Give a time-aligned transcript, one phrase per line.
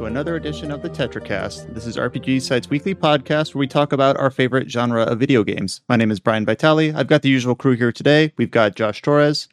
[0.00, 1.74] Welcome back, everyone, to another edition of the TetraCast.
[1.74, 5.44] This is RPG Site's weekly podcast where we talk about our favorite genre of video
[5.44, 5.82] games.
[5.90, 6.94] My name is Brian Vitale.
[6.94, 8.32] I've got the usual crew here today.
[8.38, 9.46] We've got Josh Torres.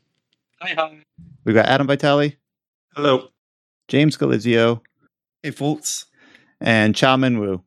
[0.62, 1.00] Hi, hi.
[1.44, 2.38] We've got Adam Vitale.
[2.96, 3.28] Hello.
[3.90, 4.80] James Galizio.
[5.44, 6.06] Hey, folks.
[6.62, 7.62] And Chow Min Wu.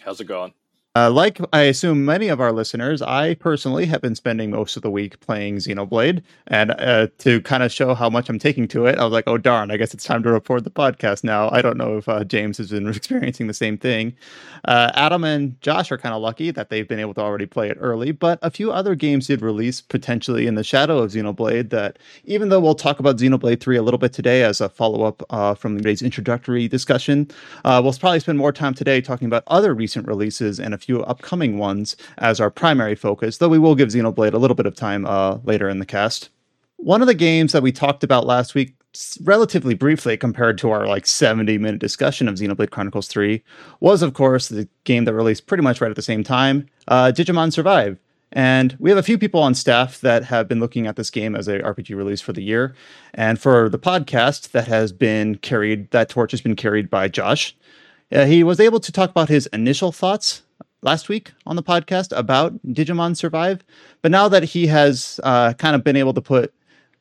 [0.00, 0.54] How's it going?
[0.98, 4.82] Uh, like I assume many of our listeners, I personally have been spending most of
[4.82, 8.86] the week playing Xenoblade, and uh, to kind of show how much I'm taking to
[8.86, 9.70] it, I was like, "Oh darn!
[9.70, 12.58] I guess it's time to record the podcast now." I don't know if uh, James
[12.58, 14.16] has been experiencing the same thing.
[14.64, 17.70] Uh, Adam and Josh are kind of lucky that they've been able to already play
[17.70, 21.70] it early, but a few other games did release potentially in the shadow of Xenoblade.
[21.70, 25.04] That even though we'll talk about Xenoblade Three a little bit today as a follow
[25.04, 27.30] up uh, from today's introductory discussion,
[27.64, 30.87] uh, we'll probably spend more time today talking about other recent releases and a few
[30.88, 34.64] few upcoming ones as our primary focus, though we will give Xenoblade a little bit
[34.64, 36.30] of time uh, later in the cast.
[36.78, 38.74] One of the games that we talked about last week
[39.22, 43.42] relatively briefly compared to our like 70 minute discussion of Xenoblade Chronicles 3
[43.80, 47.12] was of course the game that released pretty much right at the same time, uh,
[47.14, 47.98] Digimon Survive.
[48.32, 51.34] And we have a few people on staff that have been looking at this game
[51.34, 52.74] as a RPG release for the year.
[53.12, 57.54] And for the podcast that has been carried, that torch has been carried by Josh.
[58.10, 60.42] Uh, he was able to talk about his initial thoughts
[60.82, 63.64] last week on the podcast about Digimon Survive.
[64.02, 66.52] But now that he has uh, kind of been able to put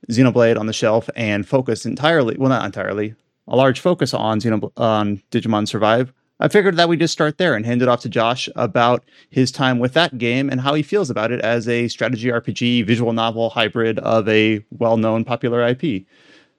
[0.09, 3.15] Xenoblade on the shelf and focus entirely, well, not entirely,
[3.47, 7.55] a large focus on Xenob- on Digimon Survive, I figured that we just start there
[7.55, 10.83] and hand it off to Josh about his time with that game and how he
[10.83, 16.05] feels about it as a strategy RPG visual novel hybrid of a well-known popular IP.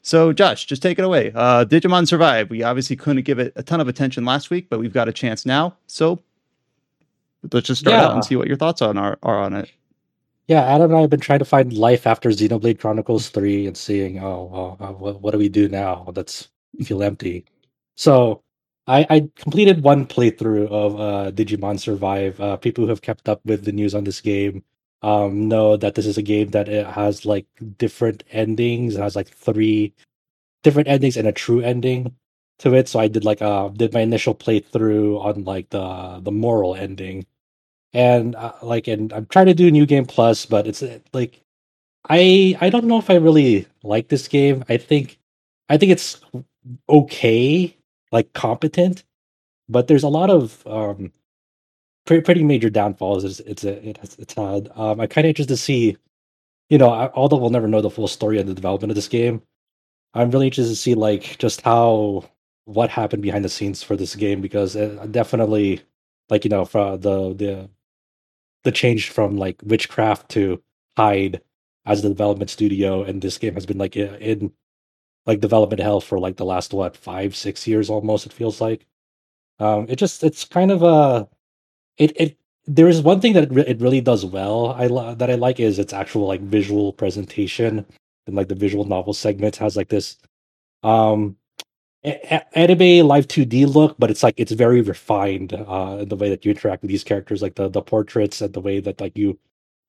[0.02, 1.32] So, Josh, just take it away.
[1.34, 2.50] Uh, Digimon Survive.
[2.50, 5.12] We obviously couldn't give it a ton of attention last week, but we've got a
[5.12, 5.76] chance now.
[5.86, 6.20] So,
[7.52, 8.06] let's just start yeah.
[8.06, 9.70] out and see what your thoughts on are, are on it.
[10.46, 13.76] Yeah, Adam and I have been trying to find life after Xenoblade Chronicles 3 and
[13.76, 16.10] seeing, oh, well, uh, what, what do we do now?
[16.14, 16.48] That's
[16.84, 17.44] feel empty.
[17.96, 18.42] So
[18.86, 22.40] I, I completed one playthrough of uh, Digimon Survive.
[22.40, 24.64] Uh, people who have kept up with the news on this game
[25.02, 27.46] um, know that this is a game that it has like
[27.76, 28.96] different endings.
[28.96, 29.92] It has like three
[30.62, 32.14] different endings and a true ending
[32.58, 32.88] to it.
[32.88, 37.26] So I did like uh did my initial playthrough on like the the moral ending,
[37.92, 41.40] and uh, like and I'm trying to do New Game Plus, but it's uh, like
[42.08, 44.64] I I don't know if I really like this game.
[44.68, 45.18] I think
[45.68, 46.20] I think it's
[46.88, 47.76] okay,
[48.12, 49.04] like competent,
[49.68, 51.12] but there's a lot of um
[52.06, 53.24] pretty pretty major downfalls.
[53.24, 54.70] It's it's a, it has, it's had.
[54.74, 55.96] Um, I'm kind of interested to see,
[56.70, 59.42] you know, although we'll never know the full story of the development of this game.
[60.14, 62.24] I'm really interested to see like just how
[62.68, 65.80] what happened behind the scenes for this game because it definitely
[66.28, 67.70] like you know for the the
[68.64, 70.62] the change from like witchcraft to
[70.96, 71.40] Hyde
[71.86, 74.52] as the development studio and this game has been like in
[75.26, 78.86] like development hell for like the last what five six years almost it feels like.
[79.60, 81.28] Um it just it's kind of a
[81.98, 85.14] it it there is one thing that it, re- it really does well i lo-
[85.14, 87.86] that i like is its actual like visual presentation
[88.26, 90.18] and like the visual novel segment has like this
[90.82, 91.36] um
[92.04, 96.44] anime live 2D look, but it's like it's very refined uh in the way that
[96.44, 99.38] you interact with these characters, like the the portraits and the way that like you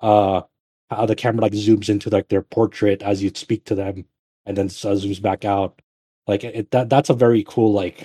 [0.02, 0.42] uh
[0.90, 4.06] how the camera like zooms into like their portrait as you speak to them
[4.46, 5.81] and then uh, zooms back out.
[6.28, 8.03] Like it that that's a very cool like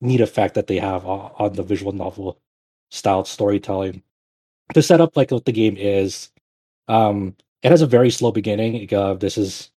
[0.00, 2.40] neat effect that they have on, on the visual novel
[2.90, 4.02] style storytelling.
[4.74, 6.30] To set up like what the game is,
[6.88, 8.92] um it has a very slow beginning.
[8.94, 9.70] Uh, this is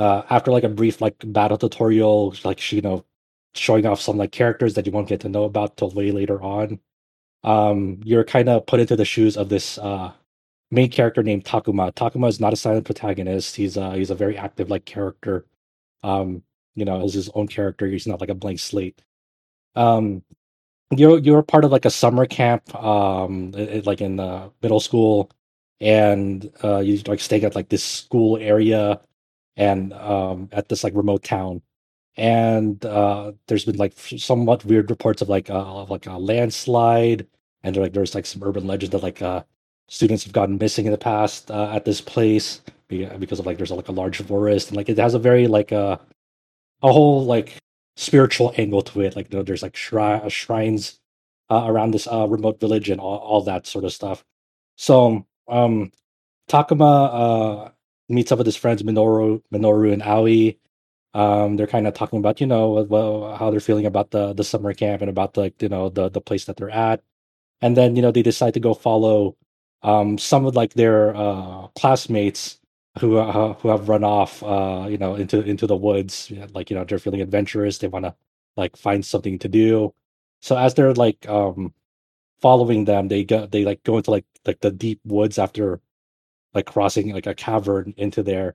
[0.00, 3.04] uh, after like a brief like battle tutorial, like you know,
[3.54, 6.42] showing off some like characters that you won't get to know about till way later
[6.42, 6.80] on.
[7.44, 10.12] Um, you're kind of put into the shoes of this uh,
[10.70, 11.92] main character named Takuma.
[11.94, 13.56] Takuma is not a silent protagonist.
[13.56, 15.46] He's uh he's a very active like character.
[16.02, 16.44] Um,
[16.76, 17.86] you know, as his own character.
[17.88, 19.02] He's not like a blank slate.
[19.76, 20.22] Um,
[20.96, 23.52] you're you're part of like a summer camp, um,
[23.84, 25.30] like in the middle school,
[25.80, 29.00] and uh, you like staying at like this school area
[29.60, 31.62] and um, at this like remote town.
[32.16, 37.26] And uh, there's been like somewhat weird reports of like uh, of like a landslide,
[37.62, 39.44] and like there's like some urban legend that like uh,
[39.88, 43.70] students have gotten missing in the past uh, at this place because of like there's
[43.70, 45.96] like a large forest and like it has a very like uh,
[46.82, 47.56] a whole like
[47.96, 49.16] spiritual angle to it.
[49.16, 51.00] Like you know, there's like shri- shrines
[51.50, 54.24] uh, around this uh, remote village and all, all that sort of stuff.
[54.76, 55.92] So um,
[56.48, 57.70] Takuma uh,
[58.10, 60.56] meets up with his friends Minoru, Minoru and Aoi.
[61.14, 64.44] Um, they're kind of talking about you know well how they're feeling about the the
[64.44, 67.02] summer camp and about the you know the the place that they're at,
[67.62, 69.36] and then you know they decide to go follow
[69.82, 72.60] um, some of like their uh, classmates
[73.00, 76.76] who uh, who have run off uh, you know into into the woods like you
[76.76, 78.14] know they're feeling adventurous they want to
[78.56, 79.94] like find something to do.
[80.40, 81.74] So as they're like um
[82.40, 85.80] following them, they go they like go into like like the deep woods after
[86.54, 88.54] like crossing like a cavern into there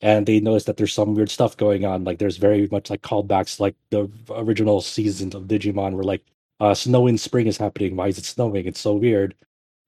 [0.00, 3.02] and they notice that there's some weird stuff going on like there's very much like
[3.02, 6.24] callbacks like the original seasons of digimon where like
[6.60, 8.66] uh snow in spring is happening why is it snowing?
[8.66, 9.34] It's so weird.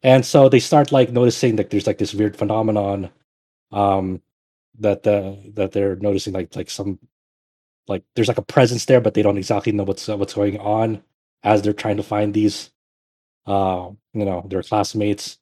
[0.03, 3.11] And so they start like noticing that there's like this weird phenomenon
[3.73, 4.23] um
[4.79, 6.99] that the that they're noticing like like some
[7.89, 10.59] like there's like a presence there but they don't exactly know what's uh, what's going
[10.61, 11.03] on
[11.43, 12.71] as they're trying to find these
[13.47, 15.38] uh you know their classmates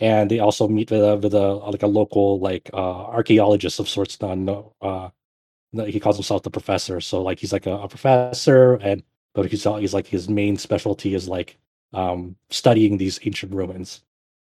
[0.00, 3.88] and they also meet with a with a like a local like uh archaeologist of
[3.88, 4.48] sorts done
[4.82, 5.08] uh
[5.86, 9.02] he calls himself the professor so like he's like a, a professor and
[9.34, 11.58] but he's he's like his main specialty is like
[11.92, 14.02] um studying these ancient ruins.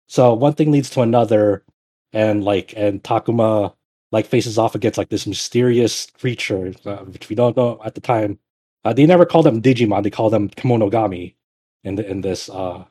[0.08, 1.64] So one thing leads to another
[2.12, 3.74] and like and takuma
[4.12, 8.02] like faces off against like this mysterious creature uh, which we don't know at the
[8.02, 8.40] time.
[8.86, 11.36] Uh, they never call them digimon they call them Kemonogami
[11.84, 12.84] in the in this uh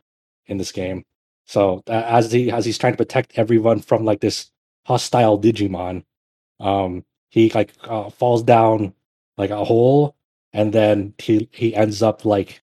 [0.46, 1.04] in this game
[1.46, 4.50] so uh, as he as he's trying to protect everyone from like this
[4.86, 6.04] hostile digimon
[6.60, 8.94] um he like uh, falls down
[9.38, 10.16] like a hole
[10.52, 12.62] and then he he ends up like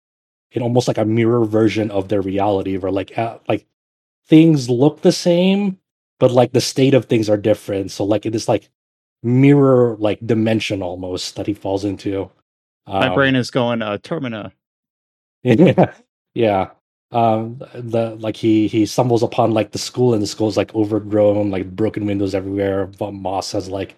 [0.52, 3.68] in almost like a mirror version of their reality where like uh, like
[4.28, 5.80] things look the same
[6.20, 8.70] but like the state of things are different so like it is like
[9.24, 12.30] mirror like dimension almost that he falls into
[12.98, 14.54] My Um, brain is going uh, Termina.
[15.44, 15.94] yeah
[16.36, 16.72] yeah
[17.12, 20.76] um the like he he stumbles upon like the school and the school is like
[20.76, 23.96] overgrown like broken windows everywhere moss has like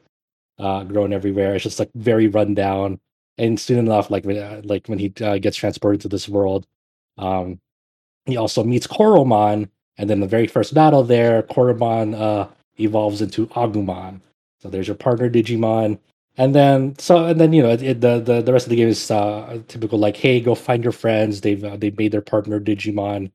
[0.59, 1.55] uh grown everywhere.
[1.55, 2.99] It's just like very run down.
[3.37, 6.67] And soon enough like uh, like when he uh, gets transported to this world
[7.17, 7.59] um
[8.25, 9.69] he also meets koromon.
[9.97, 12.47] And then the very first battle there koromon uh
[12.79, 14.21] evolves into agumon.
[14.59, 15.99] So there's your partner digimon
[16.39, 18.77] and then so and then you know it, it- the, the the rest of the
[18.77, 21.41] game is uh typical like hey go find your friends.
[21.41, 23.31] They've uh, they made their partner digimon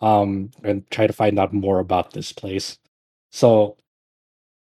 [0.00, 2.78] um and try to find out more about this place.
[3.32, 3.76] So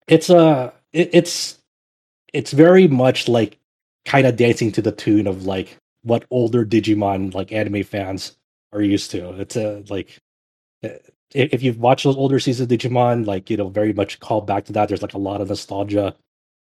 [0.08, 1.60] it's a it, it's
[2.34, 3.60] it's very much like
[4.06, 8.38] kind of dancing to the tune of like what older digimon like anime fans
[8.74, 9.32] are used to.
[9.42, 10.20] It's a like
[10.84, 10.90] uh,
[11.34, 14.42] if if you've watched those older seasons of digimon like you know very much call
[14.42, 14.90] back to that.
[14.90, 16.16] There's like a lot of nostalgia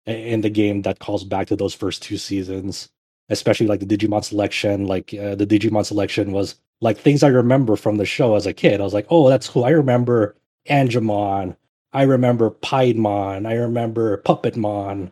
[0.08, 2.88] in the game that calls back to those first two seasons
[3.30, 7.76] especially like the digimon selection like uh, the digimon selection was like things i remember
[7.76, 8.80] from the show as a kid.
[8.80, 9.64] I was like oh that's cool.
[9.64, 10.36] I remember
[10.68, 11.56] angemon.
[11.92, 15.10] I remember piedmon i remember puppetmon.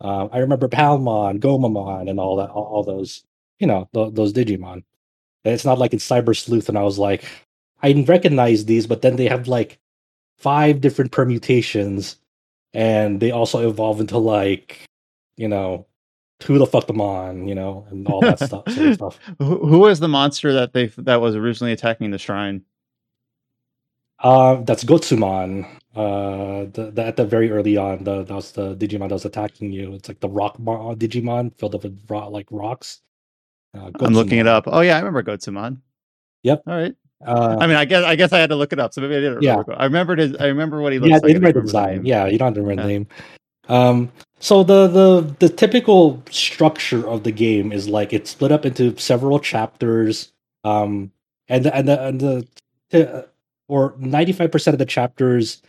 [0.00, 3.24] Uh, i remember palmon gomamon and all that all, those
[3.58, 4.84] you know th- those digimon.
[5.44, 7.24] And it's not like in cyber sleuth and i was like
[7.82, 9.78] i recognize these but then they have like
[10.38, 12.16] five different permutations
[12.74, 14.84] and they also evolve into like
[15.36, 15.86] you know
[16.44, 19.66] who the fuck them on you know and all that stuff sort of stuff Who,
[19.66, 22.62] who was the monster that they that was originally attacking the shrine?
[24.20, 25.64] uh that's gotsumon
[25.94, 29.24] uh the, the, at the very early on the that was the digimon that was
[29.24, 33.00] attacking you it's like the rock mo- digimon filled up with rock, like rocks
[33.74, 34.64] uh, I'm looking it up.
[34.66, 35.78] Oh yeah, I remember Gotsumon.
[36.42, 36.62] Yep.
[36.66, 36.94] All right.
[37.26, 39.16] Uh I mean, I guess I guess I had to look it up, so maybe
[39.16, 39.52] I didn't Yeah.
[39.52, 39.74] remember.
[39.78, 40.36] I remembered his.
[40.36, 41.22] I remember what he looks yeah, like.
[41.24, 42.06] they and didn't I the remember design.
[42.06, 42.98] Yeah, you don't have to remember the Yeah.
[42.98, 43.06] name.
[43.68, 48.64] Um, so the the the typical structure of the game is like it's split up
[48.64, 50.32] into several chapters.
[50.64, 51.12] Um,
[51.48, 52.46] and the, and the and the
[52.92, 53.22] uh,
[53.68, 55.60] or ninety five percent of the chapters,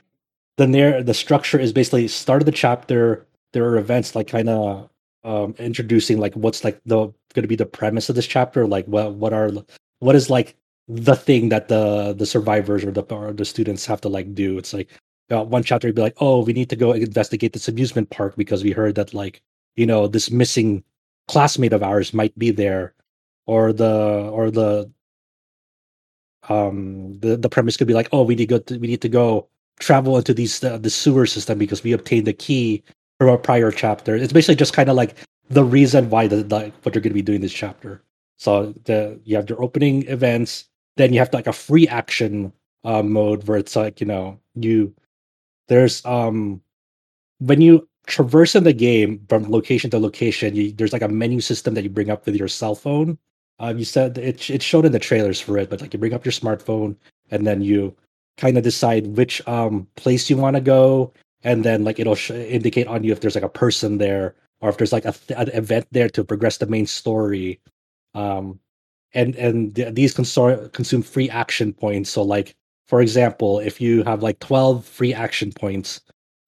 [0.58, 3.26] the narr- the structure is basically start of the chapter.
[3.54, 4.90] There are events like kind of
[5.24, 8.68] um introducing like what's like the going to be the premise of this chapter.
[8.68, 9.52] Like what what are
[10.00, 10.56] what is like
[10.90, 14.58] the thing that the the survivors or the or the students have to like do.
[14.58, 14.90] It's like
[15.32, 18.36] uh, one chapter would be like, oh, we need to go investigate this amusement park
[18.36, 19.42] because we heard that like
[19.76, 20.84] you know this missing
[21.28, 22.94] classmate of ours might be there,
[23.46, 24.92] or the or the
[26.50, 29.02] um the the premise could be like, oh, we need to go to, we need
[29.02, 29.48] to go
[29.80, 32.84] travel into these uh, the sewer system because we obtained the key
[33.20, 34.16] from a prior chapter.
[34.16, 35.16] It's basically just kind of like
[35.50, 38.02] the reason why the, the what you're going to be doing this chapter.
[38.38, 40.69] So the you have your opening events,
[41.00, 42.52] then you have like a free action
[42.84, 44.94] uh, mode where it's like you know you
[45.70, 46.62] there's um
[47.40, 51.42] when you traverse in the game from location to location you, there's like a menu
[51.42, 53.18] system that you bring up with your cell phone.
[53.60, 56.14] Uh, you said it, it showed in the trailers for it but like you bring
[56.14, 56.96] up your smartphone
[57.32, 57.96] and then you
[58.38, 61.14] kind of decide which um place you want to go
[61.44, 64.70] and then like it'll sh- indicate on you if there's like a person there or
[64.70, 67.60] if there's like a th- an event there to progress the main story.
[68.16, 68.60] Um
[69.14, 72.56] and and th- these consor- consume free action points so like
[72.88, 76.02] for example if you have like 12 free action points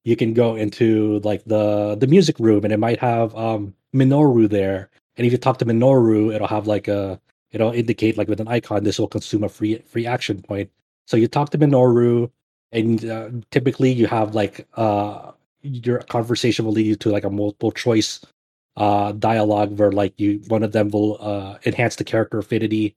[0.03, 4.49] you can go into like the the music room and it might have um minoru
[4.49, 7.19] there And if you talk to Minoru, it'll have like a
[7.51, 10.69] it'll indicate like with an icon this will consume a free free action point.
[11.07, 12.31] So you talk to Minoru,
[12.71, 17.29] and uh, typically you have like uh your conversation will lead you to like a
[17.29, 18.21] multiple choice
[18.77, 22.95] uh dialogue where like you one of them will uh enhance the character affinity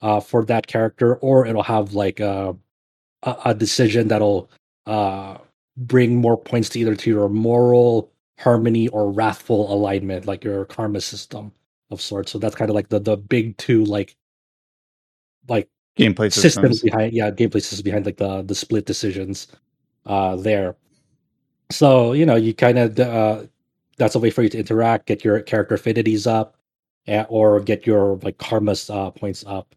[0.00, 2.52] uh for that character or it'll have like uh,
[3.24, 4.50] a a decision that'll
[4.86, 5.36] uh
[5.76, 11.00] bring more points to either to your moral harmony or wrathful alignment like your karma
[11.00, 11.52] system
[11.90, 14.16] of sorts so that's kind of like the the big two like
[15.48, 16.82] like Gameplay systems systems.
[16.82, 19.48] behind yeah gameplay systems behind like the the split decisions
[20.06, 20.76] uh there
[21.70, 23.42] so you know you kind of uh
[24.00, 26.56] that's a way for you to interact get your character affinities up
[27.28, 29.74] or get your like karmas uh, points up.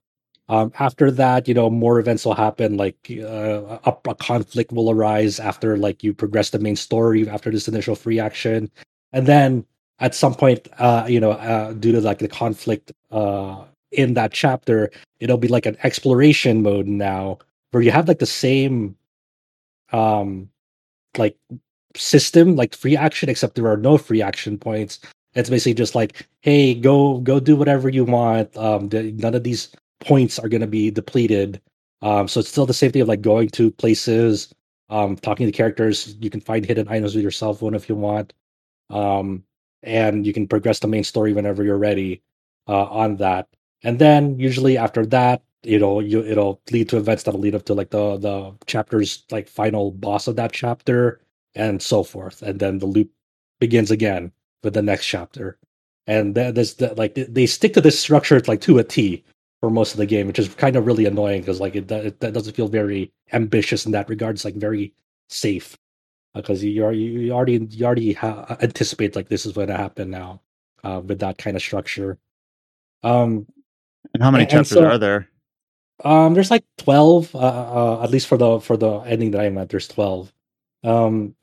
[0.50, 4.90] Um after that you know more events will happen like uh, a, a conflict will
[4.90, 8.72] arise after like you progress the main story after this initial free action.
[9.14, 9.66] And then
[10.00, 14.32] at some point uh you know uh due to like the conflict uh in that
[14.34, 14.90] chapter
[15.20, 17.38] it'll be like an exploration mode now
[17.72, 18.96] where you have like the same
[19.92, 20.50] um
[21.18, 21.38] like
[21.96, 25.00] system like free action except there are no free action points.
[25.36, 28.56] It's basically just like hey go go do whatever you want.
[28.58, 29.70] Um the, none of these
[30.00, 31.62] points are going to be depleted.
[32.02, 34.54] Um so it's still the same thing of like going to places
[34.90, 36.16] um talking to characters.
[36.20, 38.34] You can find hidden items with your cell phone if you want.
[38.90, 39.44] Um
[39.84, 42.22] and you can progress the main story whenever you're ready
[42.68, 43.48] uh on that.
[43.84, 47.74] And then usually after that it'll you it'll lead to events that'll lead up to
[47.74, 51.22] like the the chapter's like final boss of that chapter
[51.56, 53.10] and so forth and then the loop
[53.60, 54.32] begins again
[54.64, 55.58] with the next chapter
[56.08, 59.24] and that this that like they- stick to this structure like to a t
[59.62, 62.20] for most of the game which is kind of really annoying because like it, it
[62.20, 64.94] that doesn't feel very ambitious in that regard it's like very
[65.30, 65.78] safe
[66.34, 70.10] because you are you already you already ha- anticipate like this is going to happen
[70.10, 70.42] now
[70.84, 72.18] uh, with that kind of structure
[73.04, 73.46] um
[74.14, 75.30] And how many And- and chapters so- are there?
[76.04, 79.58] um, there's like twelve, uh, uh, at least for the for the ending that I'm
[79.58, 79.70] at.
[79.70, 80.34] There's twelve.
[80.84, 81.36] Um,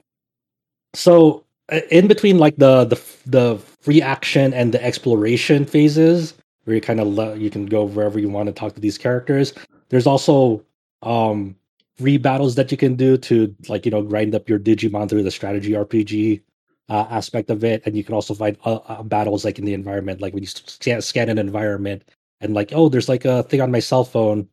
[0.94, 6.75] so uh, in between like the the the free action and the exploration phases, where
[6.76, 9.52] you kind of le- you can go wherever you want to talk to these characters.
[9.88, 10.64] There's also
[11.02, 11.56] um
[11.97, 15.23] free battles that you can do to like you know grind up your Digimon through
[15.23, 16.42] the strategy RPG
[16.88, 19.75] uh, aspect of it, and you can also find uh, uh, battles like in the
[19.75, 22.02] environment, like when you scan, scan an environment
[22.40, 24.49] and like oh there's like a thing on my cell phone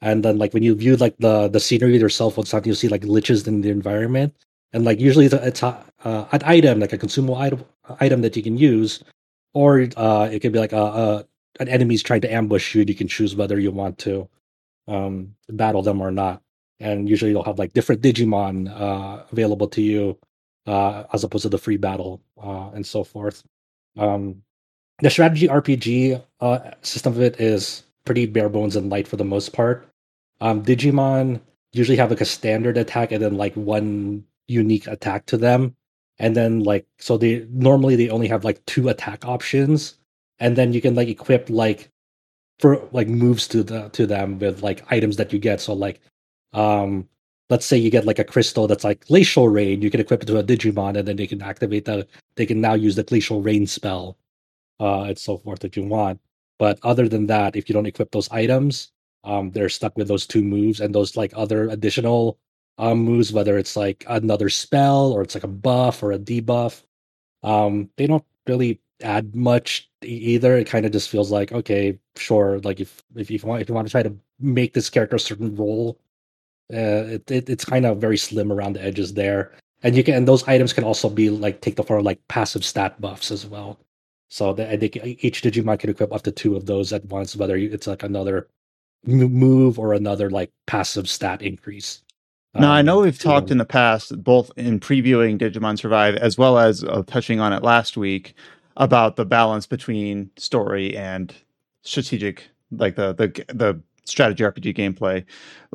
[0.00, 2.66] and then like when you view like the the scenery with your cell phone sometimes
[2.66, 4.34] you'll see like glitches in the environment
[4.72, 7.36] and like usually it's, a, it's a, uh, an item like a consumable
[8.00, 9.02] item that you can use
[9.54, 11.26] or uh it could be like a, a
[11.60, 14.28] an enemy's trying to ambush you and you can choose whether you want to
[14.88, 16.42] um battle them or not
[16.80, 20.18] and usually you'll have like different digimon uh available to you
[20.66, 23.44] uh as opposed to the free battle uh and so forth
[23.98, 24.42] um
[25.00, 29.24] the strategy RPG uh, system of it is pretty bare bones and light for the
[29.24, 29.88] most part.
[30.40, 31.40] Um, Digimon
[31.72, 35.76] usually have like a standard attack and then like one unique attack to them,
[36.18, 39.98] and then like so they normally they only have like two attack options,
[40.40, 41.90] and then you can like equip like
[42.58, 45.60] for like moves to the to them with like items that you get.
[45.60, 46.00] So like,
[46.52, 47.08] um,
[47.50, 50.26] let's say you get like a crystal that's like glacial rain, you can equip it
[50.26, 52.06] to a Digimon, and then they can activate the
[52.36, 54.16] they can now use the glacial rain spell
[54.80, 56.20] uh, and so forth that you want.
[56.58, 58.92] But other than that, if you don't equip those items,
[59.24, 62.38] um, they're stuck with those two moves and those like other additional
[62.78, 66.82] um, moves, whether it's like another spell or it's like a buff or a debuff.
[67.42, 70.56] Um, they don't really add much either.
[70.56, 72.60] It kind of just feels like okay, sure.
[72.60, 75.20] Like if if you want if you want to try to make this character a
[75.20, 75.98] certain role,
[76.72, 79.52] uh, it, it it's kind of very slim around the edges there.
[79.82, 82.26] And you can and those items can also be like take the form of like
[82.28, 83.80] passive stat buffs as well.
[84.30, 84.88] So the, and they,
[85.20, 88.48] each Digimon can equip up to two of those at once, whether it's like another
[89.04, 92.01] move or another like passive stat increase.
[92.54, 96.36] Now, I know Um, we've talked in the past, both in previewing Digimon Survive as
[96.36, 98.34] well as uh, touching on it last week,
[98.76, 101.34] about the balance between story and
[101.82, 105.24] strategic, like the the the strategy RPG gameplay.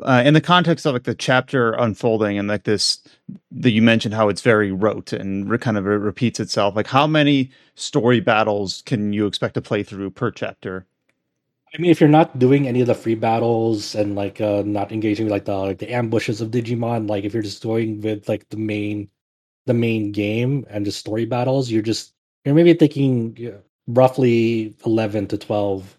[0.02, 3.02] Uh, in the context of like the chapter unfolding and like this,
[3.50, 6.76] that you mentioned how it's very rote and re- kind of repeats itself.
[6.76, 10.86] Like, how many story battles can you expect to play through per chapter?
[11.74, 14.90] I mean, if you're not doing any of the free battles and like uh not
[14.92, 18.28] engaging with like the like the ambushes of Digimon, like if you're just going with
[18.28, 19.10] like the main
[19.66, 23.50] the main game and just story battles, you're just you're maybe thinking yeah,
[23.86, 25.98] roughly eleven to twelve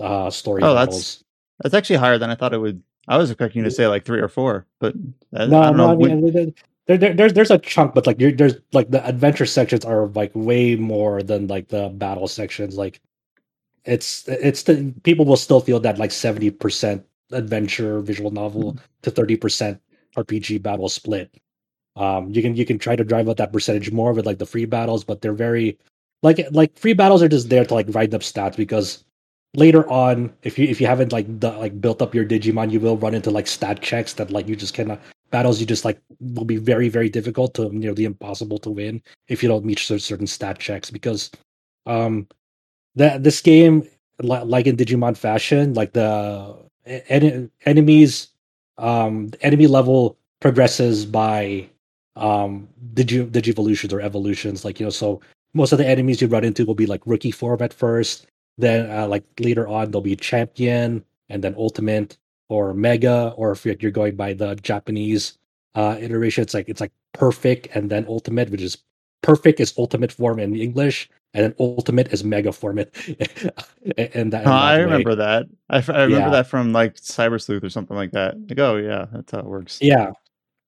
[0.00, 1.20] uh story Oh, that's- battles.
[1.62, 2.82] That's actually higher than I thought it would.
[3.06, 4.92] I was expecting you to say like three or four, but
[5.32, 5.92] I, No, I don't no, know.
[5.92, 6.54] I mean, the-
[6.86, 10.06] there, there there's there's a chunk, but like you're, there's like the adventure sections are
[10.08, 12.76] like way more than like the battle sections.
[12.76, 13.00] Like
[13.84, 19.10] it's it's the people will still feel that like seventy percent adventure visual novel to
[19.10, 19.80] thirty percent
[20.16, 21.34] RPG battle split.
[21.96, 24.46] Um, you can you can try to drive up that percentage more with like the
[24.46, 25.78] free battles, but they're very
[26.22, 29.04] like like free battles are just there to like grind up stats because
[29.54, 32.80] later on, if you if you haven't like the, like built up your Digimon, you
[32.80, 35.00] will run into like stat checks that like you just cannot
[35.30, 35.60] battles.
[35.60, 39.48] You just like will be very very difficult to nearly impossible to win if you
[39.48, 41.30] don't meet certain stat checks because
[41.86, 42.26] um
[42.96, 43.88] that this game
[44.22, 48.28] like in Digimon fashion, like the en- enemies
[48.78, 51.68] um enemy level progresses by
[52.16, 55.20] um digi digivolutions or evolutions like you know so
[55.54, 58.26] most of the enemies you run into will be like rookie form at first
[58.58, 62.16] then uh, like later on there'll be champion and then ultimate
[62.48, 65.38] or mega or if you're going by the japanese
[65.76, 68.78] uh iteration it's like it's like perfect and then ultimate which is
[69.22, 72.94] perfect is ultimate form in english and then ultimate is mega form it
[74.14, 75.46] and that, oh, i remember that.
[75.68, 76.30] I, I remember yeah.
[76.30, 78.36] that from like cyber sleuth or something like that.
[78.48, 79.78] Like oh yeah that's how it works.
[79.82, 80.12] Yeah.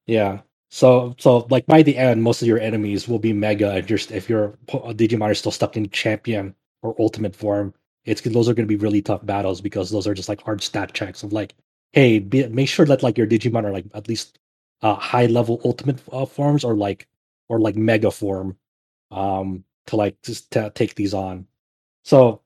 [0.06, 0.40] Yeah.
[0.68, 3.70] So so like by the end, most of your enemies will be mega.
[3.70, 7.72] and you're if your Digimon are still stuck in champion or ultimate form,
[8.04, 10.62] it's those are going to be really tough battles because those are just like hard
[10.62, 11.54] stat checks of like,
[11.92, 14.38] hey, be, make sure that like your Digimon are like at least
[14.82, 17.06] uh, high level ultimate uh, forms or like
[17.48, 18.56] or like mega form,
[19.10, 21.46] um, to like just to take these on.
[22.04, 22.42] So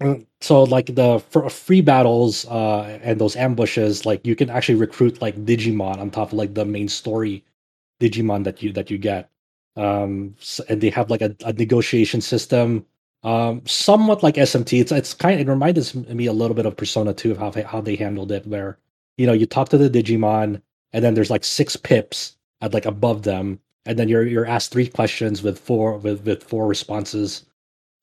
[0.00, 1.18] mm, so like the
[1.50, 6.28] free battles uh and those ambushes like you can actually recruit like digimon on top
[6.28, 7.44] of like the main story
[8.00, 9.30] digimon that you that you get.
[9.76, 12.86] Um so, and they have like a, a, negotiation system.
[13.22, 16.76] Um somewhat like smt it's it's kind of it reminds me a little bit of
[16.76, 18.78] persona 2 of how how they handled it where
[19.18, 20.62] you know you talk to the digimon
[20.92, 24.72] and then there's like six pips at like above them and then you're you're asked
[24.72, 27.46] three questions with four with with four responses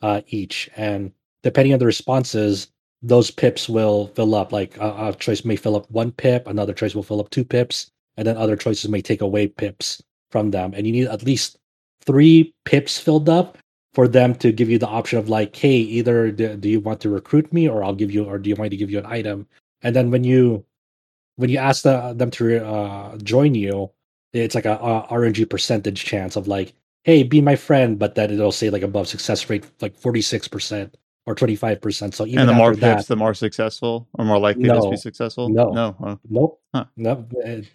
[0.02, 1.12] uh each and
[1.44, 4.52] depending on the responses, those pips will fill up.
[4.52, 7.46] Like a, a, choice may fill up one pip, another choice will fill up two
[7.46, 10.74] pips, and then other choices may take away pips from them.
[10.74, 11.58] And you need at least
[12.02, 13.58] three pips filled up
[13.94, 17.00] for them to give you the option of like, hey, either do, do you want
[17.02, 19.06] to recruit me, or I'll give you, or do you want to give you an
[19.06, 19.46] item?
[19.84, 20.66] And then when you
[21.36, 23.92] when you ask the, them to uh, join you,
[24.34, 28.32] it's like a, a RNG percentage chance of like, hey, be my friend, but then
[28.32, 32.14] it'll say like above success rate like forty six percent or 25%.
[32.14, 34.90] So even and the more that, pips, the more successful or more likely no, to
[34.90, 35.50] be successful.
[35.50, 36.18] No, no, huh.
[36.30, 36.86] nope, huh.
[36.98, 37.26] no.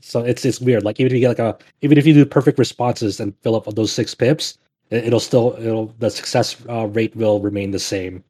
[0.00, 0.84] So it's it's weird.
[0.84, 3.56] Like even if you get like a even if you do perfect responses and fill
[3.56, 4.58] up those six pips,
[4.90, 8.22] it'll still it'll the success uh, rate will remain the same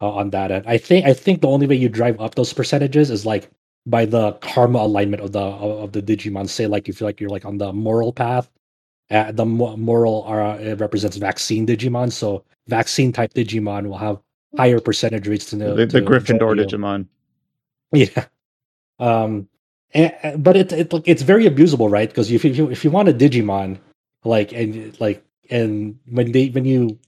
[0.00, 0.64] uh, on that end.
[0.66, 3.50] I think I think the only way you drive up those percentages is like
[3.86, 6.48] by the karma alignment of the of the Digimon.
[6.48, 8.50] Say like you feel like you're like on the moral path.
[9.10, 14.20] Uh, the moral uh, it represents vaccine Digimon, so vaccine type Digimon will have
[14.56, 17.06] higher percentage rates to know the, the Gryffindor Digimon.
[17.92, 18.26] Yeah.
[19.00, 19.48] Um,
[19.94, 22.08] and, but it, it it's very abusable, right?
[22.08, 23.78] Because if you if you want a Digimon,
[24.24, 26.98] like and like and when they when you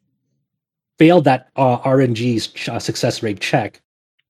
[0.99, 3.81] fail that uh, RNG uh, success rate check,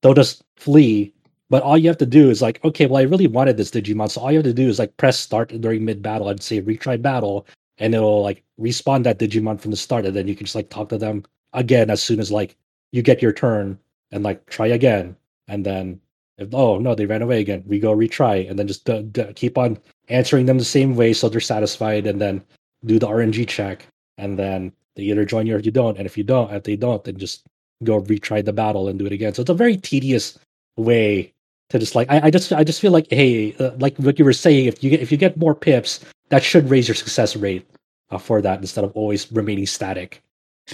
[0.01, 1.12] they'll just flee.
[1.53, 4.09] But all you have to do is like, okay, well, I really wanted this Digimon,
[4.09, 6.59] so all you have to do is like press start during mid battle and say
[6.59, 7.45] retry battle,
[7.77, 10.71] and it'll like respawn that Digimon from the start, and then you can just like
[10.71, 12.57] talk to them again as soon as like
[12.91, 13.77] you get your turn
[14.09, 15.15] and like try again
[15.47, 16.01] and then
[16.39, 19.31] if oh no they ran away again we go retry and then just d- d-
[19.35, 19.77] keep on
[20.09, 22.43] answering them the same way so they're satisfied and then
[22.85, 23.85] do the rng check
[24.17, 26.75] and then they either join you or you don't and if you don't if they
[26.75, 27.45] don't then just
[27.83, 29.33] go retry the battle and do it again.
[29.33, 30.39] So it's a very tedious
[30.77, 31.33] way
[31.69, 34.25] to just like i, I just i just feel like hey uh, like what you
[34.25, 35.99] were saying if you get if you get more pips
[36.29, 37.67] that should raise your success rate
[38.11, 40.23] uh, for that instead of always remaining static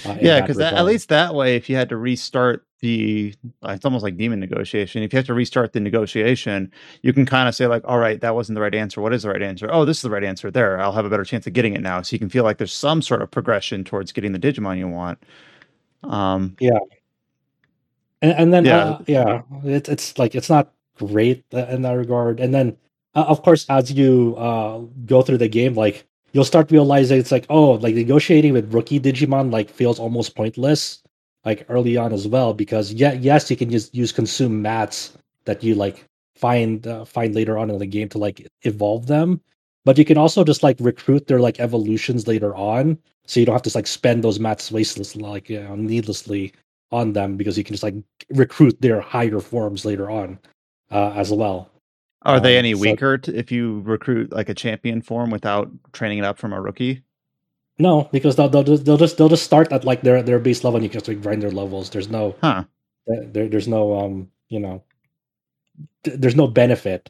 [0.04, 3.84] uh, yeah, because at least that way, if you had to restart the, uh, it's
[3.84, 5.02] almost like demon negotiation.
[5.02, 6.70] If you have to restart the negotiation,
[7.02, 9.00] you can kind of say like, "All right, that wasn't the right answer.
[9.00, 9.68] What is the right answer?
[9.70, 10.50] Oh, this is the right answer.
[10.50, 12.58] There, I'll have a better chance of getting it now." So you can feel like
[12.58, 15.18] there's some sort of progression towards getting the Digimon you want.
[16.04, 16.78] Um, yeah,
[18.22, 22.40] and, and then yeah, uh, yeah, it's it's like it's not great in that regard.
[22.40, 22.76] And then,
[23.14, 27.32] uh, of course, as you uh, go through the game, like you'll start realizing it's
[27.32, 31.02] like oh like negotiating with rookie digimon like feels almost pointless
[31.44, 35.62] like early on as well because yeah yes you can just use consume mats that
[35.62, 36.04] you like
[36.36, 39.40] find uh, find later on in the game to like evolve them
[39.84, 43.54] but you can also just like recruit their like evolutions later on so you don't
[43.54, 46.52] have to like spend those mats wasteless like you know, needlessly
[46.92, 47.94] on them because you can just like
[48.30, 50.38] recruit their higher forms later on
[50.90, 51.70] uh, as well
[52.22, 55.70] Are they Um, any so- weaker t- if you recruit like a champion form without
[55.92, 57.02] training it up from a rookie?
[57.78, 60.62] No, because they'll, they'll just they'll just they'll just start at like their their base
[60.64, 61.88] level and you can just like grind their levels.
[61.88, 62.64] There's no Huh.
[63.06, 64.82] there, there's no um you know
[66.04, 67.08] th- there's no benefit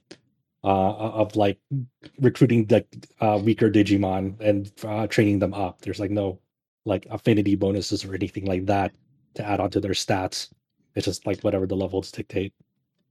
[0.63, 1.59] uh of like
[2.21, 2.87] recruiting like
[3.21, 6.39] uh weaker digimon and uh, training them up there's like no
[6.85, 8.93] like affinity bonuses or anything like that
[9.35, 10.53] to add on to their stats
[10.95, 12.53] it's just like whatever the levels dictate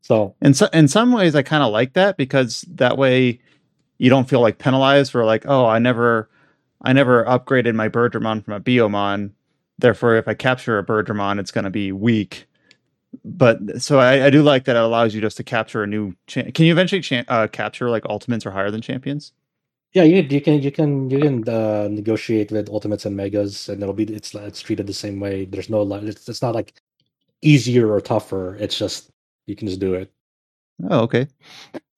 [0.02, 3.40] so In so, in some ways, I kind of like that because that way
[3.98, 6.30] you don't feel like penalized for like, oh, I never,
[6.84, 9.32] I never upgraded my Birdramon from a Biyomon.
[9.80, 12.48] Therefore, if I capture a Birdramon, it's going to be weak.
[13.26, 16.16] But so I, I do like that it allows you just to capture a new.
[16.28, 19.34] Cha- can you eventually cha- uh, capture like ultimates or higher than champions?
[19.94, 23.82] yeah you, you can you can you can uh, negotiate with ultimates and megas and
[23.82, 26.82] it'll be it's it's treated the same way there's no it's, it's not like
[27.42, 29.10] easier or tougher it's just
[29.50, 30.12] you can just do it
[30.90, 31.28] Oh, okay.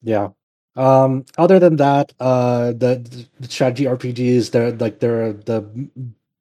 [0.02, 0.28] Yeah.
[0.74, 5.88] Um, other than that, uh, the, the strategy RPGs, they're like they're the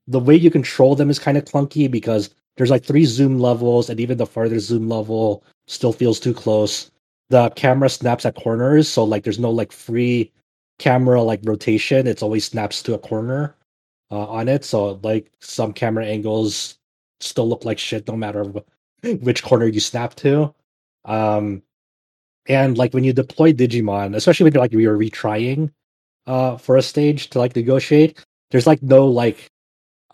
[0.08, 3.89] the way you control them is kind of clunky because there's like three zoom levels,
[3.89, 6.91] and even the farther zoom level still feels too close.
[7.30, 10.32] The camera snaps at corners, so like there's no like free
[10.80, 12.08] camera like rotation.
[12.08, 13.56] It's always snaps to a corner
[14.12, 14.65] uh, on it.
[14.65, 16.78] So like some camera angles
[17.19, 18.45] still look like shit no matter
[19.04, 20.54] which corner you snap to.
[21.05, 21.63] Um,
[22.47, 25.71] and like when you deploy digimon especially when you're like you're retrying
[26.25, 29.47] uh for a stage to like negotiate there's like no like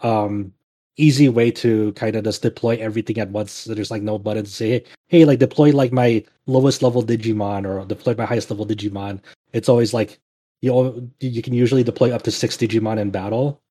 [0.04, 0.54] um
[0.98, 3.52] easy way to kind of just deploy everything at once.
[3.52, 7.68] So there's like no button to say hey like deploy like my lowest level digimon
[7.68, 9.22] or deploy my highest level digimon.
[9.54, 10.20] It's always like
[10.62, 13.62] you al- you can usually deploy up to six digimon in battle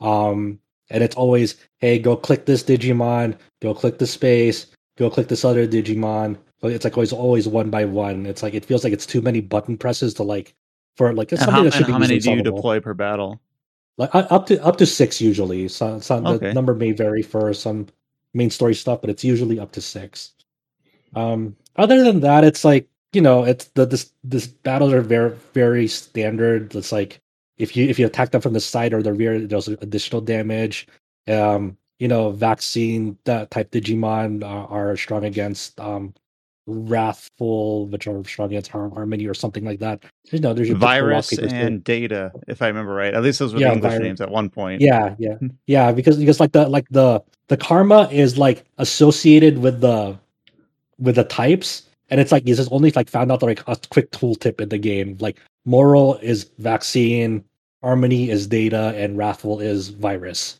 [0.00, 0.60] um
[0.90, 5.44] and it's always hey go click this digimon go click the space go click this
[5.44, 8.26] other digimon it's like always always one by one.
[8.26, 10.54] It's like it feels like it's too many button presses to like
[10.96, 13.40] for like something how, that should be how many do you deploy per battle?
[13.98, 15.68] like uh, up to up to six usually.
[15.68, 16.48] So, so Okay.
[16.48, 17.86] the number may vary for some
[18.34, 20.32] main story stuff but it's usually up to six.
[21.14, 25.30] Um other than that it's like you know it's the this this battles are very
[25.54, 26.74] very standard.
[26.74, 27.20] It's like
[27.58, 30.86] if you if you attack them from the side or the rear there's additional damage.
[31.28, 36.14] Um you know vaccine that type digimon are, are strong against um
[36.66, 40.02] wrathful which are strong against harmony or something like that
[40.32, 43.14] you know there's your typical rock, Virus and data, if I remember right.
[43.14, 44.02] At least those were Yeah, the English virus.
[44.04, 44.80] names at one point.
[44.80, 45.92] Yeah, yeah, yeah.
[45.92, 50.18] Because because like the like the the karma is like associated with the
[50.98, 54.10] with the types, and it's like it's just only like found out like a quick
[54.10, 55.16] tooltip in the game.
[55.20, 57.44] Like moral is vaccine,
[57.82, 60.58] harmony is data, and wrathful is virus.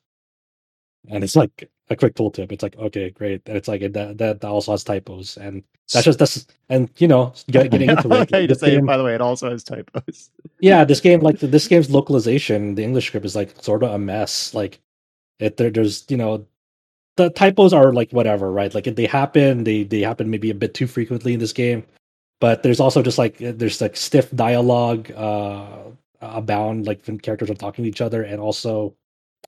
[1.08, 2.52] And it's like a quick tooltip.
[2.52, 3.42] It's like okay, great.
[3.46, 7.08] And it's like it, that that also has typos, and that's just that's and you
[7.08, 8.20] know get, getting into it.
[8.20, 10.30] like how you this say it, game- by the way, it also has typos.
[10.60, 13.98] yeah this game like this game's localization the english script is like sort of a
[13.98, 14.80] mess like
[15.38, 16.44] it there, there's you know
[17.16, 20.74] the typos are like whatever right like they happen they they happen maybe a bit
[20.74, 21.84] too frequently in this game
[22.40, 25.66] but there's also just like there's like stiff dialogue uh
[26.22, 28.94] abound like when characters are talking to each other and also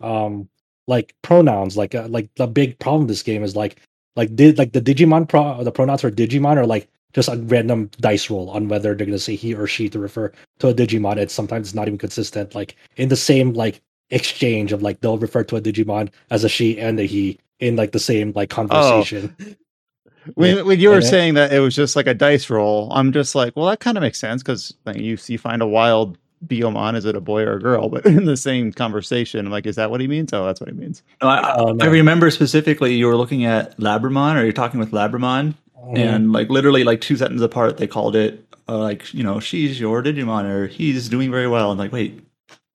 [0.03, 0.49] um
[0.89, 3.81] like pronouns like uh, like the big problem with this game is like
[4.17, 7.91] like did like the digimon pro the pronouns for digimon are like just a random
[8.01, 10.75] dice roll on whether they're going to say he or she to refer to a
[10.75, 11.17] digimon.
[11.17, 15.45] It's sometimes not even consistent like in the same like exchange of like they'll refer
[15.45, 19.35] to a digimon as a she and a he in like the same like conversation.
[20.35, 23.35] When, when you were saying that it was just like a dice roll, I'm just
[23.35, 26.95] like, well, that kind of makes sense because like, you you find a wild Biyomon,
[26.97, 27.89] is it a boy or a girl?
[27.91, 30.33] But in the same conversation, I'm like, is that what he means?
[30.33, 31.03] Oh, that's what he means.
[31.23, 31.77] No, I, Oh.
[31.81, 35.99] I remember specifically you were looking at Labramon, or you're talking with Labramon, Mhm.
[35.99, 39.81] and like literally like two sentences apart, they called it uh, like you know she's
[39.81, 41.71] your Digimon, or he's doing very well.
[41.71, 42.21] And like, wait,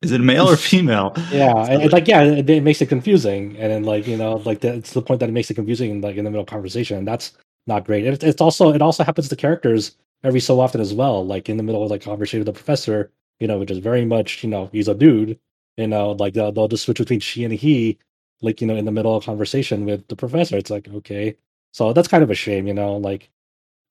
[0.02, 1.14] is it male or female?
[1.32, 4.36] yeah and, and, like yeah it, it makes it confusing and then like you know
[4.46, 6.48] like the, it's the point that it makes it confusing like in the middle of
[6.48, 7.32] conversation and that's
[7.68, 11.26] not great it, it's also it also happens to characters every so often as well
[11.26, 13.12] like in the middle of like conversation with the professor
[13.44, 15.38] you know which is very much you know he's a dude
[15.76, 17.98] you know like they'll, they'll just switch between she and he
[18.42, 20.58] like you know in the middle of conversation with the professor.
[20.58, 21.36] It's like okay.
[21.74, 23.30] So that's kind of a shame you know like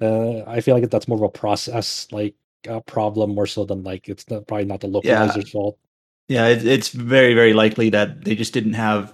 [0.00, 2.34] uh, i feel like that's more of a process like
[2.68, 5.76] uh, problem more so than like it's not, probably not the localizer's fault.
[6.28, 9.12] Yeah, it, it's very very likely that they just didn't have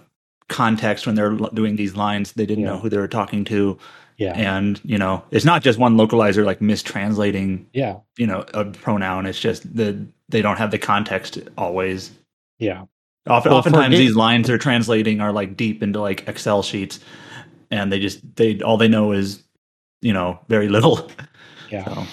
[0.48, 2.32] context when they're doing these lines.
[2.32, 2.70] They didn't Yeah.
[2.70, 3.78] know who they were talking to,
[4.18, 4.32] yeah.
[4.32, 7.98] And you know, it's not just one localizer like mistranslating yeah.
[8.18, 9.26] you know a pronoun.
[9.26, 12.10] It's just the they don't have the context always.
[12.58, 12.84] yeah
[13.26, 17.00] Often, Well, oftentimes ga- these lines they're translating are like deep into like Excel sheets,
[17.70, 19.42] and they just they all they know is
[20.00, 21.10] you know very little.
[21.70, 22.06] yeah So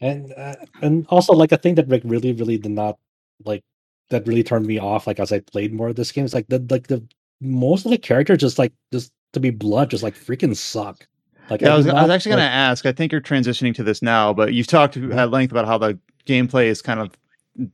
[0.00, 2.98] and uh, and also like a thing that like really really did not
[3.44, 3.62] like
[4.10, 6.46] that really turned me off like as I played more of this game is like
[6.48, 7.02] the like the
[7.40, 11.06] most of the characters just like just to be blood just like freaking suck.
[11.48, 12.86] Like Yeah, I was, did I was not, actually going to ask.
[12.86, 15.98] I think you're transitioning to this now, but you've talked at length about how the
[16.26, 17.10] gameplay is kind of.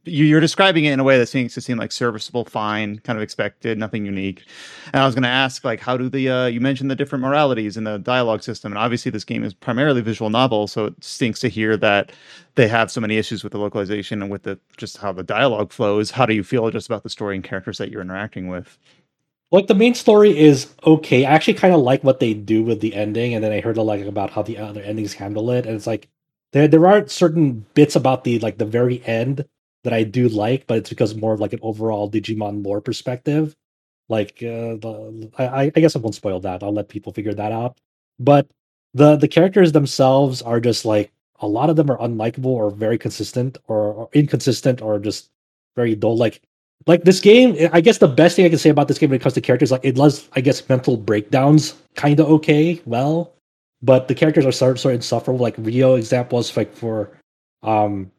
[0.04, 3.18] You- You're describing it in a way that seems to seem like serviceable, fine, kind
[3.18, 4.44] of expected, nothing unique.
[4.92, 7.22] And I was going to ask, like, how do the uh, you mentioned the different
[7.22, 11.04] moralities in the dialogue system, and obviously this game is primarily visual novel, so it
[11.04, 12.12] stinks to hear that
[12.56, 15.72] they have so many issues with the localization and with the just how the dialogue
[15.72, 16.10] flows.
[16.12, 18.78] How do you feel just about the story and characters that you're interacting with?
[19.52, 21.24] like the main story is okay.
[21.24, 23.76] I actually kind of like what they do with the ending, and then I heard
[23.76, 26.08] a lot about how the other endings handle it, and it's like
[26.52, 29.46] there there are certain bits about the like the very end
[29.86, 33.54] that I do like, but it's because more of like an overall Digimon lore perspective.
[34.08, 36.62] Like uh, the I, I guess I won't spoil that.
[36.62, 37.78] I'll let people figure that out.
[38.18, 38.50] But
[38.94, 42.98] the the characters themselves are just like a lot of them are unlikable or very
[42.98, 45.30] consistent or, or inconsistent or just
[45.76, 46.16] very dull.
[46.16, 46.42] Like
[46.86, 49.18] like this game i guess the best thing i can say about this game when
[49.18, 53.32] it comes to characters like it does i guess mental breakdowns kind of okay well
[53.82, 57.18] but the characters are sort, sort of insufferable like Ryo examples like for
[57.62, 58.10] um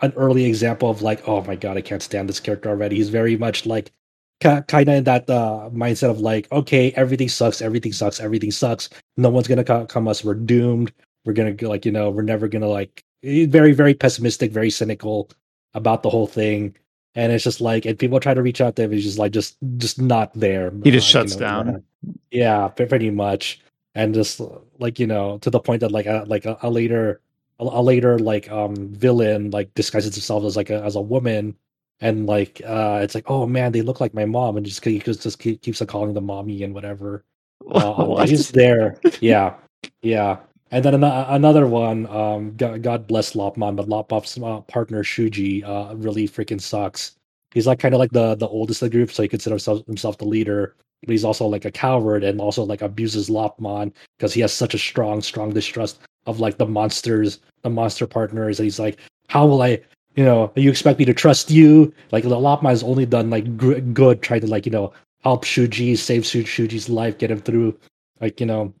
[0.00, 2.96] an early example of like oh my god i can't stand this character already.
[2.96, 3.92] He's very much like
[4.40, 8.90] kind of in that uh mindset of like okay everything sucks everything sucks everything sucks.
[9.16, 10.24] No one's gonna co- come us.
[10.24, 10.92] We're doomed.
[11.24, 15.30] We're gonna like you know we're never gonna like eh, very very pessimistic very cynical
[15.74, 16.76] about the whole thing.
[17.14, 19.32] And it's just like and people try to reach out to him he's just like
[19.32, 21.84] just just not there He just uh, you shuts know, down.
[22.30, 22.68] yeah.
[22.68, 23.60] Pretty much.
[23.94, 24.40] And just
[24.80, 27.20] like you know to the point that like a, like a, a later
[27.60, 31.56] a, a later like um villain like disguises himself as like a, as a woman.
[32.00, 34.56] And like uh it's like oh man they look like my mom.
[34.56, 37.24] And just he just, keep, keeps on calling them mommy and whatever.
[37.70, 38.28] Uh, What?
[38.28, 39.00] he's there.
[39.20, 39.54] Yeah.
[40.02, 40.38] Yeah.
[40.70, 45.64] And then an- another one um god, god bless lopmon but lopmon's uh, partner shuji
[45.64, 47.16] uh really freaking sucks.
[47.54, 49.86] He's like kind of like the the oldest of the group so he considers himself,
[49.86, 50.74] himself the leader.
[51.02, 54.74] But he's also like a coward and also like abuses lopmon because he has such
[54.74, 59.46] a strong strong distrust of like the monsters the monster partners and he's like how
[59.46, 59.78] will i
[60.16, 63.80] you know you expect me to trust you like the has only done like gr-
[63.80, 67.78] good trying to like you know help shuji save Shu- shuji's life get him through
[68.20, 68.72] like you know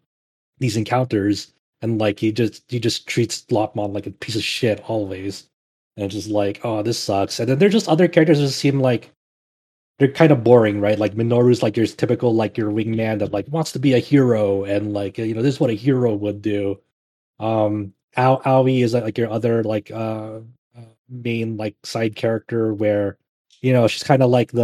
[0.58, 1.52] these encounters
[1.82, 5.48] and like he just he just treats lopmon like a piece of shit always
[5.96, 9.10] and just like oh this sucks and then there's just other characters that seem like
[9.98, 10.98] they're kind of boring, right?
[10.98, 14.64] Like Minoru's like your typical like your wingman that like wants to be a hero
[14.64, 16.80] and like you know this is what a hero would do.
[17.44, 20.40] Um, Ao Aoi is like your other like uh
[20.76, 23.18] uh, main like side character where
[23.60, 24.62] you know she's kind of like the,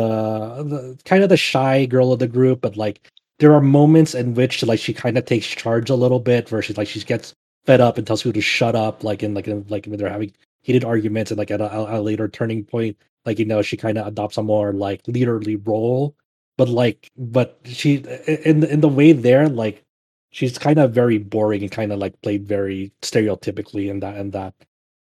[0.64, 4.34] the kind of the shy girl of the group, but like there are moments in
[4.34, 7.34] which like she kind of takes charge a little bit versus like she gets
[7.66, 10.10] fed up and tells people to shut up like in like in, like when they're
[10.10, 13.76] having heated arguments and like at a, a later turning point like you know she
[13.76, 16.14] kind of adopts a more like leaderly role.
[16.56, 19.84] But like but she in in the way there like
[20.30, 24.30] she's kind of very boring and kind of like played very stereotypically in that in
[24.30, 24.54] that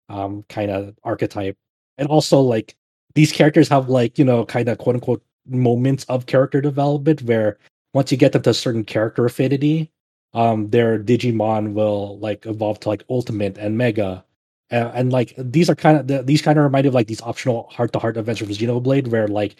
[0.10, 1.58] um kind of archetype
[1.98, 2.76] and also like
[3.16, 7.58] these characters have like you know kind of quote unquote moments of character development where
[7.94, 9.92] once you get them to a certain character affinity
[10.34, 14.24] um their digimon will like evolve to like ultimate and mega
[14.72, 17.08] uh, and like these are kind of the, these kind of remind me of like
[17.08, 19.56] these optional heart to heart events from Xenoblade, where like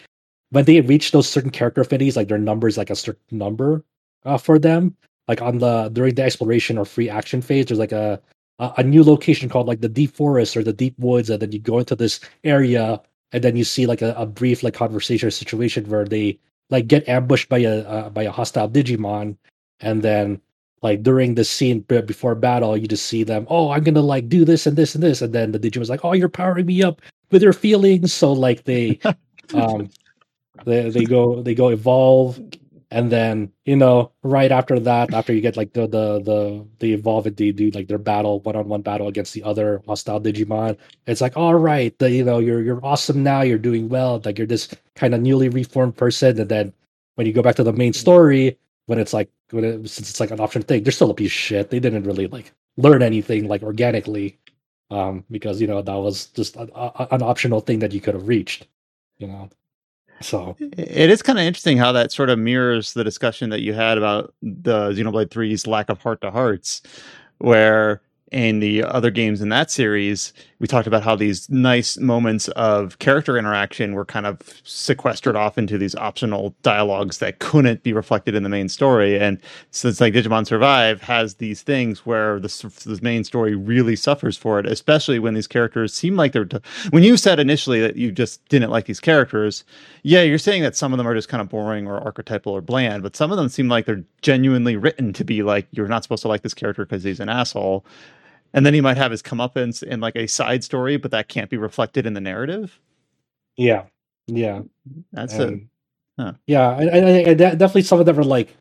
[0.50, 3.84] when they reach those certain character affinities, like their number is like a certain number
[4.24, 4.96] uh, for them.
[5.28, 8.20] Like on the during the exploration or free action phase, there's like a
[8.58, 11.58] a, new location called like the deep forest or the deep woods, and then you
[11.58, 13.00] go into this area,
[13.32, 16.38] and then you see like a, a brief like conversation or situation where they
[16.70, 19.36] like get ambushed by a uh, by a hostile Digimon,
[19.80, 20.40] and then
[20.82, 23.46] like during the scene before battle, you just see them.
[23.48, 26.04] Oh, I'm gonna like do this and this and this, and then the Digimon's like,
[26.04, 28.98] "Oh, you're powering me up with your feelings." So like they,
[29.54, 29.88] um,
[30.64, 32.40] they they go they go evolve,
[32.90, 36.90] and then you know right after that, after you get like the the the they
[36.90, 40.20] evolve and they do like their battle one on one battle against the other hostile
[40.20, 40.76] Digimon.
[41.06, 44.38] It's like, all right, the you know you're you're awesome now, you're doing well, like
[44.38, 46.72] you're this kind of newly reformed person, and then
[47.16, 50.20] when you go back to the main story when it's like when it, since it's
[50.20, 51.70] like an option thing, they're still a piece of shit.
[51.70, 54.38] They didn't really like learn anything like organically,
[54.90, 58.14] um, because you know that was just a, a, an optional thing that you could
[58.14, 58.66] have reached,
[59.18, 59.50] you know.
[60.20, 63.72] So It is kind of interesting how that sort of mirrors the discussion that you
[63.72, 66.82] had about the Xenoblade 3's lack of heart to hearts,
[67.38, 68.00] where
[68.32, 72.98] in the other games in that series, we talked about how these nice moments of
[72.98, 78.34] character interaction were kind of sequestered off into these optional dialogues that couldn't be reflected
[78.34, 79.18] in the main story.
[79.18, 79.38] And
[79.70, 82.48] it's like Digimon Survive has these things where the,
[82.84, 86.44] the main story really suffers for it, especially when these characters seem like they're.
[86.44, 86.58] T-
[86.90, 89.64] when you said initially that you just didn't like these characters,
[90.02, 92.60] yeah, you're saying that some of them are just kind of boring or archetypal or
[92.60, 96.02] bland, but some of them seem like they're genuinely written to be like, you're not
[96.02, 97.84] supposed to like this character because he's an asshole
[98.52, 101.50] and then he might have his comeuppance in like a side story, but that can't
[101.50, 102.78] be reflected in the narrative.
[103.56, 103.84] Yeah,
[104.26, 104.62] yeah,
[105.12, 105.48] that's it.
[105.48, 105.70] Um,
[106.18, 106.32] huh.
[106.46, 108.56] Yeah, I, I, I, definitely some of them are like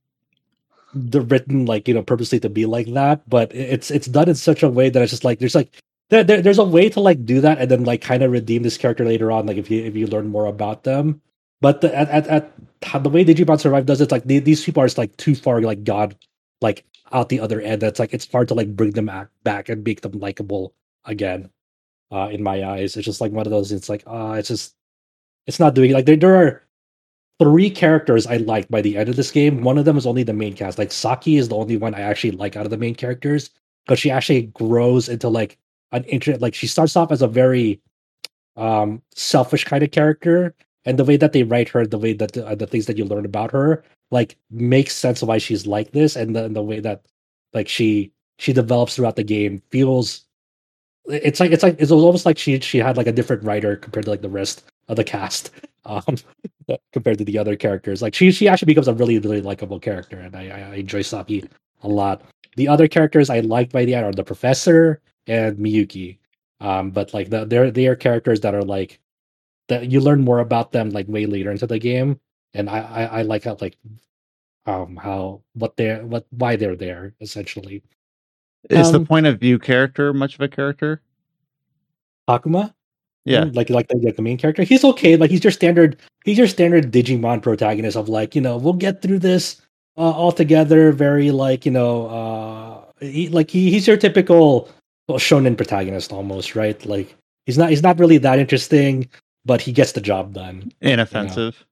[0.94, 4.36] they're written like you know purposely to be like that, but it's it's done in
[4.36, 5.72] such a way that it's just like there's like
[6.10, 8.64] there, there, there's a way to like do that and then like kind of redeem
[8.64, 11.22] this character later on, like if you if you learn more about them.
[11.60, 14.86] But the, at, at at the way Digimon Survive does it, like these people are
[14.86, 16.16] just like too far like God
[16.62, 19.10] like out the other end that's like it's hard to like bring them
[19.44, 20.74] back and make them likable
[21.06, 21.50] again
[22.12, 22.98] uh in my eyes.
[22.98, 24.76] It's just like one of those it's like uh it's just
[25.46, 26.64] it's not doing like there, there are
[27.40, 29.62] three characters i like by the end of this game.
[29.62, 30.78] One of them is only the main cast.
[30.78, 33.50] Like saki is the only one i actually like out of the main characters
[33.86, 35.58] because she actually grows into like
[35.92, 37.82] an interest like she starts off as a very
[38.58, 40.54] um selfish kind of character
[40.88, 42.98] and the way that they write her the way that the, uh, the things that
[42.98, 46.80] you learn about her like makes sense why she's like this and the, the way
[46.80, 47.06] that
[47.54, 50.26] like she she develops throughout the game feels
[51.08, 54.06] it's like it's like it's almost like she she had like a different writer compared
[54.06, 55.52] to like the rest of the cast
[55.86, 56.18] um
[56.94, 58.02] compared to the other characters.
[58.02, 61.48] Like she she actually becomes a really really likable character and i i enjoy saki
[61.84, 62.22] a lot.
[62.56, 66.18] The other characters i like by the end are the professor and miyuki
[66.60, 69.00] um but like the, they're they are characters that are like
[69.68, 72.20] that you learn more about them like way later into the game
[72.54, 73.78] and I, I, I like how like
[74.66, 77.84] um how what they're what why they're there essentially.
[78.70, 81.02] Is um, the point of view character much of a character?
[82.28, 82.74] Takuma?
[83.24, 84.64] Yeah, like like the, like the main character.
[84.64, 85.18] He's okay.
[85.18, 85.98] Like he's your standard.
[86.24, 89.62] He's your standard Digimon protagonist of like you know we'll get through this
[89.98, 90.92] uh, all together.
[90.92, 94.70] Very like you know uh he, like he, he's your typical
[95.08, 96.84] well, shonen protagonist almost right.
[96.86, 99.10] Like he's not he's not really that interesting,
[99.48, 100.72] but he gets the job done.
[100.82, 101.66] Inoffensive.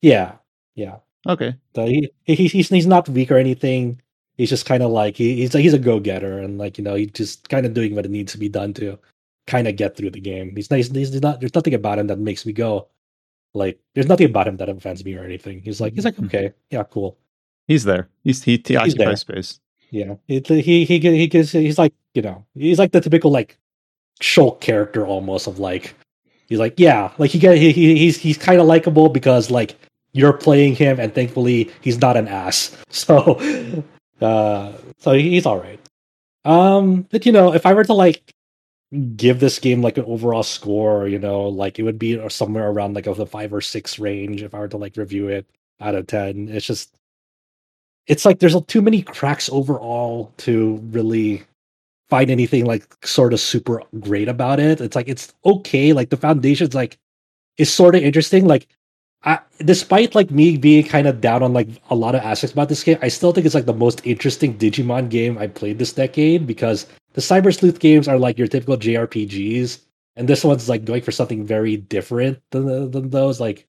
[0.00, 0.16] You know?
[0.16, 0.32] Yeah,
[0.74, 0.96] yeah.
[1.28, 1.54] Okay.
[1.76, 4.00] So he, he he's he's not weak or anything.
[4.36, 6.96] He's just kind of like he, he's he's a go getter and like you know
[6.96, 8.98] he's just kind of doing what it needs to be done to
[9.46, 10.56] kind of get through the game.
[10.56, 10.88] He's nice.
[10.88, 11.38] He's, he's not.
[11.38, 12.88] There's nothing about him that makes me go
[13.54, 13.78] like.
[13.94, 15.60] There's nothing about him that offends me or anything.
[15.60, 16.26] He's like he's like mm-hmm.
[16.26, 17.18] okay, yeah, cool.
[17.68, 18.08] He's there.
[18.24, 19.16] He's he, he he's occupies there.
[19.16, 19.60] space.
[19.90, 21.52] Yeah, he he he he gives.
[21.52, 23.58] He's like you know he's like the typical like
[24.20, 25.94] Shulk character almost of like
[26.52, 29.76] he's like yeah like he get he, he he's he's kind of likable because like
[30.12, 32.76] you're playing him, and thankfully he's not an ass.
[32.92, 33.82] So,
[34.20, 35.80] uh, so he's all right.
[36.44, 38.34] Um, but you know, if I were to like
[39.16, 42.94] give this game like an overall score, you know, like it would be somewhere around
[42.94, 45.46] like of the five or six range if I were to like review it
[45.80, 46.48] out of ten.
[46.48, 46.94] It's just,
[48.06, 51.42] it's like there's too many cracks overall to really
[52.12, 54.82] find anything like sort of super great about it.
[54.82, 56.98] It's like it's okay, like the foundation's like
[57.56, 58.46] is sort of interesting.
[58.46, 58.66] Like
[59.24, 62.68] I, despite like me being kind of down on like a lot of aspects about
[62.68, 65.94] this game, I still think it's like the most interesting Digimon game I played this
[65.94, 69.80] decade because the Cyber Sleuth games are like your typical JRPGs,
[70.16, 73.40] and this one's like going for something very different than than those.
[73.40, 73.66] Like,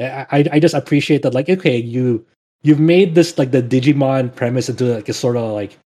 [0.00, 1.34] I I just appreciate that.
[1.34, 2.26] Like, okay, you
[2.64, 5.78] you've made this like the Digimon premise into like a sort of like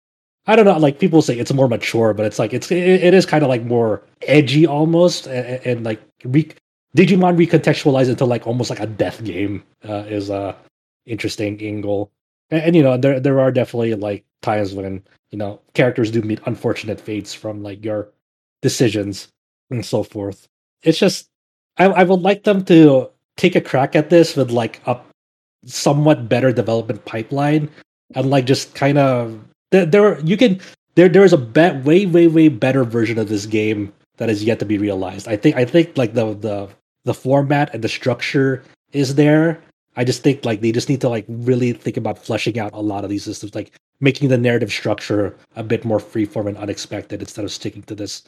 [0.48, 3.14] I don't know, like people say it's more mature, but it's like it's it, it
[3.14, 6.50] is kind of like more edgy almost, and, and like re-
[6.96, 10.56] Digimon recontextualized into like almost like a death game uh, is a
[11.04, 12.10] interesting angle.
[12.50, 16.22] And, and, you know, there there are definitely like times when you know characters do
[16.22, 18.08] meet unfortunate fates from like your
[18.62, 19.28] decisions
[19.70, 20.48] and so forth.
[20.82, 21.28] It's just
[21.76, 24.98] I, I would like them to take a crack at this with like a
[25.66, 27.68] somewhat better development pipeline
[28.14, 29.38] and like just kind of
[29.70, 30.60] there, there you can
[30.94, 34.58] there there is a way way way better version of this game that is yet
[34.58, 35.28] to be realized.
[35.28, 36.68] I think I think like the the
[37.04, 38.62] the format and the structure
[38.92, 39.60] is there.
[39.96, 42.80] I just think like they just need to like really think about fleshing out a
[42.80, 47.20] lot of these systems, like making the narrative structure a bit more freeform and unexpected
[47.20, 48.22] instead of sticking to this,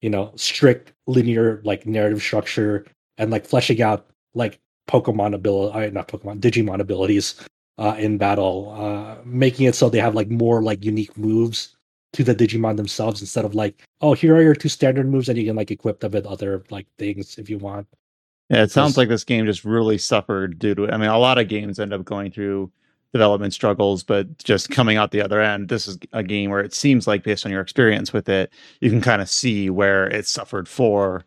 [0.00, 2.84] you know, strict linear like narrative structure
[3.18, 7.36] and like fleshing out like Pokemon ability, uh, not Pokemon, Digimon abilities
[7.78, 11.76] uh, in battle, uh, making it so they have like more like unique moves
[12.12, 15.38] to the Digimon themselves instead of like, oh, here are your two standard moves and
[15.38, 17.86] you can like equip them with other like things if you want.
[18.50, 20.92] Yeah, it sounds like this game just really suffered due to it.
[20.92, 22.70] I mean, a lot of games end up going through
[23.14, 26.74] development struggles, but just coming out the other end, this is a game where it
[26.74, 30.26] seems like based on your experience with it, you can kind of see where it
[30.26, 31.24] suffered for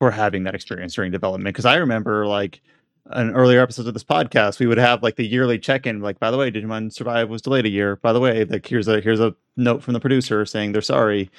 [0.00, 1.54] for having that experience during development.
[1.54, 2.62] Because I remember like
[3.06, 6.30] an earlier episodes of this podcast, we would have like the yearly check-in, like, by
[6.30, 7.96] the way, Digimon Survive was delayed a year.
[7.96, 11.30] By the way, like here's a here's a note from the producer saying they're sorry.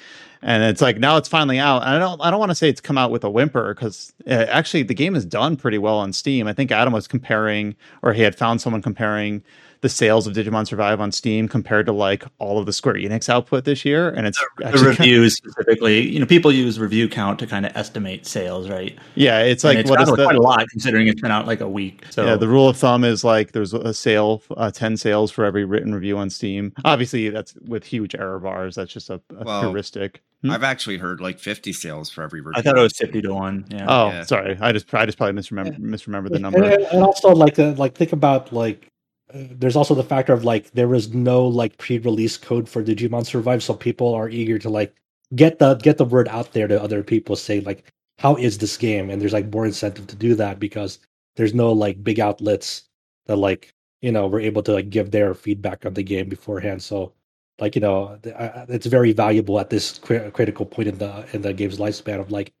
[0.42, 1.82] And it's like now it's finally out.
[1.82, 4.12] And I don't I don't want to say it's come out with a whimper because
[4.26, 6.46] uh, actually the game is done pretty well on Steam.
[6.46, 9.42] I think Adam was comparing, or he had found someone comparing
[9.82, 13.28] the sales of Digimon Survive on Steam compared to like all of the Square Enix
[13.28, 16.08] output this year, and it's the actually kind- reviews specifically.
[16.08, 18.96] You know, people use review count to kind of estimate sales, right?
[19.16, 21.46] yeah, it's And like it's what is the quite a lot considering it's been out
[21.46, 22.04] like a week.
[22.10, 25.44] So yeah, the rule of thumb is like there's a sale, uh, ten sales for
[25.44, 26.72] every written review on Steam.
[26.84, 28.76] Obviously, that's with huge error bars.
[28.76, 30.22] That's just a, a Well, heuristic.
[30.42, 30.50] Hmm?
[30.50, 32.54] I've actually heard like 50 sales for every review.
[32.56, 33.64] I thought it was fifty to one.
[33.68, 33.86] Yeah.
[33.88, 34.22] Oh, yeah.
[34.24, 36.62] sorry, I just I just probably misremember misremember the number.
[36.62, 38.88] And, and also, like, uh, like think about like,
[39.34, 43.62] there's also the factor of like there was no like pre-release code for Digimon Survive,
[43.62, 44.94] so people are eager to like
[45.34, 48.76] get the get the word out there to other people, say like, how is this
[48.76, 49.10] game?
[49.10, 50.98] And there's like more incentive to do that because
[51.36, 52.84] there's no like big outlets
[53.26, 56.82] that like you know were able to like give their feedback on the game beforehand.
[56.82, 57.14] So
[57.58, 61.78] like you know it's very valuable at this critical point in the in the game's
[61.78, 62.52] lifespan of like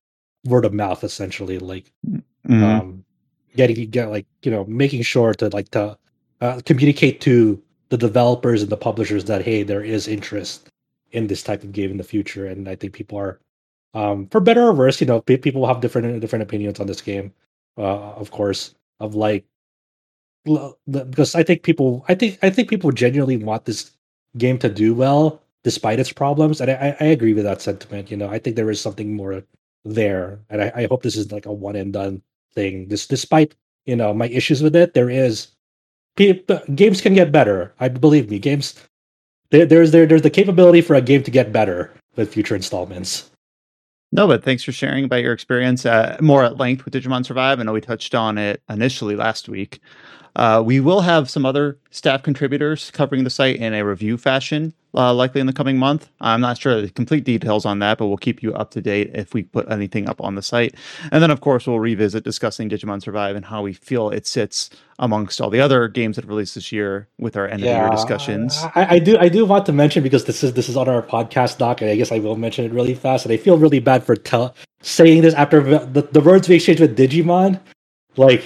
[0.44, 1.92] word of mouth essentially like
[2.48, 2.62] Mhm.
[2.62, 3.04] um
[3.56, 5.98] getting get like you know making sure to like to
[6.42, 10.68] uh, communicate to the developers and the publishers that hey there is interest
[11.12, 12.46] in this type of game in the future.
[12.46, 13.40] And i think people are
[13.94, 17.02] um for better or worse you know pe- people have different different opinions on this
[17.02, 17.32] game
[17.78, 19.44] uh of course of like
[20.90, 23.92] because i think people i think i think people genuinely want this
[24.38, 26.60] game to do well despite its problems.
[26.60, 29.14] And i i I agree with that sentiment you know i think there is something
[29.14, 29.42] more
[29.84, 30.40] there.
[30.50, 32.22] And i, I hope this is like a one and done
[32.54, 32.88] thing.
[32.88, 33.54] This despite
[33.86, 35.48] you know my issues with it there is
[36.16, 38.74] games can get better i believe me games
[39.50, 43.30] there, there's there there's the capability for a game to get better with future installments
[44.14, 47.58] No, but thanks for sharing about your experience uh, more at length with Digimon Survive.
[47.58, 49.80] I know we touched on it initially last week.
[50.34, 54.72] Uh, we will have some other staff contributors covering the site in a review fashion,
[54.94, 56.08] uh, likely in the coming month.
[56.20, 59.10] I'm not sure the complete details on that, but we'll keep you up to date
[59.14, 60.74] if we put anything up on the site.
[61.10, 64.70] And then, of course, we'll revisit discussing Digimon Survive and how we feel it sits
[64.98, 68.56] amongst all the other games that released this year with our end of year discussions.
[68.74, 71.02] I, I do I do want to mention because this is this is on our
[71.02, 73.26] podcast doc, and I guess I will mention it really fast.
[73.26, 76.80] And I feel really bad for tell, saying this after the, the words we exchanged
[76.80, 77.60] with Digimon.
[78.16, 78.44] Like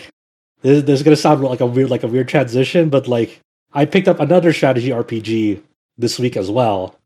[0.63, 3.41] this, this is gonna sound like a weird like a weird transition, but like
[3.73, 5.63] I picked up another strategy RPG
[5.99, 6.99] this week as well.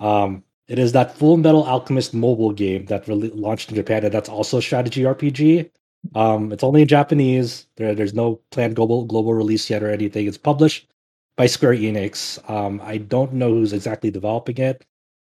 [0.00, 4.14] Um, it is that Full Metal Alchemist mobile game that really launched in Japan, and
[4.14, 5.70] that's also a strategy RPG.
[6.14, 7.66] Um, it's only in Japanese.
[7.76, 10.26] There, there's no planned global global release yet or anything.
[10.26, 10.88] It's published
[11.36, 12.38] by Square Enix.
[12.48, 14.84] Um, I don't know who's exactly developing it,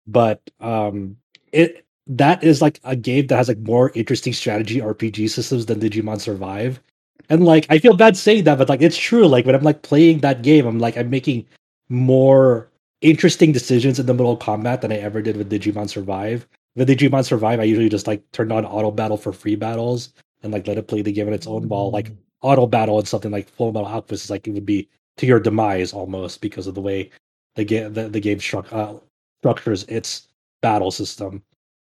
[0.06, 1.16] but um,
[1.52, 5.80] it that is like a game that has like more interesting strategy RPG systems than
[5.80, 6.80] Digimon Survive.
[7.28, 9.26] And like I feel bad saying that, but like it's true.
[9.26, 11.46] Like when I'm like playing that game, I'm like I'm making
[11.88, 12.68] more
[13.00, 16.46] interesting decisions in the middle of combat than I ever did with Digimon Survive.
[16.76, 20.12] With Digimon Survive, I usually just like turn on auto battle for free battles
[20.42, 22.10] and like let it play the game in its own while like
[22.40, 25.40] auto battle and something like Full Metal Alchemist is like it would be to your
[25.40, 27.10] demise almost because of the way
[27.56, 28.94] the game the, the game struck, uh,
[29.40, 30.28] structures its
[30.60, 31.42] battle system.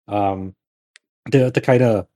[0.07, 0.53] Um,
[1.31, 2.07] to to kind of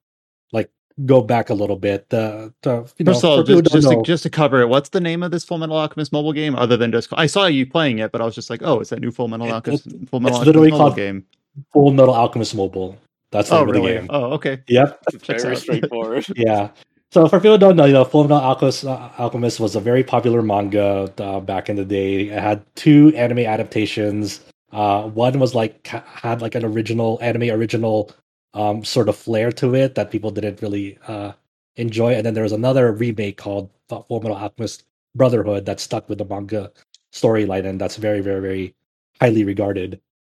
[1.05, 2.09] go back a little bit.
[2.09, 4.29] The, the you know, First of all, for people who just, just, to, just to
[4.29, 6.55] cover it, what's the name of this Full Metal Alchemist mobile game?
[6.55, 8.89] Other than just, I saw you playing it, but I was just like, oh, it's
[8.89, 11.25] that new Full Metal It- Alchemist, Full Metal it's Alchemist literally mobile game.
[11.73, 12.97] Full Metal Alchemist Mobile.
[13.31, 14.07] That's the Oh, name of the game.
[14.09, 14.59] Oh, okay.
[14.67, 15.03] Yep.
[15.25, 16.25] Very straightforward.
[16.35, 16.69] yeah.
[17.11, 19.79] So for people who don't know, you know, Full Metal Alchemist, uh, Alchemist was a
[19.79, 22.29] very popular manga uh, back in the day.
[22.29, 24.41] It had two anime adaptations.
[24.71, 28.11] Uh, one was like had like an original anime original
[28.53, 31.33] um, sort of flair to it that people didn't really uh,
[31.75, 34.85] enjoy, and then there was another remake called Metal Alchemist
[35.15, 36.71] Brotherhood that stuck with the manga
[37.13, 38.75] storyline, and that's very, very, very
[39.19, 39.99] highly regarded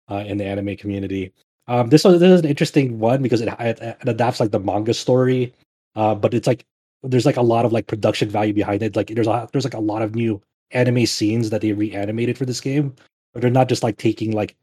[0.10, 1.34] uh, in the anime community.
[1.68, 4.60] Um, this was this is an interesting one because it, it, it adapts like the
[4.60, 5.54] manga story
[5.96, 6.66] uh, but it's like
[7.04, 8.96] there's like a lot of like production value behind it.
[8.96, 10.42] Like there's a, there's like a lot of new
[10.72, 12.96] anime scenes that they reanimated for this game,
[13.34, 14.56] but they're not just like taking like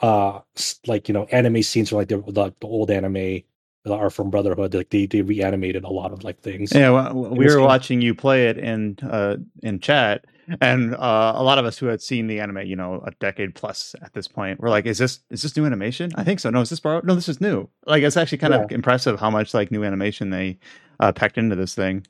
[0.00, 0.40] uh
[0.86, 3.42] like you know anime scenes from like the, the, the old anime
[3.90, 4.74] are from Brotherhood.
[4.74, 6.72] Like they they reanimated a lot of like things.
[6.72, 10.24] Yeah, well, we were watching you play it in uh, in chat,
[10.60, 13.54] and uh, a lot of us who had seen the anime, you know, a decade
[13.54, 16.50] plus at this point, were like, "Is this is this new animation?" I think so.
[16.50, 17.04] No, is this borrowed?
[17.04, 17.68] No, this is new.
[17.86, 20.58] Like, it's actually kind of impressive how much like new animation they
[21.00, 22.06] uh, packed into this thing.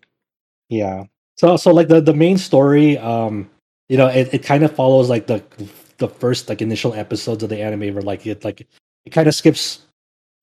[0.69, 1.05] Yeah.
[1.37, 3.49] So so like the the main story um
[3.89, 5.43] you know, it, it kind of follows like the
[5.99, 8.67] the first like initial episodes of the anime where like it like
[9.05, 9.87] it kind of skips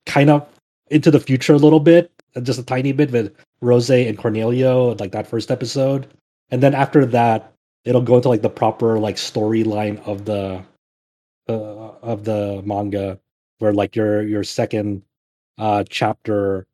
[0.05, 0.47] kind of
[0.89, 4.99] into the future a little bit, uh, just a tiny bit with Rose and Cornello,
[4.99, 6.07] like that first episode,
[6.51, 7.53] and then after that,
[7.85, 10.63] it'll go into like the proper like storyline of the
[11.49, 13.19] uh, of the manga,
[13.59, 15.01] where like your your second
[15.57, 16.67] uh chapter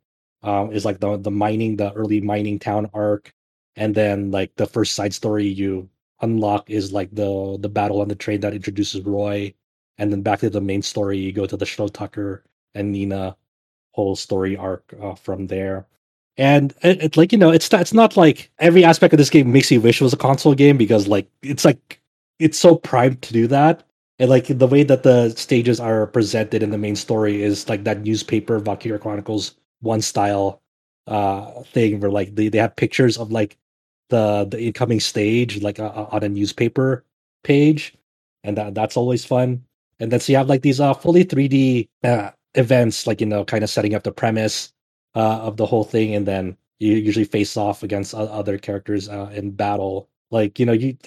[0.43, 3.32] um is like the the mining the early mining town arc,
[3.75, 5.89] and then like the first side story you
[6.22, 9.53] unlock is like the the battle on the train that introduces Roy,
[9.97, 12.43] and then back to the main story you go to the Shou Tucker
[12.76, 13.36] and Nina
[13.91, 15.86] whole story arc uh, from there.
[16.38, 19.30] And it, it, like you know, it's not, it's not like every aspect of this
[19.30, 22.01] game makes you wish it was a console game because like it's like
[22.39, 23.84] it's so primed to do that.
[24.19, 27.84] And like the way that the stages are presented in the main story is like
[27.84, 30.61] that newspaper Valkyria Chronicles one style
[31.07, 33.57] uh thing where like they, they have pictures of like
[34.12, 37.03] the the incoming stage like uh, on a newspaper
[37.43, 37.95] page
[38.43, 39.64] and that that's always fun.
[39.99, 43.43] And then so you have like these uh fully 3d uh, events like you know
[43.45, 44.74] kind of setting up the premise
[45.16, 49.30] uh, of the whole thing and then you usually face off against other characters uh,
[49.34, 50.09] in battle.
[50.32, 50.97] Like you know you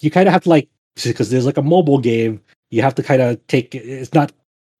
[0.00, 0.68] you kind of have to like
[1.02, 2.40] because there's like a mobile game
[2.70, 4.32] you have to kind of take it's not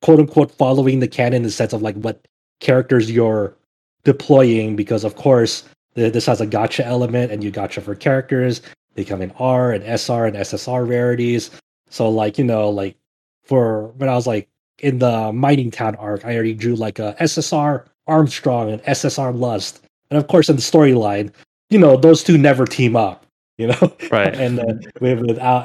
[0.03, 2.27] quote unquote following the canon in the sense of like what
[2.61, 3.57] characters you're
[4.05, 8.61] deploying because of course this has a gacha element and you gacha for characters
[8.95, 11.51] they come in r and sr and ssr rarities
[11.88, 12.97] so like you know like
[13.45, 17.16] for when i was like in the mining town arc, I already drew like a
[17.20, 21.32] SSR Armstrong and SSR Lust, and of course in the storyline,
[21.70, 23.24] you know those two never team up,
[23.59, 24.34] you know, right?
[24.38, 25.62] and uh, with with, Al,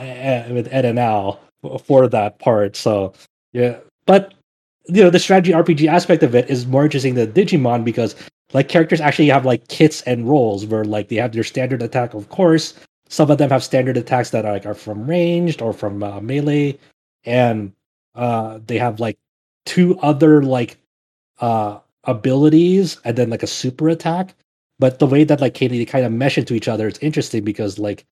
[0.53, 1.39] with Ed and Al
[1.83, 2.75] for that part.
[2.75, 3.13] So
[3.51, 4.33] yeah, but
[4.87, 8.15] you know the strategy RPG aspect of it is more interesting than Digimon because
[8.53, 12.13] like characters actually have like kits and roles where like they have their standard attack,
[12.13, 12.73] of course.
[13.09, 16.19] Some of them have standard attacks that are like are from ranged or from uh,
[16.21, 16.77] melee,
[17.25, 17.73] and
[18.15, 19.17] uh they have like
[19.65, 20.77] two other like
[21.39, 24.35] uh abilities and then like a super attack.
[24.79, 27.79] But the way that like they kind of mesh into each other it's interesting because
[27.79, 28.05] like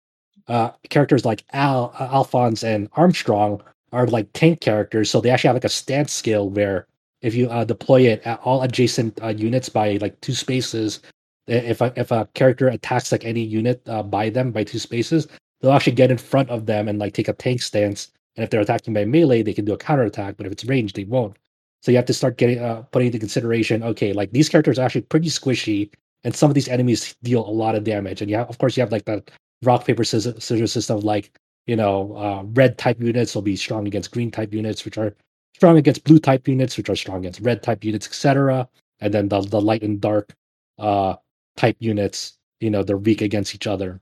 [0.47, 3.61] uh characters like al uh, alphonse and armstrong
[3.91, 5.09] are like tank characters.
[5.09, 6.87] So they actually have like a stance skill where
[7.21, 11.01] if you uh, deploy it at all adjacent uh, units by like two spaces
[11.47, 15.27] if a, if a character attacks like any unit uh, by them by two spaces
[15.61, 18.51] they'll actually get in front of them and like take a tank stance and if
[18.51, 20.37] they're attacking by melee, they can do a counterattack.
[20.37, 21.35] But if it's ranged, they won't.
[21.81, 23.83] So you have to start getting uh, putting into consideration.
[23.83, 25.91] Okay, like these characters are actually pretty squishy,
[26.23, 28.21] and some of these enemies deal a lot of damage.
[28.21, 29.31] And yeah, of course, you have like that
[29.63, 30.99] rock paper scissors, scissors system.
[30.99, 34.97] Like you know, uh, red type units will be strong against green type units, which
[34.97, 35.15] are
[35.55, 38.67] strong against blue type units, which are strong against red type units, etc.
[38.99, 40.33] And then the the light and dark
[40.79, 41.15] uh,
[41.55, 44.01] type units, you know, they're weak against each other.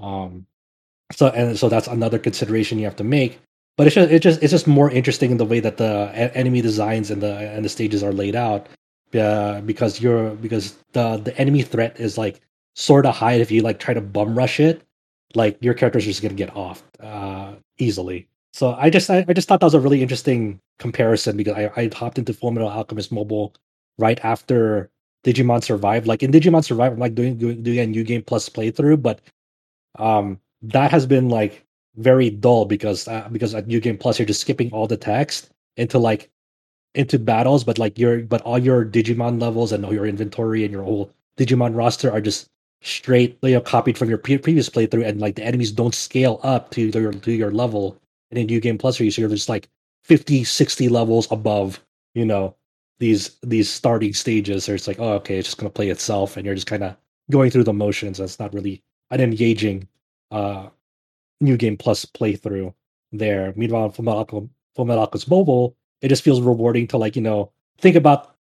[0.00, 0.46] Um,
[1.12, 3.40] so and so that's another consideration you have to make
[3.76, 6.60] but it's just it's just it's just more interesting in the way that the enemy
[6.60, 8.66] designs and the and the stages are laid out
[9.14, 12.40] uh, because you're because the the enemy threat is like
[12.74, 14.82] sort of high if you like try to bum rush it
[15.34, 19.32] like your character's are just gonna get off uh, easily so i just I, I,
[19.32, 23.12] just thought that was a really interesting comparison because i i hopped into fullmetal alchemist
[23.12, 23.54] mobile
[23.98, 24.90] right after
[25.24, 28.48] digimon survive like in digimon survive i'm like doing doing, doing a new game plus
[28.48, 29.20] playthrough but
[29.98, 31.64] um that has been like
[31.96, 35.50] very dull because uh, because at New Game Plus you're just skipping all the text
[35.76, 36.30] into like
[36.94, 40.72] into battles, but like your but all your Digimon levels and all your inventory and
[40.72, 42.48] your whole Digimon roster are just
[42.82, 46.40] straight you know copied from your pre- previous playthrough, and like the enemies don't scale
[46.42, 47.96] up to your to your level.
[48.32, 49.68] And in New Game Plus, where you're just like
[50.04, 52.56] 50, 60 levels above, you know,
[52.98, 54.64] these these starting stages.
[54.64, 56.96] So it's like, oh, okay, it's just gonna play itself, and you're just kind of
[57.30, 58.18] going through the motions.
[58.18, 59.86] That's not really an engaging
[60.30, 60.68] uh
[61.42, 62.72] new game plus playthrough
[63.12, 63.52] there.
[63.54, 68.36] Meanwhile, for Fullmetal, Fullmetal Mobile, it just feels rewarding to like you know think about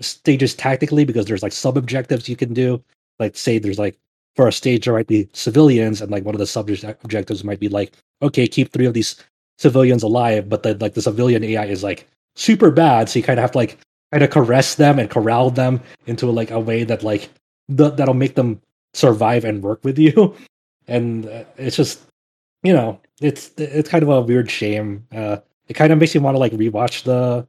[0.00, 2.82] stages tactically because there's like sub objectives you can do.
[3.20, 3.96] Like say there's like
[4.34, 6.68] for a stage there might be civilians and like one of the sub
[7.04, 9.16] objectives might be like okay keep three of these
[9.58, 13.38] civilians alive, but the like the civilian AI is like super bad, so you kind
[13.38, 13.78] of have to like
[14.12, 17.30] kind of caress them and corral them into like a way that like
[17.68, 18.60] the, that'll make them
[18.94, 20.34] survive and work with you.
[20.88, 22.06] And uh, it's just
[22.62, 25.04] you know, it's it's kind of a weird shame.
[25.12, 25.38] Uh,
[25.68, 27.46] it kind of makes me want to like rewatch the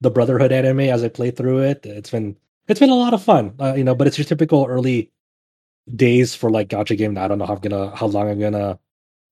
[0.00, 1.84] the Brotherhood anime as I play through it.
[1.84, 2.36] It's been
[2.68, 3.94] it's been a lot of fun, uh, you know.
[3.94, 5.10] But it's your typical early
[5.96, 7.18] days for like gacha game.
[7.18, 8.78] I don't know how I'm gonna how long I'm gonna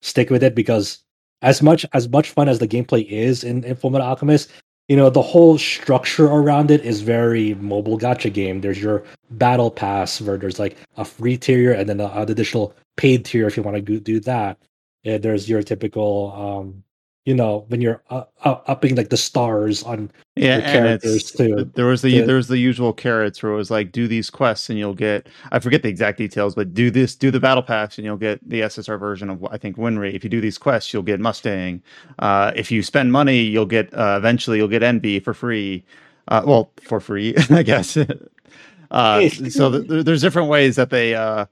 [0.02, 1.03] stick with it because
[1.44, 4.50] as much as much fun as the gameplay is in, in Fullmetal Alchemist,
[4.88, 8.60] you know the whole structure around it is very mobile gacha game.
[8.60, 13.24] There's your battle pass where there's like a free tier and then an additional paid
[13.24, 14.58] tier if you want to do that
[15.04, 16.82] there's your typical, um,
[17.24, 21.70] you know, when you're uh, uh, upping like the stars on Yeah, the characters too.
[21.74, 24.28] there was the The- there was the usual carrots where it was like do these
[24.28, 27.62] quests and you'll get I forget the exact details, but do this do the battle
[27.62, 30.12] pass and you'll get the SSR version of I think Winry.
[30.14, 31.82] If you do these quests, you'll get Mustang.
[32.18, 35.82] Uh, if you spend money, you'll get uh, eventually you'll get Envy for free.
[36.28, 37.96] Uh, well, for free, I guess.
[38.90, 41.46] uh, so th- there's different ways that they uh,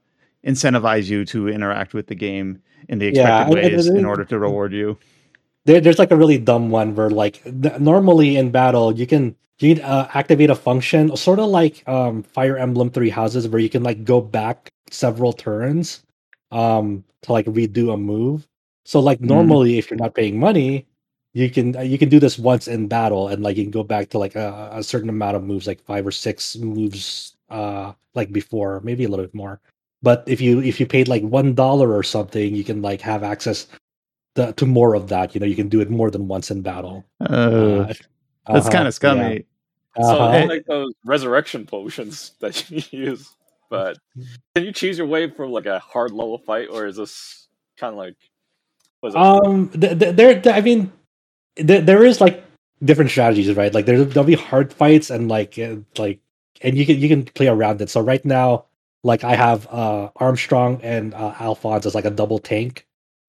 [0.45, 4.23] incentivize you to interact with the game in the Yeah, expected and- ways in order
[4.25, 4.97] to reward you.
[5.65, 9.35] There, there's like a really dumb one where like th- normally in battle you can
[9.59, 13.61] you can uh, activate a function sort of like um fire emblem three houses where
[13.61, 16.03] you can like go back several turns
[16.51, 18.47] um to like redo a move
[18.85, 19.27] so like Mhm.
[19.27, 20.85] normally if you're not paying money
[21.33, 23.83] you can uh, you can do this once in battle and like you can go
[23.83, 27.93] back to like a, a certain amount of moves like five or six moves uh
[28.15, 29.59] like before maybe a little bit more
[30.01, 33.23] but if you if you paid like one dollar or something you can like have
[33.23, 33.67] access
[34.35, 35.33] the, to more of that.
[35.35, 37.05] You know, you can do it more than once in battle.
[37.19, 37.99] Uh, that's
[38.47, 39.45] uh-huh, kind of scummy.
[39.97, 40.03] yeah.
[40.03, 40.37] So Uh-huh.
[40.37, 43.29] it's like those resurrection potions that you use.
[43.69, 43.97] But
[44.55, 47.93] can you choose your way for like a hard level fight, or is this kind
[47.93, 48.15] of like?
[49.01, 49.19] Was it?
[49.21, 50.91] Um, th- th- there, th- I mean,
[51.55, 52.43] th- there is like
[52.83, 53.73] different strategies, right?
[53.73, 56.19] Like there, there'll be hard fights and like, uh, like,
[56.61, 57.89] and you can you can play around it.
[57.89, 58.65] So right now,
[59.03, 62.85] like I have uh Armstrong and uh, Alphonse as like a double tank,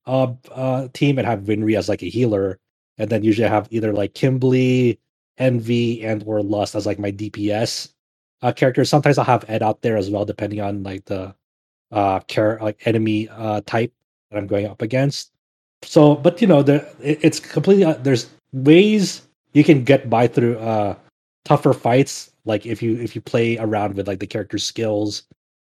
[0.07, 2.59] uh, uh team, and have Winry as like a healer,
[2.99, 5.01] and then usually I have either like Kimberly,
[5.39, 7.93] Envy, and or Lust as like my DPS
[8.43, 8.89] uh characters.
[8.89, 11.35] Sometimes I'll have Ed out there as well, depending on like the
[11.93, 13.93] uh care like enemy uh type
[14.31, 15.35] that I'm going up against
[15.85, 20.27] so but you know the it, it's completely uh, there's ways you can get by
[20.27, 20.95] through uh
[21.45, 25.25] tougher fights like if you if you play around with like the character's skills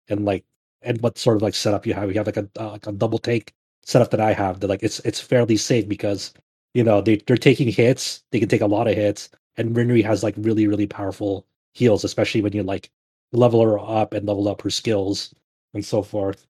[0.10, 0.44] and like
[0.82, 2.92] and what sort of like setup you have you have like a uh, like a
[2.92, 3.54] double take
[3.90, 6.34] setup that i have that like it's it's fairly safe because
[6.74, 10.04] you know they, they're taking hits they can take a lot of hits and Winry
[10.04, 12.90] has like really really powerful heals especially when you like
[13.32, 15.34] level her up and level up her skills
[15.74, 16.48] and so forth.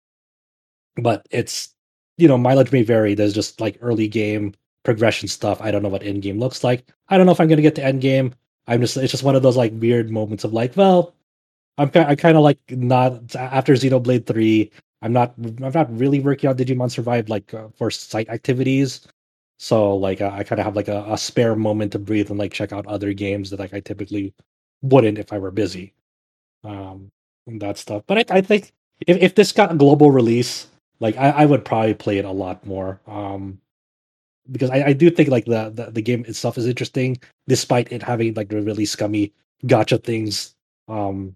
[0.96, 1.74] But it's
[2.18, 3.16] you know mileage may vary.
[3.16, 5.62] There's just like early game progression stuff.
[5.62, 6.86] I don't know what end game looks like.
[7.10, 8.34] I don't know if i'm to get to end game
[8.70, 11.14] i'm just it's just one of those like weird moments of like well
[11.78, 14.72] i'm i kind of like not after xenoblade 3
[15.02, 19.08] i'm not i'm not really working on digimon survive like uh, for site activities.
[19.62, 22.40] So like uh, i kind of have like a, a spare moment to breathe and
[22.40, 24.34] like check out other games that like i typically
[24.82, 25.94] wouldn't if i were busy.
[26.64, 27.12] Um
[27.48, 28.04] and that stuff.
[28.08, 28.74] But i, I think
[29.08, 30.68] if, if this got a global release
[31.02, 33.02] like I, I would probably play it a lot more.
[33.08, 33.60] Um
[34.52, 38.04] because I, I do think like the, the the game itself is interesting despite it
[38.04, 39.34] having like the really scummy
[39.66, 40.56] gacha things
[40.88, 41.36] um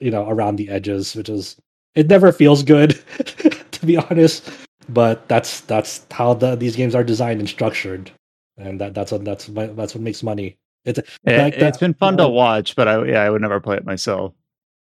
[0.00, 1.56] you know around the edges which is
[1.96, 2.90] it never feels good
[3.72, 4.48] to be honest
[4.88, 8.10] but that's that's how the these games are designed and structured.
[8.56, 10.56] And that that's what that's what- that's what makes money.
[10.84, 13.58] It's Yeah, like it's that- been fun to watch, but I yeah, I would never
[13.60, 14.32] play it myself.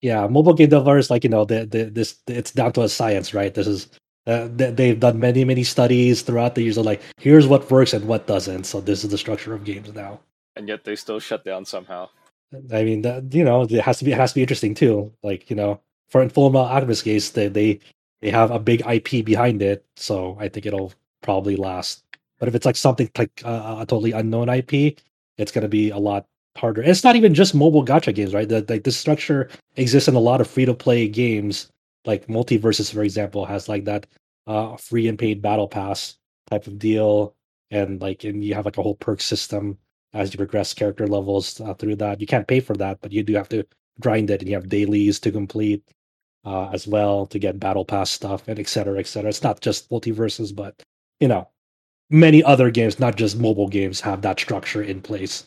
[0.02, 3.32] yeah mobile game developers like you know the, the this it's down to a science
[3.32, 3.54] right?
[3.54, 3.88] This is
[4.26, 7.94] uh, they, they've done many many studies throughout the years of like here's what works
[7.94, 8.64] and what doesn't.
[8.64, 10.20] So this is the structure of games now.
[10.56, 12.08] And yet they still shut down somehow.
[12.72, 15.12] i mean that you know it has to be it has to be interesting too.
[15.22, 16.50] Like you know for in full
[17.02, 17.80] case they they
[18.20, 20.92] they have a big ip behind it so i think it'll
[21.24, 22.04] probably last.
[22.38, 24.72] But if it's like something like uh, a totally unknown ip
[25.36, 26.26] it's going to be a lot
[26.56, 26.80] harder.
[26.82, 28.48] And it's not even just mobile gacha games right?
[28.48, 31.68] Like this structure exists in a lot of free to play games
[32.04, 34.06] like MultiVersus for example has like that
[34.46, 36.16] uh free and paid battle pass
[36.50, 37.34] type of deal.
[37.70, 39.78] And like and you have like a whole perk system
[40.12, 42.20] as you progress character levels uh, through that.
[42.20, 43.64] You can't pay for that but you do have to
[44.00, 45.82] grind it and you have dailies to complete
[46.44, 49.60] uh as well to get battle pass stuff and et cetera et cetera it's not
[49.60, 50.74] just MultiVersus but
[51.20, 51.48] you know
[52.10, 55.46] many other games not just mobile games have that structure in place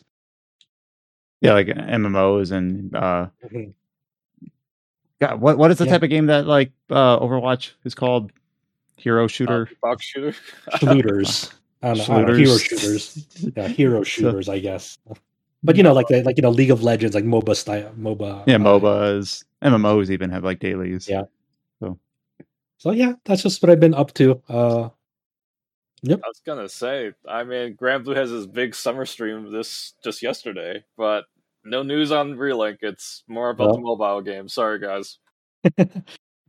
[1.40, 3.74] Yeah, like MMOs and uh Mhm.
[5.20, 5.92] God, what what is the Yeah.
[5.92, 8.32] type of game that like uh Overwatch is called?
[8.96, 9.68] Hero shooter.
[9.70, 10.34] Uh, box shooter.
[10.80, 13.12] shooters I don't know, I don't know, hero Shooters.
[13.38, 14.98] shooters yeah hero shooters i guess
[15.62, 18.44] but you know like the like you know league of legends like moba style moba
[18.46, 19.44] Yeah, uh, MOBAs.
[19.62, 21.08] MMOs even have like dailies.
[21.08, 21.24] Yeah.
[21.80, 21.98] so
[22.78, 24.88] so yeah that's just what i've been up to uh
[26.02, 26.20] Yep.
[26.24, 30.84] I was gonna say, I mean, Granblue has his big summer stream this just yesterday,
[30.96, 31.24] but
[31.64, 32.78] no news on Relink.
[32.82, 34.48] It's more about the mobile game.
[34.48, 35.18] Sorry, guys.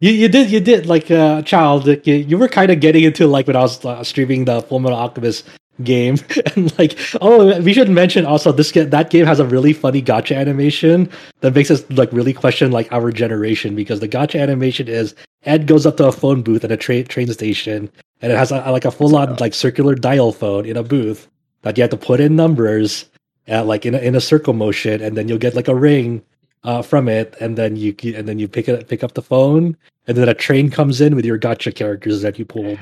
[0.02, 3.28] You you did you did like uh child you, you were kind of getting into
[3.28, 5.46] like when I was uh, streaming the Full Metal Alchemist
[5.84, 6.18] game.
[6.56, 10.02] And like oh we should mention also this get that game has a really funny
[10.02, 11.10] gacha animation
[11.42, 15.68] that makes us like really question like our generation because the gacha animation is ed
[15.68, 17.90] goes up to a phone booth at a tra- train station
[18.22, 21.28] and it has a, like a full-on like circular dial phone in a booth
[21.62, 23.06] that you have to put in numbers
[23.48, 26.22] at like in a, in a circle motion and then you'll get like a ring
[26.64, 29.78] uh, from it and then you and then you pick it pick up the phone
[30.08, 32.80] and then a train comes in with your gacha characters that you pulled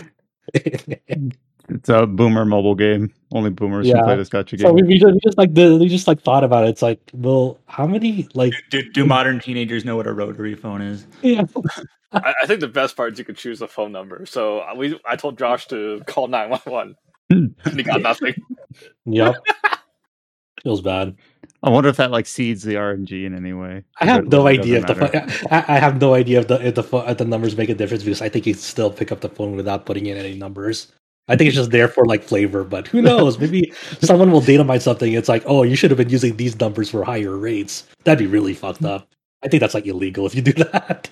[1.70, 3.14] It's a boomer mobile game.
[3.34, 3.96] Only boomers Yeah.
[3.96, 4.68] can play this gacha game.
[4.68, 6.70] So we, we, just, we just like the, we just like thought about it.
[6.70, 10.82] It's like, well, how many like Do, do modern teenagers know what a rotary phone
[10.82, 11.06] is?
[11.22, 11.44] yeah,
[12.14, 14.26] I, I think the best part is you could choose a phone number.
[14.26, 16.96] So uh, we, I told Josh to call nine one one,
[17.30, 18.34] and he got nothing.
[19.06, 19.36] yep.
[20.64, 21.16] Feels bad.
[21.64, 23.84] I wonder if that like seeds the RNG in any way.
[24.00, 25.48] I have no idea if the doesn't phone.
[25.52, 27.76] I, I have no idea if the if the pho- if the numbers make a
[27.76, 30.92] difference because I think you still pick up the phone without putting in any numbers.
[31.28, 33.38] I think it's just there for like flavor, but who knows?
[33.38, 35.12] Maybe someone will data mine something.
[35.14, 37.86] It's like, oh, you should have been using these numbers for higher rates.
[38.06, 39.10] That'd be really fucked up.
[39.44, 41.10] I think that's like illegal if you do that.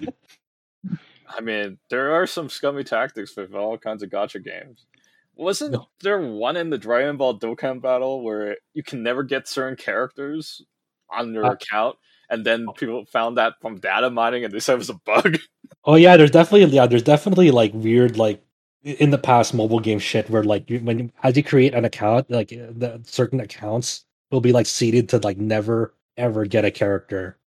[1.28, 4.86] I mean, there are some scummy tactics with all kinds of gacha games.
[5.36, 5.88] Wasn't No.
[6.02, 10.62] there one in the Dragon Ball Dokkan battle where you can never get certain characters
[11.10, 11.98] on your Uh, account,
[12.30, 15.38] and then people found that from data mining, and they said it was a bug?
[15.84, 18.42] Oh yeah, there's definitely yeah, there's definitely like weird like
[18.86, 22.30] in the past mobile game shit where like you, when as you create an account,
[22.30, 26.72] like uh, the certain accounts will be like seeded to like never ever get a
[26.72, 27.38] character,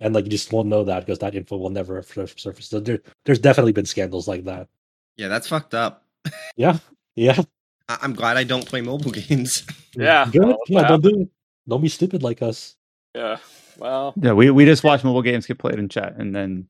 [0.00, 2.66] and like you just won't know that because that info will never surface.
[2.68, 4.68] So there, there's definitely been scandals like that.
[5.16, 6.04] Yeah, that's fucked up.
[6.56, 6.78] Yeah,
[7.16, 7.40] yeah,
[7.88, 9.64] I- I'm glad I don't play mobile games.
[9.94, 10.54] Yeah, good.
[10.68, 11.30] yeah, don't do
[11.68, 12.76] don't be stupid like us.
[13.14, 13.38] yeah.
[13.78, 16.68] Well, Yeah, we, we just watch mobile games get played in chat and then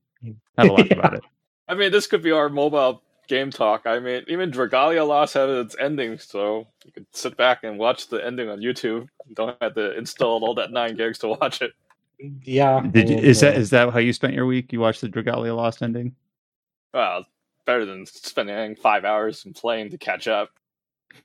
[0.56, 1.24] have a laugh about it.
[1.66, 3.82] I mean, this could be our mobile game talk.
[3.86, 8.08] I mean, even Dragalia Lost had its ending, so you could sit back and watch
[8.08, 9.08] the ending on YouTube.
[9.26, 11.72] You don't have to install all that nine gigs to watch it.
[12.42, 13.60] Yeah, Did you, is that yeah.
[13.60, 14.72] is that how you spent your week?
[14.72, 16.14] You watched the Dragalia Lost ending?
[16.92, 17.24] Well,
[17.64, 20.50] better than spending five hours in playing to catch up.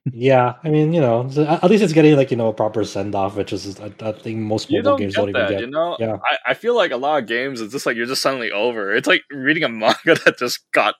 [0.05, 0.53] yeah?
[0.63, 3.15] I mean, you know, at at least it's getting like you know a proper send
[3.15, 5.59] off, which is I, I think most mobile don't games get don't even get.
[5.59, 5.97] you know.
[5.99, 6.17] Yeah.
[6.23, 8.95] I, I feel like a lot of games it's just like you're just suddenly over.
[8.95, 10.95] It's like reading a manga that just got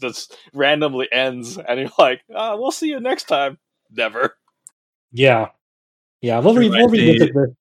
[0.00, 3.58] just randomly ends, and you're like, ah, we'll see you next time.
[3.90, 4.36] Never.
[5.12, 5.48] Yeah,
[6.20, 6.38] yeah.
[6.40, 7.54] We'll, re- we'll Reminds me- revisit the.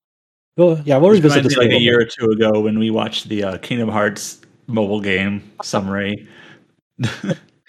[0.57, 3.27] Well, yeah, we'll This revisit this like a year or two ago when we watched
[3.29, 6.27] the uh, Kingdom Hearts mobile game summary.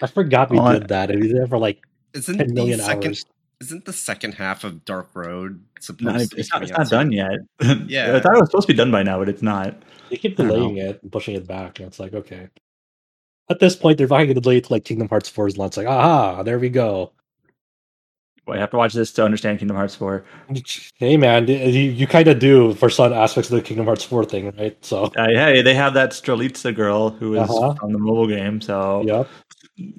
[0.01, 1.11] I forgot we Oh, did that.
[1.11, 1.79] It was did it for like
[2.13, 3.25] Isn't ten million the second hours.
[3.61, 6.87] isn't the second half of Dark Road supposed Not, to be it's not, it's not
[6.89, 7.31] done yet.
[7.87, 8.15] Yeah.
[8.15, 9.75] I thought it was supposed to be done by now, but it's not.
[10.09, 12.47] They keep delaying it and pushing it back, and it's like okay.
[13.49, 15.77] At this point, they're probably going to delay it to like Kingdom Hearts 4's launch.
[15.77, 17.11] Like, aha, there we go.
[18.45, 20.23] Well, I have to watch this to understand Kingdom Hearts 4.
[20.95, 24.25] Hey, man, you, you kind of do for some aspects of the Kingdom Hearts 4
[24.25, 24.77] thing, right?
[24.83, 27.75] So, Uh, hey, they have that Strelitzia girl who is Uh-huh.
[27.81, 28.59] on the mobile game.
[28.61, 29.27] So, yep.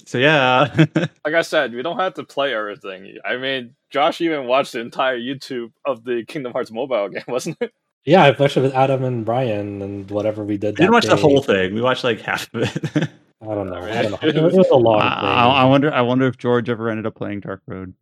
[0.06, 0.74] so yeah.
[1.24, 3.16] Like I said, we don't have to play everything.
[3.24, 7.58] I mean, Josh even watched the entire YouTube of the Kingdom Hearts mobile game, wasn't
[7.60, 7.72] it?
[8.04, 10.78] Yeah, I watched it with Adam and Brian and whatever we did.
[10.78, 11.74] we didn't that watch the whole thing.
[11.74, 13.08] We watched like half of it.
[13.40, 13.76] I don't know.
[13.76, 14.18] I don't know.
[14.22, 15.06] It, was- it was a long I.
[15.06, 15.92] I, I wonder.
[15.92, 17.94] I wonder if George ever ended up playing Dark Road.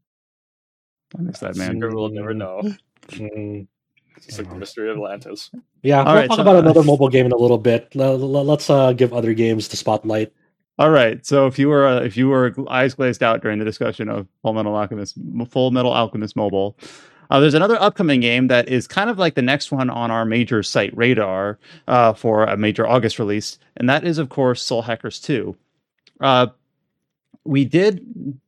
[1.16, 1.72] I miss that man.
[1.74, 2.62] Secret we'll never know.
[3.10, 3.68] Mm.
[4.16, 5.50] It's like the mystery of Atlantis.
[5.82, 7.94] Yeah, All we'll right, talk so- about another mobile game in a little bit.
[7.94, 10.32] Let, us uh, give other games the spotlight.
[10.78, 11.24] All right.
[11.24, 14.26] So if you were uh, if you were eyes glazed out during the discussion of
[14.42, 15.16] Full Metal Alchemist,
[15.50, 16.76] Full Metal Alchemist Mobile,
[17.30, 20.24] uh, there's another upcoming game that is kind of like the next one on our
[20.24, 21.58] major site radar
[21.88, 25.56] uh, for a major August release, and that is of course Soul Hackers 2.
[26.20, 26.48] Uh,
[27.44, 28.38] we did.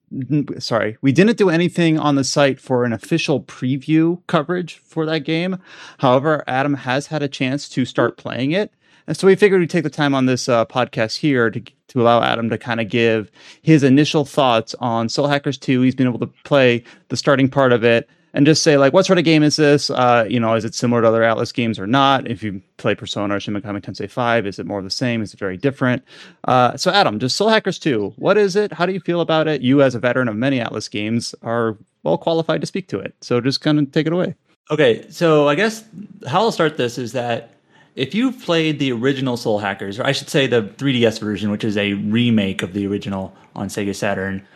[0.58, 5.20] Sorry, we didn't do anything on the site for an official preview coverage for that
[5.20, 5.58] game.
[5.98, 8.72] However, Adam has had a chance to start playing it.
[9.06, 12.02] And so we figured we'd take the time on this uh, podcast here to, to
[12.02, 13.30] allow Adam to kind of give
[13.62, 15.80] his initial thoughts on Soul Hackers 2.
[15.80, 18.08] He's been able to play the starting part of it
[18.38, 19.90] and just say, like, what sort of game is this?
[19.90, 22.30] Uh, you know, is it similar to other Atlus games or not?
[22.30, 25.22] If you play Persona or Shin Megami Tensei 5, is it more of the same?
[25.22, 26.04] Is it very different?
[26.44, 28.72] Uh, so, Adam, just Soul Hackers 2, what is it?
[28.72, 29.62] How do you feel about it?
[29.62, 33.12] You, as a veteran of many Atlus games, are well qualified to speak to it.
[33.22, 34.36] So just kind of take it away.
[34.70, 35.82] Okay, so I guess
[36.28, 37.54] how I'll start this is that
[37.96, 41.64] if you've played the original Soul Hackers, or I should say the 3DS version, which
[41.64, 44.46] is a remake of the original on Sega Saturn,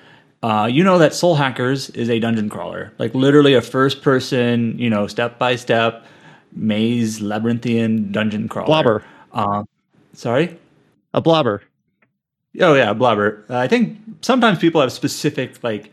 [0.43, 4.91] uh, you know that Soul Hackers is a dungeon crawler, like literally a first-person, you
[4.91, 6.05] know, step-by-step
[6.55, 8.67] maze labyrinthian dungeon crawler.
[8.67, 9.03] Blobber.
[9.33, 9.65] Uh,
[10.13, 10.59] sorry.
[11.15, 11.61] A blobber.
[12.61, 13.45] Oh yeah, a blobber.
[13.49, 15.91] Uh, I think sometimes people have specific like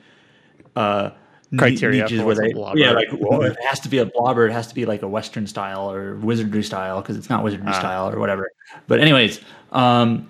[0.76, 1.12] uh,
[1.58, 2.78] criteria niches for where what's a they, blobber.
[2.78, 4.48] yeah, like well, it has to be a blobber.
[4.50, 7.70] It has to be like a Western style or wizardry style because it's not wizardry
[7.70, 7.80] Ah.
[7.80, 8.52] style or whatever.
[8.88, 9.40] But anyways,
[9.72, 10.30] um,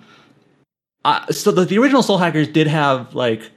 [1.04, 3.50] uh, so the, the original Soul Hackers did have like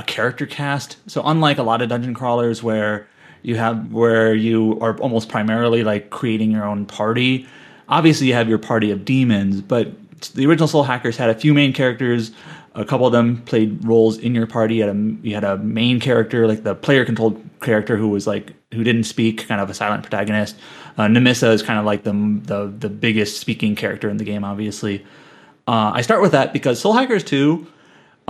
[0.00, 0.96] a character cast.
[1.06, 3.06] So unlike a lot of dungeon crawlers where
[3.42, 7.46] you have where you are almost primarily like creating your own party,
[7.88, 9.92] obviously you have your party of demons, but
[10.34, 12.32] the original Soul Hackers had a few main characters.
[12.74, 14.76] A couple of them played roles in your party.
[14.76, 18.26] You had a, you had a main character, like the player controlled character, who was
[18.26, 20.56] like who didn't speak, kind of a silent protagonist.
[20.96, 22.12] Uh, Nemissa is kind of like the,
[22.44, 25.04] the the biggest speaking character in the game, obviously.
[25.66, 27.66] Uh, I start with that because Soul Hackers 2,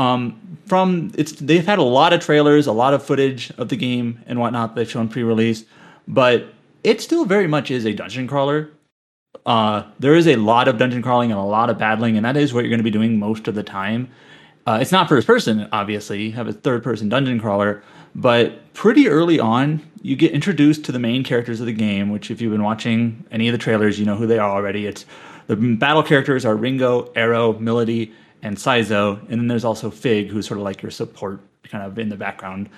[0.00, 3.76] um, from it's they've had a lot of trailers, a lot of footage of the
[3.76, 4.74] game and whatnot.
[4.74, 5.64] They've shown pre-release,
[6.08, 6.46] but
[6.82, 8.70] it still very much is a dungeon crawler.
[9.44, 12.36] Uh, there is a lot of dungeon crawling and a lot of battling, and that
[12.36, 14.08] is what you're going to be doing most of the time.
[14.66, 16.22] Uh, it's not first person, obviously.
[16.22, 17.82] You have a third person dungeon crawler,
[18.14, 22.08] but pretty early on, you get introduced to the main characters of the game.
[22.08, 24.86] Which, if you've been watching any of the trailers, you know who they are already.
[24.86, 25.04] It's
[25.46, 30.46] the battle characters are Ringo, Arrow, Melody, and Saizo, and then there's also Fig, who's
[30.46, 32.68] sort of like your support, kind of in the background,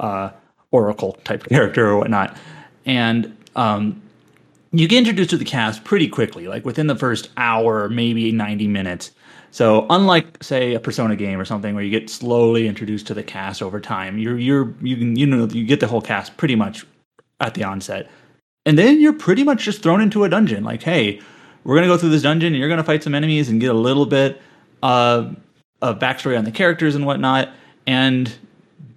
[0.00, 0.30] uh,
[0.70, 2.36] Oracle type character or whatnot.
[2.84, 4.02] And um,
[4.72, 8.66] you get introduced to the cast pretty quickly, like within the first hour, maybe 90
[8.68, 9.12] minutes.
[9.50, 13.22] So unlike say a Persona game or something where you get slowly introduced to the
[13.22, 16.56] cast over time, you're you're you can you know you get the whole cast pretty
[16.56, 16.86] much
[17.38, 18.10] at the onset.
[18.64, 20.64] And then you're pretty much just thrown into a dungeon.
[20.64, 21.20] Like, hey,
[21.64, 23.78] we're gonna go through this dungeon and you're gonna fight some enemies and get a
[23.78, 24.40] little bit
[24.82, 25.30] uh,
[25.80, 27.48] of backstory on the characters and whatnot.
[27.86, 28.32] And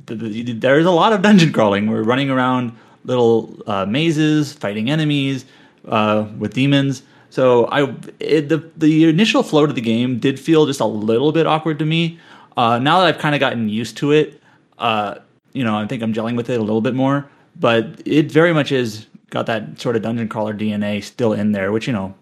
[0.07, 1.89] th- th- there's a lot of dungeon crawling.
[1.89, 2.73] We're running around
[3.03, 5.45] little uh, mazes, fighting enemies
[5.87, 7.03] uh, with demons.
[7.29, 11.31] So I it, the the initial flow to the game did feel just a little
[11.31, 12.19] bit awkward to me.
[12.55, 14.41] Uh, now that I've kind of gotten used to it,
[14.77, 15.15] uh,
[15.51, 17.29] you know, I think I'm gelling with it a little bit more.
[17.59, 21.71] But it very much is got that sort of dungeon crawler DNA still in there,
[21.71, 22.13] which you know,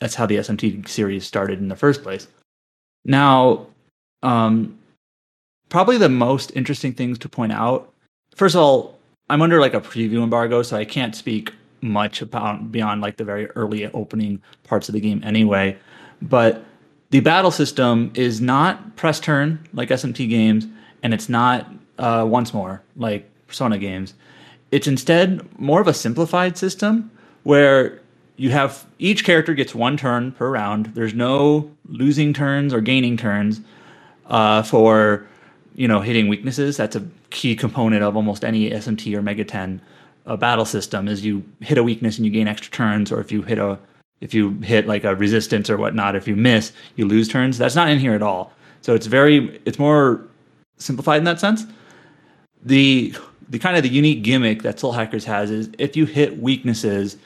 [0.00, 2.26] that's how the SMT series started in the first place.
[3.08, 3.66] Now,
[4.22, 4.78] um,
[5.70, 7.92] probably the most interesting things to point out.
[8.36, 8.98] First of all,
[9.30, 13.24] I'm under like a preview embargo, so I can't speak much about beyond like the
[13.24, 15.76] very early opening parts of the game anyway.
[16.20, 16.64] But
[17.10, 20.66] the battle system is not press turn like SMT games,
[21.02, 21.66] and it's not
[21.98, 24.12] uh, once more like Persona games.
[24.70, 27.10] It's instead more of a simplified system
[27.44, 28.00] where
[28.38, 30.86] you have each character gets one turn per round.
[30.94, 33.60] There's no losing turns or gaining turns
[34.26, 35.26] uh, for
[35.74, 36.76] you know hitting weaknesses.
[36.76, 39.80] That's a key component of almost any SMT or Megaten
[40.24, 41.08] uh, battle system.
[41.08, 43.76] Is you hit a weakness and you gain extra turns, or if you hit a
[44.20, 47.58] if you hit like a resistance or whatnot, if you miss, you lose turns.
[47.58, 48.52] That's not in here at all.
[48.82, 50.24] So it's very it's more
[50.78, 51.66] simplified in that sense.
[52.62, 53.12] The
[53.48, 57.16] the kind of the unique gimmick that Soul Hackers has is if you hit weaknesses,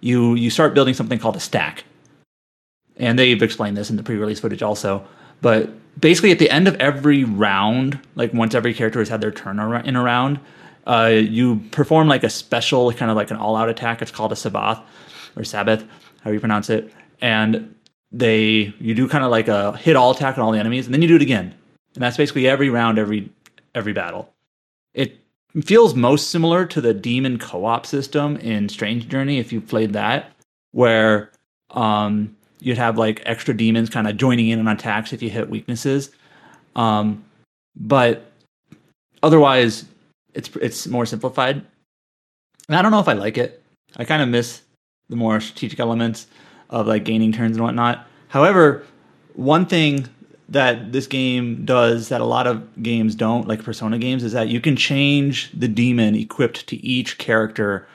[0.00, 1.84] you you start building something called a stack.
[2.96, 5.06] And they've explained this in the pre-release footage also.
[5.40, 9.30] But basically, at the end of every round, like once every character has had their
[9.30, 10.38] turn in a round,
[10.86, 14.02] uh, you perform like a special, kind of like an all-out attack.
[14.02, 14.80] It's called a Sabbath
[15.36, 15.84] or Sabbath,
[16.22, 16.92] how you pronounce it.
[17.22, 17.74] And
[18.12, 20.94] they you do kind of like a hit all attack on all the enemies, and
[20.94, 21.54] then you do it again.
[21.94, 23.30] And that's basically every round, every
[23.74, 24.32] every battle.
[24.92, 25.18] It
[25.64, 30.32] feels most similar to the demon co-op system in Strange Journey, if you played that,
[30.72, 31.32] where
[31.70, 35.50] um, you'd have like extra demons kind of joining in on attacks if you hit
[35.50, 36.10] weaknesses.
[36.76, 37.24] Um,
[37.76, 38.30] but
[39.22, 39.84] otherwise,
[40.34, 41.64] it's it's more simplified.
[42.68, 43.62] And I don't know if I like it.
[43.96, 44.62] I kind of miss
[45.08, 46.28] the more strategic elements
[46.68, 48.06] of like gaining turns and whatnot.
[48.28, 48.86] However,
[49.34, 50.08] one thing
[50.50, 54.48] that this game does that a lot of games don't, like Persona games, is that
[54.48, 57.86] you can change the demon equipped to each character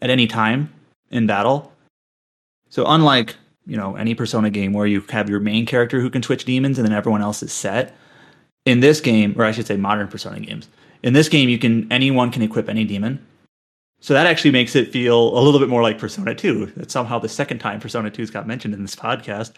[0.00, 0.72] at any time
[1.10, 1.72] in battle.
[2.70, 3.36] So unlike
[3.66, 6.78] you know any Persona game where you have your main character who can switch demons
[6.78, 7.94] and then everyone else is set,
[8.64, 10.68] in this game, or I should say modern Persona games,
[11.02, 13.24] in this game you can anyone can equip any demon.
[14.00, 16.72] So that actually makes it feel a little bit more like Persona 2.
[16.76, 19.52] That's somehow the second time Persona 2's got mentioned in this podcast.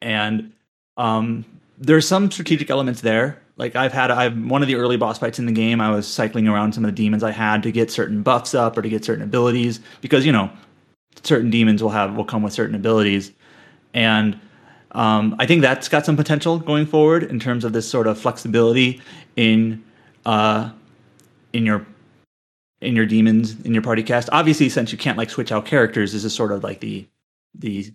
[0.00, 0.52] And
[0.96, 1.44] um,
[1.78, 3.42] there's some strategic elements there.
[3.56, 5.80] Like I've had, I've one of the early boss fights in the game.
[5.80, 8.76] I was cycling around some of the demons I had to get certain buffs up
[8.76, 10.50] or to get certain abilities because you know
[11.22, 13.32] certain demons will have will come with certain abilities,
[13.94, 14.38] and
[14.92, 18.18] um, I think that's got some potential going forward in terms of this sort of
[18.18, 19.00] flexibility
[19.36, 19.82] in
[20.26, 20.70] uh,
[21.52, 21.86] in your
[22.80, 24.28] in your demons in your party cast.
[24.32, 27.06] Obviously, since you can't like switch out characters, this is sort of like the
[27.54, 27.90] the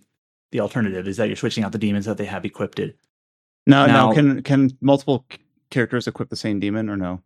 [0.52, 2.78] the alternative is that you're switching out the demons that they have equipped.
[2.78, 2.92] Now,
[3.86, 5.26] now, Now- can can multiple
[5.70, 7.22] characters equip the same demon or no?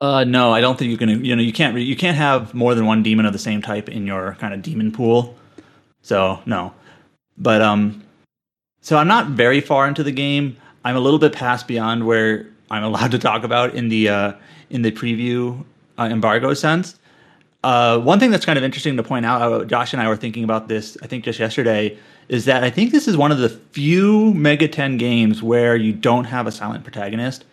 [0.00, 1.24] Uh, no, I don't think you can.
[1.24, 1.76] You know, you can't.
[1.76, 4.62] You can't have more than one demon of the same type in your kind of
[4.62, 5.36] demon pool.
[6.02, 6.72] So no,
[7.36, 8.02] but um,
[8.80, 10.56] so I'm not very far into the game.
[10.84, 14.32] I'm a little bit past beyond where I'm allowed to talk about in the uh,
[14.70, 15.64] in the preview
[15.98, 16.98] uh, embargo sense.
[17.64, 20.16] Uh, one thing that's kind of interesting to point out, uh, Josh and I were
[20.16, 21.98] thinking about this, I think just yesterday,
[22.28, 26.24] is that I think this is one of the few Megaten games where you don't
[26.24, 27.44] have a silent protagonist.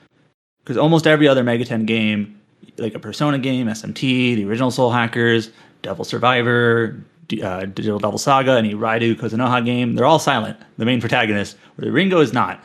[0.63, 2.39] Because almost every other Megaten game,
[2.77, 5.51] like a Persona game, SMT, the original Soul Hackers,
[5.81, 6.99] Devil Survivor,
[7.43, 11.85] uh, Digital Devil Saga, any Raidou Kuzunoha game, they're all silent, the main protagonist, where
[11.85, 12.63] the Ringo is not.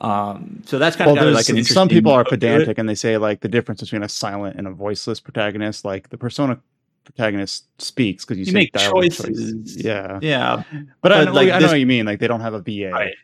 [0.00, 1.74] Um, so that's kind well, of like an interesting.
[1.74, 4.70] Some people are pedantic and they say like the difference between a silent and a
[4.70, 5.84] voiceless protagonist.
[5.84, 6.60] Like the Persona
[7.08, 9.26] protagonist speaks because you, you make choices.
[9.26, 9.84] choices.
[9.84, 10.62] Yeah, yeah.
[10.70, 12.06] But, but I, know, like, I know what you mean.
[12.06, 13.14] Like they don't have a VA, right.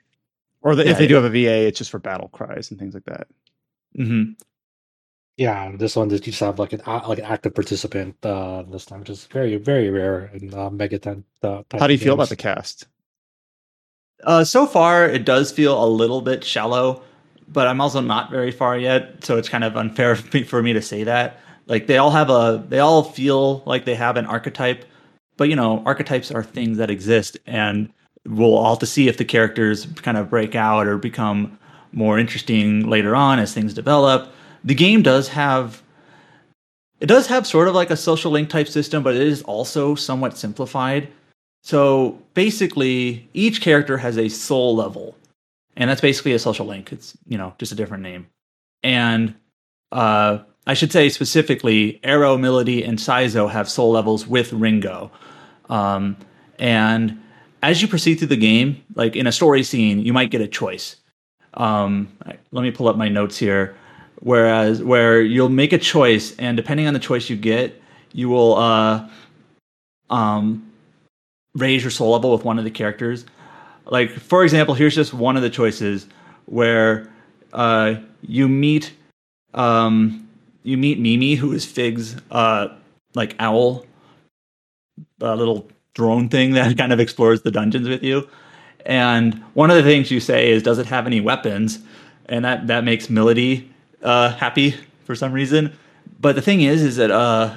[0.62, 2.80] or the, Yeah, if they do have a VA, it's just for battle cries and
[2.80, 3.26] things like that.
[3.99, 4.32] Mm-hmm.
[5.37, 9.01] Yeah, this one you just have like an like an active participant uh, this time,
[9.01, 11.24] which is very very rare in uh, Megaten.
[11.43, 12.87] Uh, How do you feel about the cast?
[14.22, 17.03] Uh, so far, it does feel a little bit shallow,
[17.49, 20.62] but I'm also not very far yet, so it's kind of unfair for me- for
[20.62, 21.41] me to say that.
[21.66, 24.84] Like they all have a, they all feel like they have an archetype,
[25.36, 27.92] but you know, archetypes are things that exist, and
[28.26, 31.58] we'll all to see if the characters kind of break out or become
[31.92, 34.32] more interesting later on as things develop.
[34.64, 35.82] The game does have
[37.00, 39.94] it does have sort of like a social link type system, but it is also
[39.94, 41.08] somewhat simplified.
[41.62, 45.16] So basically, each character has a soul level,
[45.76, 46.92] and that's basically a social link.
[46.92, 48.28] It's you know just a different name,
[48.82, 49.34] and
[49.92, 55.10] uh, I should say specifically, Arrow, Milady, and Saizo have soul levels with Ringo,
[55.68, 56.16] um,
[56.58, 57.20] and
[57.62, 60.48] as you proceed through the game, like in a story scene, you might get a
[60.48, 60.96] choice.
[61.54, 62.08] Um,
[62.52, 63.74] let me pull up my notes here.
[64.20, 67.80] Whereas where you'll make a choice, and depending on the choice you get,
[68.12, 69.08] you will uh,
[70.10, 70.70] um,
[71.54, 73.24] raise your soul level with one of the characters.
[73.86, 76.06] Like for example, here's just one of the choices
[76.46, 77.10] where
[77.52, 78.92] uh, you meet
[79.54, 80.23] um,
[80.64, 82.68] you meet Mimi, who is Fig's uh,
[83.14, 83.86] like owl,
[85.20, 88.28] a little drone thing that kind of explores the dungeons with you.
[88.84, 91.78] And one of the things you say is, "Does it have any weapons?"
[92.26, 93.70] And that that makes Milady
[94.02, 95.72] uh, happy for some reason.
[96.20, 97.56] But the thing is, is that uh,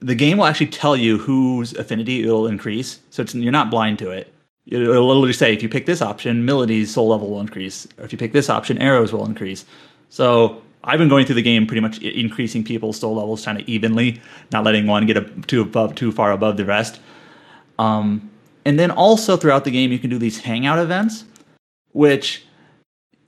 [0.00, 3.00] the game will actually tell you whose affinity it'll increase.
[3.10, 4.32] So you're not blind to it.
[4.66, 8.12] It'll literally say if you pick this option, Milady's soul level will increase, or if
[8.12, 9.64] you pick this option, Arrows will increase.
[10.08, 13.68] So I've been going through the game pretty much increasing people's soul levels kind of
[13.68, 14.20] evenly,
[14.52, 17.00] not letting one get a, too above, too far above the rest.
[17.78, 18.30] Um,
[18.64, 21.24] and then also throughout the game, you can do these hangout events,
[21.92, 22.44] which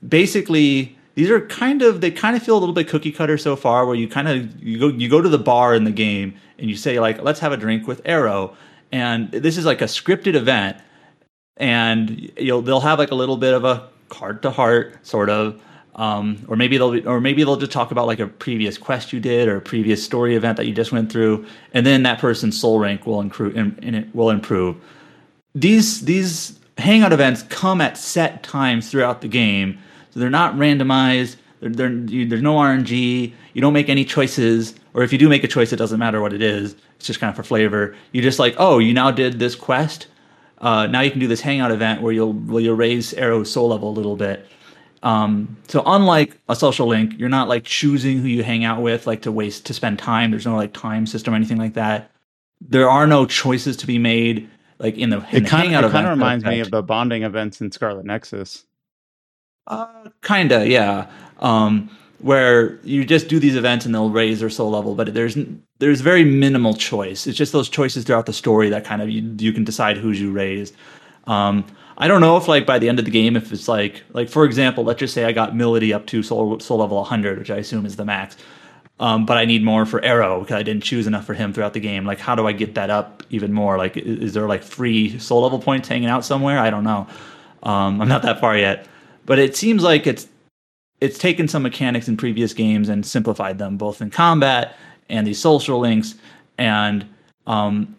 [0.07, 3.57] basically these are kind of they kind of feel a little bit cookie cutter so
[3.57, 6.33] far where you kind of you go you go to the bar in the game
[6.59, 8.57] and you say like let's have a drink with arrow
[8.93, 10.77] and this is like a scripted event
[11.57, 15.61] and you'll they'll have like a little bit of a heart to heart sort of
[15.99, 19.13] um, or maybe they'll be, or maybe they'll just talk about like a previous quest
[19.13, 21.45] you did or a previous story event that you just went through
[21.75, 23.55] and then that person's soul rank will improve
[24.15, 24.77] will improve
[25.55, 29.79] these these hangout events come at set times throughout the game,
[30.11, 31.37] so they're not randomized.
[31.61, 33.33] They're, they're, you, there's no RNG.
[33.53, 36.21] You don't make any choices, or if you do make a choice, it doesn't matter
[36.21, 36.77] what it is.
[36.97, 37.97] It's just kind of for flavor.
[38.13, 40.07] You just like, oh, you now did this quest.
[40.59, 43.69] Uh, now you can do this hangout event where you'll where you'll raise Arrow's soul
[43.69, 44.47] level a little bit.
[45.03, 49.07] Um, so unlike a social link, you're not like choosing who you hang out with,
[49.07, 50.31] like to waste to spend time.
[50.31, 52.11] There's no like time system or anything like that.
[52.61, 55.91] There are no choices to be made like in the, in It kind hangout of,
[55.91, 58.65] it kind of event reminds me of the bonding events in Scarlet Nexus.
[59.67, 61.07] Uh, kinda, yeah.
[61.41, 61.91] Um,
[62.21, 65.37] where you just do these events and they'll raise their soul level, but there's
[65.79, 67.27] there's very minimal choice.
[67.27, 70.21] It's just those choices throughout the story that kind of you, you can decide who's
[70.21, 70.73] you raise.
[71.29, 71.65] Um,
[72.01, 74.29] I don't know if like by the end of the game, if it's like like
[74.29, 77.51] for example, let's just say I got Milady up to soul soul level 100, which
[77.51, 78.37] I assume is the max.
[79.01, 81.73] Um, but I need more for Arrow because I didn't choose enough for him throughout
[81.73, 82.05] the game.
[82.05, 83.79] Like, how do I get that up even more?
[83.79, 86.59] Like, i- is there like free soul level points hanging out somewhere?
[86.59, 87.07] I don't know.
[87.63, 88.87] Um, I'm not that far yet,
[89.27, 90.29] but it seems like it's
[91.01, 94.77] it's taken some mechanics in previous games and simplified them both in combat
[95.09, 96.17] and these social links.
[96.59, 97.07] And
[97.47, 97.97] um,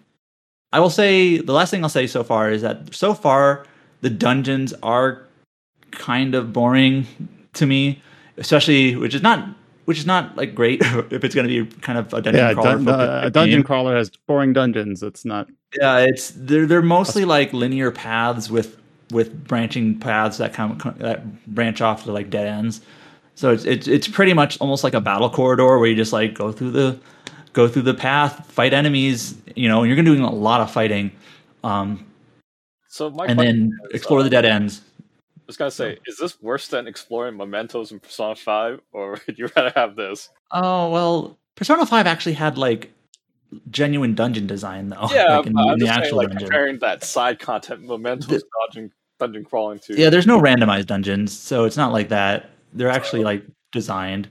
[0.73, 3.65] I will say the last thing I'll say so far is that so far
[4.01, 5.23] the dungeons are
[5.91, 7.05] kind of boring
[7.53, 8.01] to me,
[8.37, 9.47] especially which is not
[9.85, 10.81] which is not like great
[11.11, 12.77] if it's going to be kind of a dungeon Yeah, crawler.
[12.77, 13.63] dun- uh, a dungeon game.
[13.65, 15.01] crawler has boring dungeons.
[15.03, 15.47] It's not.
[15.79, 18.77] Yeah, it's they're they're mostly like linear paths with
[19.11, 22.81] with branching paths that come that branch off to like dead ends.
[23.35, 26.33] So it's it's it's pretty much almost like a battle corridor where you just like
[26.35, 26.99] go through the
[27.53, 29.35] go through the path, fight enemies.
[29.55, 31.11] You know, and you're gonna do a lot of fighting.
[31.63, 32.05] Um,
[32.89, 34.81] So my and then is, explore uh, the dead ends.
[34.99, 35.03] I
[35.47, 39.49] was gonna say, is this worse than exploring mementos in Persona Five, or would you
[39.55, 40.29] rather have this?
[40.51, 42.91] Oh well, Persona Five actually had like
[43.69, 45.07] genuine dungeon design though.
[45.11, 46.47] yeah, like in, but in I'm the saying, actual like dungeon.
[46.47, 49.95] comparing that side content mementos The- dungeon dungeon crawling to.
[49.95, 52.49] Yeah, there's no randomized dungeons, so it's not like that.
[52.73, 54.29] They're actually like designed.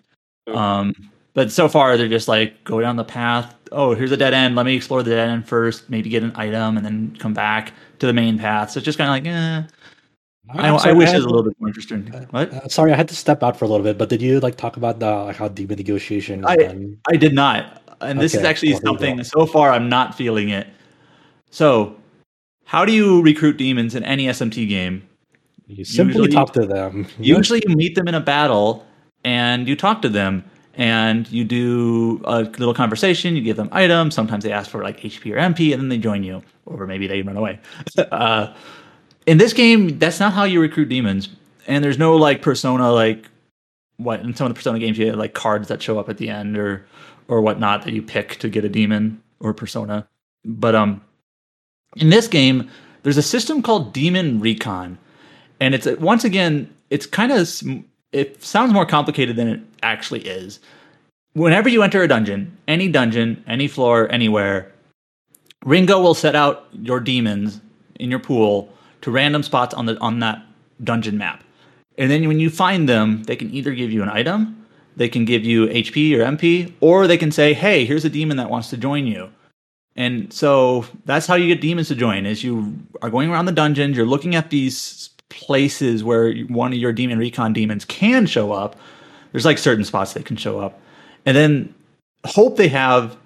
[0.49, 0.59] Okay.
[0.59, 0.95] Um,
[1.35, 3.55] but so far they're just like go down the path.
[3.71, 4.57] Oh, here's a dead end.
[4.57, 5.89] Let me explore the dead end first.
[5.91, 8.71] Maybe get an item and then come back to the main path.
[8.71, 9.63] So it's just kind of like, eh.
[10.51, 12.07] I, I'm I sorry, wish it was a little bit more interesting.
[12.31, 12.53] What?
[12.53, 14.57] Uh, sorry, I had to step out for a little bit, but did you like
[14.57, 16.45] talk about the like how demon negotiation?
[16.45, 16.99] I- done?
[17.11, 17.83] I did not.
[18.01, 20.69] And this is actually well, something so far I'm not feeling it.
[21.51, 21.97] So,
[22.65, 25.03] how do you recruit demons in any SMT game?
[25.67, 27.09] You simply usually- talk to them.
[27.19, 28.87] Usually you meet them in a battle
[29.25, 30.45] and you talk to them
[30.79, 35.01] and you do a little conversation, you give them items, sometimes they ask for like
[35.01, 37.59] HP or MP and then they join you or maybe they run away.
[38.13, 38.55] uh,
[39.27, 41.29] in this game, that's not how you recruit demons.
[41.67, 43.29] And there's no like persona like
[43.97, 46.17] what in some of the persona games you have like cards that show up at
[46.17, 46.87] the end or
[47.27, 50.09] or whatnot that you pick to get a demon or persona.
[50.45, 51.03] But um
[51.97, 52.71] in this game,
[53.03, 54.97] there's a system called Demon Recon
[55.59, 57.49] and it's once again it's kind of
[58.13, 60.61] it sounds more complicated than it actually is.
[61.35, 64.73] Whenever you enter a dungeon any dungeon any floor anywhere
[65.65, 67.61] ringo will set out your demons
[68.01, 70.43] in your pool to random spots on the on that
[70.83, 71.45] dungeon map.
[71.97, 75.25] And then when you find them they can either give you an item they can
[75.25, 78.71] give you hp or mp or they can say hey here's a demon that wants
[78.71, 79.31] to join you.
[79.95, 83.53] And so that's how you get demons to join is you are going around the
[83.53, 88.53] dungeons, you're looking at these places where one of your demon recon demons can show
[88.53, 88.77] up.
[89.33, 90.81] There's like certain spots they can show up.
[91.27, 91.75] And then
[92.25, 93.17] hope they have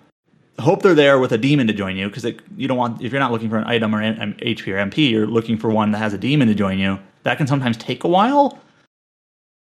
[0.58, 2.24] hope they're there with a demon to join you because
[2.56, 5.10] you don't want if you're not looking for an item or an HP or MP,
[5.10, 6.98] you're looking for one that has a demon to join you.
[7.22, 8.58] That can sometimes take a while.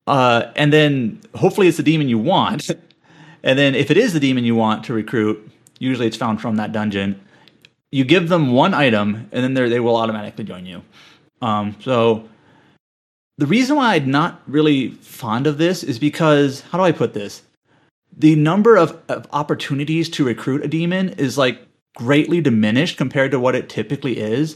[0.06, 2.70] Uh, and then hopefully it's the demon you want.
[3.44, 6.58] and then if it is the demon you want to recruit, usually it's found from
[6.58, 7.20] that dungeon.
[7.92, 10.82] You give them one item, and then they will automatically join you.
[11.44, 12.30] Um, so
[13.38, 17.14] the reason why I'm not really fond of this is because how do I put
[17.14, 17.42] this?
[18.16, 21.60] The number of, of opportunities to recruit a demon is like
[21.98, 24.56] greatly diminished compared to what it typically is.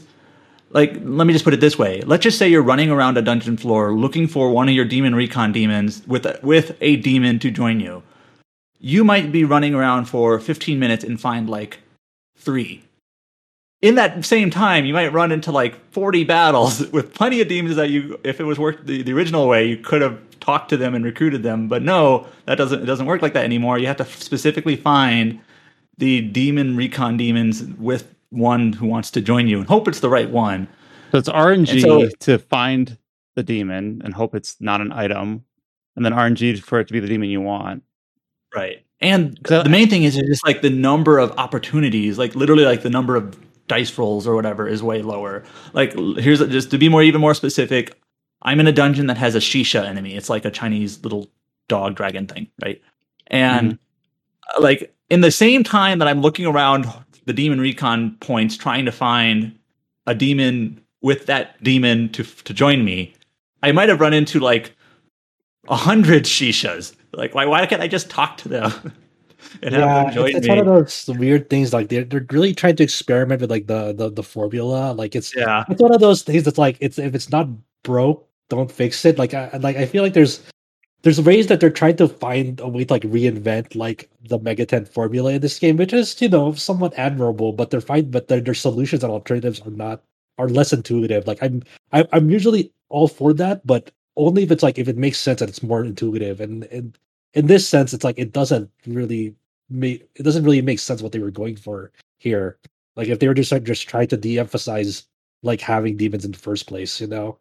[0.70, 2.00] Like, let me just put it this way.
[2.02, 5.14] Let's just say you're running around a dungeon floor looking for one of your demon
[5.14, 8.02] recon demons with a, with a demon to join you.
[8.78, 11.80] You might be running around for 15 minutes and find like
[12.36, 12.82] three.
[13.80, 17.76] In that same time, you might run into like 40 battles with plenty of demons
[17.76, 20.76] that you, if it was worked the, the original way, you could have talked to
[20.76, 21.68] them and recruited them.
[21.68, 23.78] But no, that doesn't it doesn't work like that anymore.
[23.78, 25.40] You have to specifically find
[25.98, 30.08] the demon recon demons with one who wants to join you and hope it's the
[30.08, 30.68] right one.
[31.12, 32.98] So it's RNG so- to find
[33.36, 35.44] the demon and hope it's not an item,
[35.94, 37.84] and then RNG for it to be the demon you want.
[38.54, 38.84] Right.
[39.00, 42.90] And the main thing is just like the number of opportunities, like literally like the
[42.90, 45.44] number of dice rolls or whatever is way lower.
[45.72, 47.96] Like here's just to be more even more specific,
[48.42, 50.14] I'm in a dungeon that has a shisha enemy.
[50.14, 51.28] It's like a Chinese little
[51.68, 52.80] dog dragon thing, right?
[53.28, 53.78] And
[54.56, 56.86] uh, like in the same time that I'm looking around
[57.26, 59.58] the demon recon points trying to find
[60.06, 63.14] a demon with that demon to to join me,
[63.62, 64.74] I might have run into like
[65.68, 66.94] a hundred shishas.
[67.12, 68.92] Like, why why can't I just talk to them
[69.62, 71.72] and have yeah, them join it's, it's one of those weird things.
[71.72, 74.92] Like they're they're really trying to experiment with like the the, the formula.
[74.92, 77.48] Like it's yeah, it's one of those things that's like it's if it's not
[77.82, 79.18] broke, don't fix it.
[79.18, 80.42] Like I like I feel like there's
[81.02, 84.88] there's ways that they're trying to find a way to like reinvent like the Megaten
[84.88, 87.52] formula in this game, which is you know somewhat admirable.
[87.52, 90.02] But they're fine, but their, their solutions and alternatives are not
[90.38, 91.26] are less intuitive.
[91.26, 91.62] Like I'm
[91.92, 95.40] I, I'm usually all for that, but only if it's like if it makes sense
[95.40, 96.40] and it's more intuitive.
[96.40, 96.98] And, and
[97.38, 99.34] in this sense, it's like it doesn't really
[99.70, 102.58] make it doesn't really make sense what they were going for here.
[102.96, 105.06] Like if they were just like, just trying to de-emphasize
[105.42, 107.38] like having demons in the first place, you know.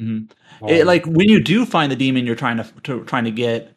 [0.00, 0.30] Mhm.
[0.68, 3.30] It, Um, like when you do find the demon you're trying to, to trying to
[3.30, 3.72] get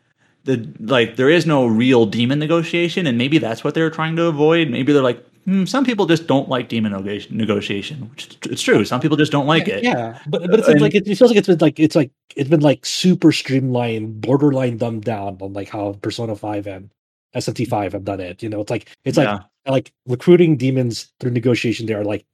[0.45, 4.25] the like there is no real demon negotiation and maybe that's what they're trying to
[4.25, 5.23] avoid maybe they're like
[5.65, 6.91] some people just don't like demon
[7.31, 10.93] negotiation which it's true some people just don't like it Yeah, but but it's like
[10.93, 14.77] it, it feels like it's been like it's like it's been like super streamlined, borderline
[14.77, 16.89] dumbed down on like how Persona Five and
[17.35, 18.43] SMT Five have done it.
[18.43, 19.39] You know, it's like it's like Yeah.
[19.71, 21.85] like recruiting demons through negotiation.
[21.85, 22.25] They are like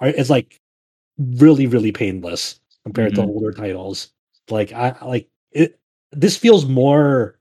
[0.00, 0.60] are it's like
[1.18, 3.16] really really painless compared Mhm.
[3.16, 4.10] to older titles.
[4.50, 5.78] Like I like it.
[6.12, 7.38] this feels more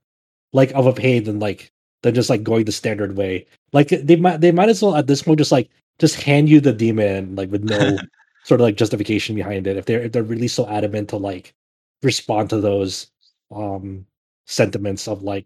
[0.53, 1.72] like of a pain than like
[2.03, 3.45] than just like going the standard way.
[3.71, 5.69] Like they might they might as well at this point just like
[5.99, 7.97] just hand you the demon like with no
[8.43, 11.53] sort of like justification behind it if they're if they're really so adamant to like
[12.01, 13.09] respond to those
[13.55, 14.05] um
[14.45, 15.45] sentiments of like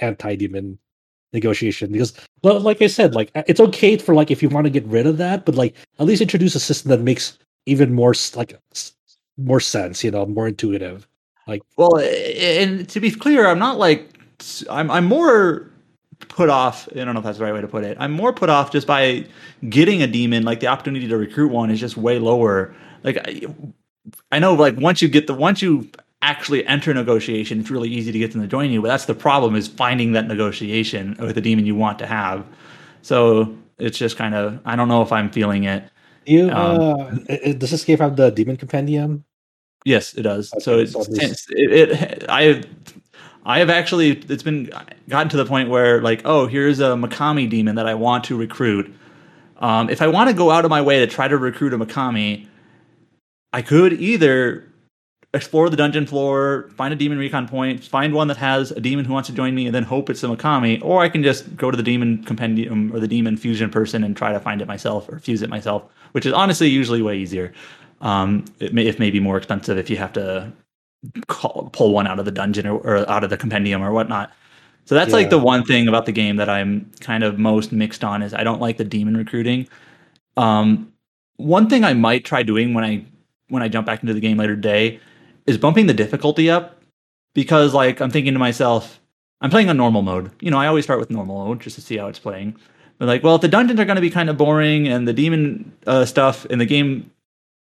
[0.00, 0.78] anti-demon
[1.32, 2.12] negotiation because
[2.42, 5.06] well, like i said like it's okay for like if you want to get rid
[5.06, 8.58] of that but like at least introduce a system that makes even more like
[9.36, 11.06] more sense you know more intuitive
[11.46, 14.18] like well and to be clear i'm not like
[14.68, 15.69] i'm i'm more
[16.28, 18.32] put off i don't know if that's the right way to put it i'm more
[18.32, 19.24] put off just by
[19.68, 23.46] getting a demon like the opportunity to recruit one is just way lower like I,
[24.32, 25.88] I know like once you get the once you
[26.22, 28.82] actually enter negotiation, it's really easy to get them to join you.
[28.82, 32.44] But that's the problem is finding that negotiation with the demon you want to have.
[33.02, 35.84] So it's just kind of I don't know if I'm feeling it.
[36.26, 39.24] You um, uh, does this game have the demon compendium?
[39.86, 40.52] Yes, it does.
[40.52, 42.62] Okay, so it's, so it, it, I
[43.44, 44.70] I have actually it's been
[45.08, 48.36] gotten to the point where like oh here's a Makami demon that I want to
[48.36, 48.94] recruit.
[49.58, 51.78] Um, if I want to go out of my way to try to recruit a
[51.78, 52.46] Makami,
[53.52, 54.70] I could either
[55.32, 59.04] explore the dungeon floor, find a demon recon point, find one that has a demon
[59.04, 61.56] who wants to join me, and then hope it's a Makami, or I can just
[61.56, 64.66] go to the demon compendium or the demon fusion person and try to find it
[64.66, 67.52] myself or fuse it myself, which is honestly usually way easier.
[68.00, 70.52] Um, it may, it may be more expensive if you have to
[71.26, 74.32] call, pull one out of the dungeon or, or, out of the compendium or whatnot.
[74.84, 75.16] So that's yeah.
[75.16, 78.34] like the one thing about the game that I'm kind of most mixed on is
[78.34, 79.68] I don't like the demon recruiting.
[80.36, 80.92] Um,
[81.36, 83.04] one thing I might try doing when I
[83.48, 85.00] when I jump back into the game later today
[85.46, 86.80] is bumping the difficulty up
[87.34, 89.00] because like I'm thinking to myself,
[89.40, 90.30] I'm playing on normal mode.
[90.40, 92.56] You know, I always start with normal mode just to see how it's playing.
[92.98, 95.12] But like, well, if the dungeons are going to be kind of boring and the
[95.12, 97.10] demon uh, stuff in the game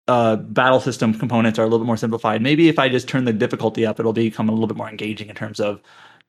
[0.08, 3.24] uh, battle system components are a little bit more simplified, maybe if I just turn
[3.24, 5.80] the difficulty up, it'll become a little bit more engaging in terms of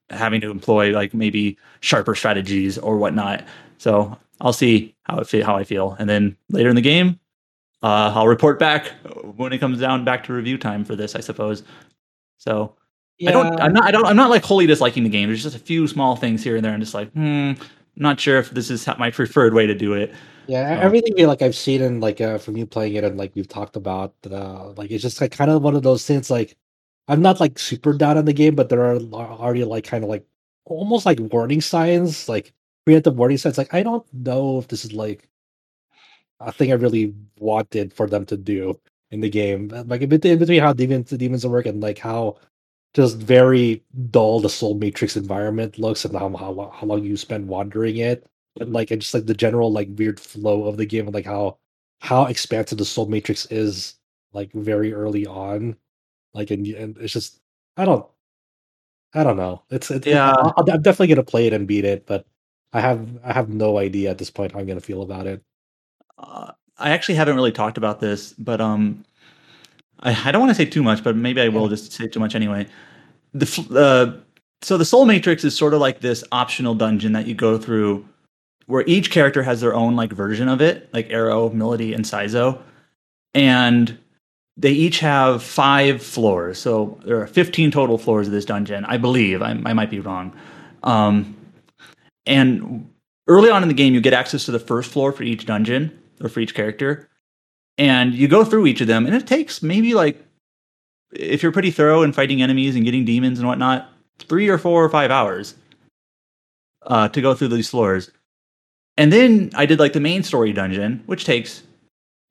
[0.09, 3.43] having to employ like maybe sharper strategies or whatnot.
[3.77, 7.19] So I'll see how it how I feel, and then later in the game,
[7.83, 8.87] uh, I'll report back
[9.35, 11.63] when it comes down back to review time for this, I suppose.
[12.37, 12.75] So
[13.19, 13.29] yeah.
[13.29, 15.27] I don't, I'm not, I don't, I'm not like wholly disliking the game.
[15.27, 16.73] There's just a few small things here and there.
[16.73, 17.53] I'm just like, hmm,
[17.95, 20.13] not sure if this is my preferred way to do it.
[20.47, 20.79] Yeah, so.
[20.79, 23.75] everything like I've seen and like uh, from you playing it and like we've talked
[23.75, 26.29] about, uh, like it's just like kind of one of those things.
[26.31, 26.57] Like
[27.07, 30.09] I'm not like super down on the game, but there are already like kind of
[30.09, 30.25] like
[30.65, 32.53] almost like warning signs, like
[32.87, 33.57] preemptive warning signs.
[33.57, 35.29] Like I don't know if this is like
[36.39, 38.79] a thing I really wanted for them to do
[39.11, 39.69] in the game.
[39.87, 42.37] Like in between how demons the demons work and like how
[42.93, 47.47] just very dull the soul matrix environment looks and how how, how long you spend
[47.47, 48.27] wandering it.
[48.61, 51.25] And like and just like the general like weird flow of the game and like
[51.25, 51.57] how
[51.99, 53.95] how expansive the soul matrix is
[54.34, 55.75] like very early on.
[56.34, 57.39] Like and, and it's just
[57.77, 58.05] I don't
[59.13, 59.63] I don't know.
[59.69, 60.31] It's, it's yeah.
[60.31, 62.25] It, I'm definitely gonna play it and beat it, but
[62.73, 65.41] I have I have no idea at this point how I'm gonna feel about it
[66.17, 69.03] uh, I actually haven't really talked about this, but um,
[70.01, 72.19] I, I don't want to say too much, but maybe I will just say too
[72.19, 72.67] much anyway.
[73.34, 74.21] The uh,
[74.61, 78.07] so the Soul Matrix is sort of like this optional dungeon that you go through,
[78.68, 82.61] where each character has their own like version of it, like Arrow, Milady, and Saizo,
[83.34, 83.98] and
[84.57, 86.60] they each have five floors.
[86.60, 89.41] So there are 15 total floors of this dungeon, I believe.
[89.41, 90.35] I, I might be wrong.
[90.84, 91.35] Um,
[92.26, 92.89] and
[93.27, 95.98] early on in the game, you get access to the first floor for each dungeon
[96.22, 97.10] or for each character.
[97.77, 100.22] And you go through each of them, and it takes maybe like,
[101.14, 103.88] if you're pretty thorough in fighting enemies and getting demons and whatnot,
[104.19, 105.53] three or four or five hours
[106.88, 108.10] uh, to go through these floors.
[108.97, 111.63] And then I did like the main story dungeon, which takes,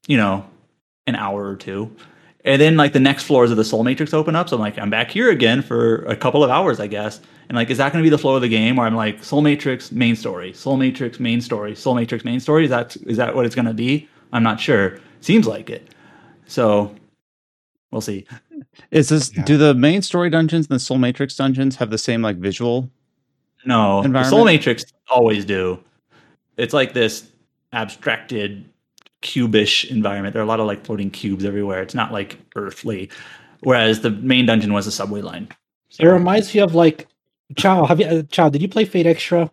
[0.06, 0.44] you know,
[1.06, 1.94] an hour or two.
[2.44, 4.48] And then like the next floors of the Soul Matrix open up.
[4.48, 7.20] So I'm like, I'm back here again for a couple of hours, I guess.
[7.48, 8.76] And like, is that going to be the flow of the game?
[8.76, 12.64] Where I'm like, Soul Matrix main story, Soul Matrix main story, Soul Matrix main story.
[12.64, 14.08] Is that is that what it's going to be?
[14.32, 14.98] I'm not sure.
[15.20, 15.88] Seems like it.
[16.46, 16.94] So
[17.90, 18.26] we'll see.
[18.90, 19.44] Is this yeah.
[19.44, 22.90] do the main story dungeons and the Soul Matrix dungeons have the same like visual?
[23.64, 25.80] No, the Soul Matrix always do.
[26.56, 27.28] It's like this
[27.72, 28.68] abstracted
[29.22, 30.32] cubish environment.
[30.32, 31.82] There are a lot of like floating cubes everywhere.
[31.82, 33.10] It's not like earthly.
[33.60, 35.48] Whereas the main dungeon was a subway line.
[35.88, 36.04] So.
[36.04, 37.08] It reminds me of like
[37.56, 38.48] Chow, have you uh, Chow?
[38.48, 39.50] Did you play Fate Extra?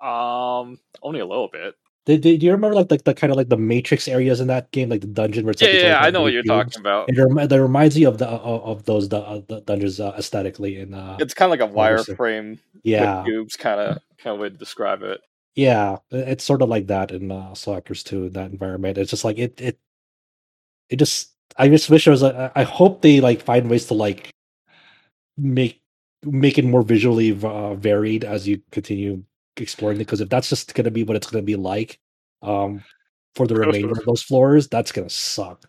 [0.00, 1.74] Um, only a little bit.
[2.04, 4.48] Did, did, do you remember like the, the kind of like the matrix areas in
[4.48, 6.42] that game, like the dungeon where it's yeah, like, yeah, like, I know what you're
[6.42, 7.08] talking about.
[7.08, 10.12] It, rem- that reminds me of the of, of those the, uh, the dungeons uh,
[10.18, 10.94] aesthetically in.
[10.94, 14.56] Uh, it's kind of like a wireframe, yeah, cubes, kind of kind of way to
[14.56, 15.20] describe it.
[15.54, 18.30] Yeah, it's sort of like that in uh, Hackers too.
[18.30, 19.78] That environment, it's just like it it
[20.88, 21.30] it just.
[21.58, 22.50] I just wish there was a.
[22.54, 24.30] I hope they like find ways to like
[25.36, 25.82] make
[26.24, 29.22] make it more visually uh, varied as you continue
[29.58, 30.06] exploring it.
[30.06, 31.98] Because if that's just going to be what it's going to be like
[32.42, 32.82] um,
[33.34, 35.68] for the remainder of those floors, that's going to suck.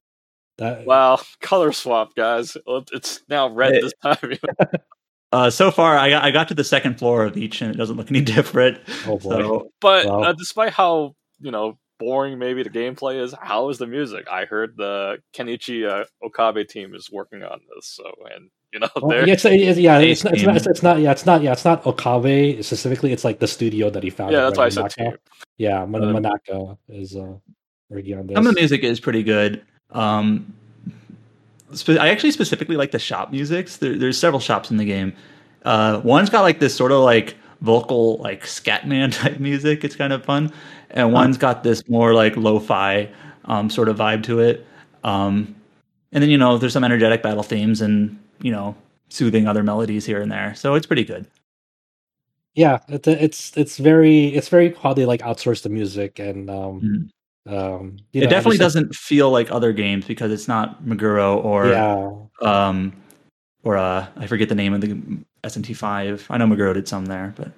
[0.60, 2.56] That Wow, color swap, guys.
[2.66, 4.38] It's now red It- this time.
[5.34, 7.78] Uh, so far, I got I got to the second floor of each, and it
[7.78, 8.80] doesn't look any different.
[9.08, 10.22] oh boy, So But Wow.
[10.24, 14.26] uh, despite how you know boring maybe the gameplay is, how is the music?
[14.32, 18.04] I heard the Keiichi uh, Okabe team is working on this, so
[18.36, 21.00] and you know Well, yeah, it's, it's, yeah, it's, it's, not, it's, it's not.
[21.00, 21.42] Yeah, it's not.
[21.42, 23.12] Yeah, it's not Okabe specifically.
[23.12, 24.38] It's like the studio that he founded.
[24.38, 25.18] yeah, that's why I said team.
[25.58, 27.34] Yeah, Man- Um, Monaca is uh,
[27.90, 28.36] working on this.
[28.36, 29.64] some of the music is pretty good.
[29.92, 30.54] Um,
[31.76, 33.78] spe- I actually specifically like the shop musics.
[33.78, 35.14] There, there's several shops in the game.
[35.66, 39.84] Uh, one's got like this sort of like vocal like scatman type music.
[39.84, 40.52] It's kind of fun,
[40.92, 43.10] and one's got this more like lo-fi
[43.46, 44.66] um, sort of vibe to it.
[45.04, 45.56] Um,
[46.12, 48.76] and then you know there's some energetic battle themes and you know
[49.10, 50.54] soothing other melodies here and there.
[50.56, 51.26] So it's pretty good.
[52.56, 56.82] yeah, it's it's it's very it's very how they like outsource the music and um
[56.82, 57.10] Mhm.
[57.46, 57.98] Um.
[58.14, 62.10] It know, definitely doesn't feel like other games because it's not Meguro or Yeah,
[62.42, 62.94] um
[63.64, 64.96] or uh I forget the name of the
[65.44, 66.26] SMT five.
[66.30, 67.52] I know Meguro did some there, but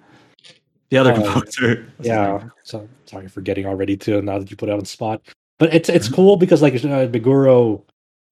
[0.90, 1.91] the other Oh, composer.
[2.02, 2.44] yeah.
[2.64, 4.22] So sorry for getting already too.
[4.22, 5.22] Now that you put it on spot,
[5.60, 6.16] but it's it's Mhm.
[6.16, 7.84] cool because like uh, Meguro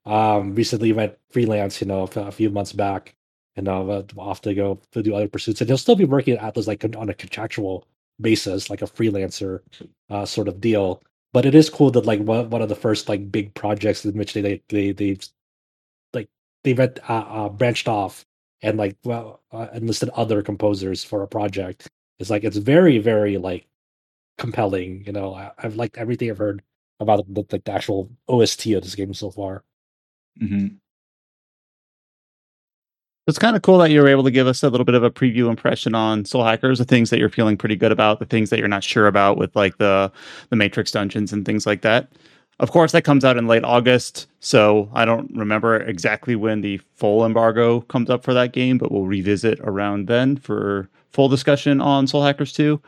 [0.05, 1.81] um recently went freelance.
[1.81, 3.13] You know, a few months back,
[3.55, 6.55] and uh, off to go to do other pursuits, and he'll still be working at
[6.55, 7.85] Atlus like on a contractual
[8.21, 9.59] basis, like a freelancer
[10.09, 11.03] uh, sort of deal.
[11.33, 14.17] But it is cool that like one, one of the first like big projects in
[14.17, 15.27] which they they they they've
[16.13, 16.29] like
[16.63, 18.25] they went uh, uh, branched off
[18.61, 21.89] and like well uh, enlisted other composers for a project.
[22.19, 23.67] It's like it's very very like
[24.37, 25.05] compelling.
[25.05, 26.63] You know, I, I've liked everything I've heard
[26.99, 29.63] about the, like the actual OST of this game so far.
[30.41, 30.79] Mhm.
[33.25, 35.03] It's kind of cool that you were able to give us a little bit of
[35.03, 38.25] a preview impression on Soul Hackers, the things that you're feeling pretty good about, the
[38.25, 40.11] things that you're not sure about with like the
[40.49, 42.11] the Matrix dungeons and things like that.
[42.59, 46.79] Of course, that comes out in late August, so I don't remember exactly when the
[46.95, 51.79] full embargo comes up for that game, but we'll revisit around then for full discussion
[51.79, 52.79] on Soul Hackers 2.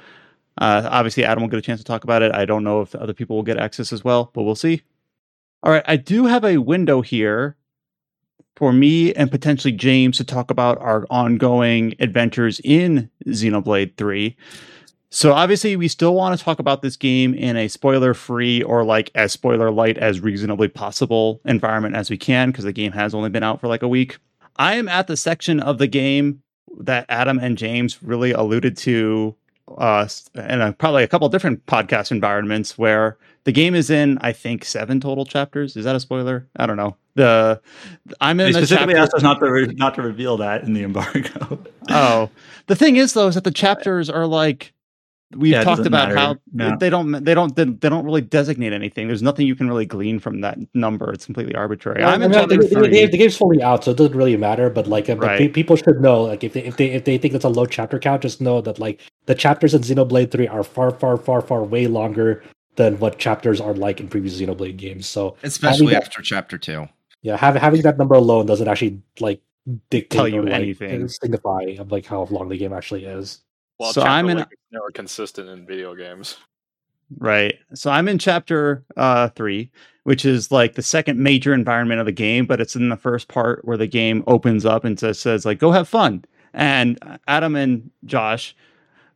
[0.57, 2.33] Uh, obviously, Adam will get a chance to talk about it.
[2.33, 4.81] I don't know if other people will get access as well, but we'll see.
[5.63, 7.55] All right, I do have a window here
[8.55, 14.35] for me and potentially James to talk about our ongoing adventures in Xenoblade 3.
[15.09, 18.83] So obviously we still want to talk about this game in a spoiler free or
[18.83, 23.13] like as spoiler light as reasonably possible environment as we can because the game has
[23.13, 24.17] only been out for like a week.
[24.57, 26.41] I am at the section of the game
[26.79, 29.35] that Adam and James really alluded to
[29.77, 34.33] uh in a, probably a couple different podcast environments where the game is in I
[34.33, 35.77] think 7 total chapters.
[35.77, 36.47] Is that a spoiler?
[36.57, 36.97] I don't know.
[37.15, 37.61] The
[38.21, 40.63] I'm in They the specifically chapter- asked us not to re- not to reveal that
[40.63, 41.63] in the embargo.
[41.89, 42.29] Oh,
[42.67, 44.73] the thing is though is that the chapters are like
[45.35, 46.17] we've Yeah, talked about matter.
[46.19, 46.75] how No.
[46.79, 49.07] they don't they don't they, they don't really designate anything.
[49.07, 51.11] There's nothing you can really glean from that number.
[51.13, 52.01] It's completely arbitrary.
[52.01, 53.97] Well, I'm I in mean, chapter the, the, the, the game's fully out, so it
[53.97, 54.69] doesn't really matter.
[54.71, 55.37] But like, uh, but Right.
[55.39, 57.65] pe- people should know, like, if they if they if they think it's a low
[57.67, 61.41] chapter count, just know that like the chapters in Xenoblade Three are far, far, far,
[61.41, 62.43] far way longer
[62.77, 65.05] than what chapters are like in previous Xenoblade games.
[65.07, 66.87] So Especially that- after chapter two.
[67.25, 69.41] Yeah, having having that number alone doesn't actually like
[69.89, 71.07] dictate Tell you or, like, anything.
[71.07, 73.41] signify of like how long the game actually is.
[73.79, 76.37] Well, So I'm in- length never consistent in video games.
[77.17, 77.55] Right.
[77.73, 79.71] So I'm in chapter uh, three,
[80.03, 83.27] which is like the second major environment of the game, but it's in the first
[83.27, 86.25] part where the game opens up and says, says like, go have fun.
[86.53, 86.97] And
[87.27, 88.55] Adam and Josh,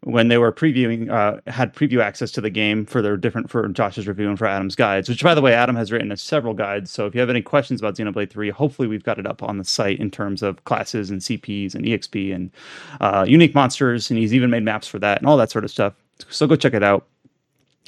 [0.03, 3.67] when they were previewing, uh, had preview access to the game for their different, for
[3.67, 6.89] Josh's review and for Adam's guides, which by the way, Adam has written several guides.
[6.89, 9.57] So if you have any questions about Xenoblade 3, hopefully we've got it up on
[9.57, 12.51] the site in terms of classes and CPs and EXP and
[13.01, 14.09] uh, unique monsters.
[14.09, 15.93] And he's even made maps for that and all that sort of stuff.
[16.29, 17.05] So go check it out.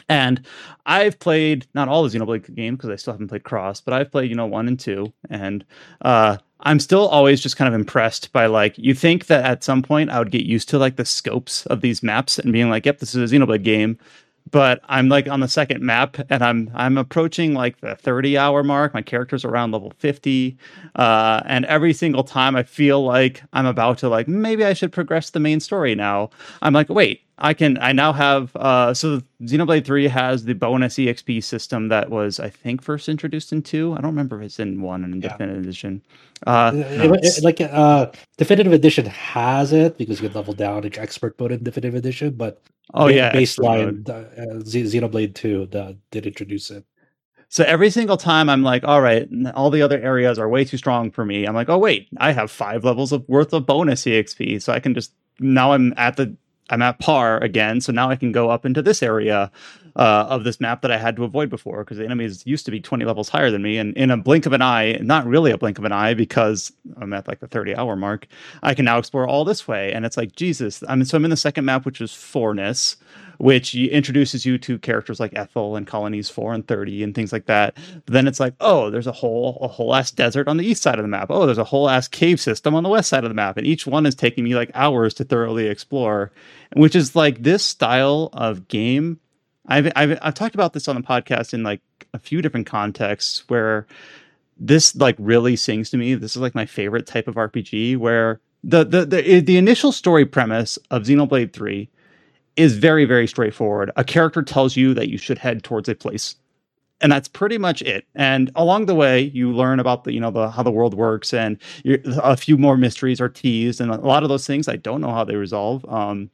[0.09, 0.45] And
[0.85, 4.11] I've played not all the Xenoblade games because I still haven't played Cross, but I've
[4.11, 5.13] played, you know, one and two.
[5.29, 5.63] And
[6.01, 9.81] uh, I'm still always just kind of impressed by like, you think that at some
[9.81, 12.85] point I would get used to like the scopes of these maps and being like,
[12.85, 13.97] yep, this is a Xenoblade game.
[14.49, 18.63] But I'm like on the second map and I'm I'm approaching like the 30 hour
[18.63, 18.93] mark.
[18.93, 20.57] My character's around level 50.
[20.95, 24.91] Uh, and every single time I feel like I'm about to like maybe I should
[24.91, 26.31] progress the main story now.
[26.63, 27.77] I'm like, wait, I can.
[27.81, 28.55] I now have.
[28.55, 33.51] Uh, so Xenoblade Three has the bonus EXP system that was, I think, first introduced
[33.51, 33.93] in two.
[33.93, 35.29] I don't remember if it's in one and in Yeah.
[35.29, 36.01] definitive edition.
[36.45, 40.83] Uh, It- it- it- like uh, definitive edition has it because you can level down
[40.85, 42.61] into expert mode in definitive edition, but
[42.93, 46.85] oh yeah, baseline uh, uh, Xenoblade Two the, did introduce it.
[47.49, 50.77] So every single time I'm like, all right, all the other areas are way too
[50.77, 51.45] strong for me.
[51.45, 54.79] I'm like, oh wait, I have five levels of worth of bonus EXP, so I
[54.79, 56.35] can just now I'm at the
[56.71, 57.81] I'm at par again.
[57.81, 59.51] So now I can go up into this area
[59.95, 62.71] uh, of this map that I had to avoid before because the enemies used to
[62.71, 63.77] be 20 levels higher than me.
[63.77, 66.71] And in a blink of an eye, not really a blink of an eye because
[66.97, 68.27] I'm at like the 30 hour mark,
[68.63, 69.91] I can now explore all this way.
[69.91, 70.83] And it's like, Jesus.
[70.87, 72.95] I mean, so I'm in the second map, which is Fornis
[73.41, 77.47] which introduces you to characters like Ethel and colonies 4 and 30 and things like
[77.47, 77.75] that.
[78.05, 80.83] But then it's like, oh, there's a whole a whole ass desert on the east
[80.83, 81.31] side of the map.
[81.31, 83.57] Oh, there's a whole ass cave system on the west side of the map.
[83.57, 86.31] And each one is taking me like hours to thoroughly explore,
[86.73, 89.19] which is like this style of game.
[89.65, 91.81] I've I've I've talked about this on the podcast in like
[92.13, 93.87] a few different contexts where
[94.55, 96.13] this like really sings to me.
[96.13, 99.91] This is like my favorite type of RPG where the the the, eh, the initial
[99.91, 101.89] story premise of Xenoblade 3
[102.55, 103.91] is very very straightforward.
[103.95, 106.35] A character tells you that you should head towards a place.
[107.03, 108.05] And that's pretty much it.
[108.13, 111.33] And along the way, you learn about the, you know, the how the world works,
[111.33, 115.01] and a few more mysteries are teased, and a lot of those things I don't
[115.01, 115.83] know how they resolve.
[115.89, 116.29] Um,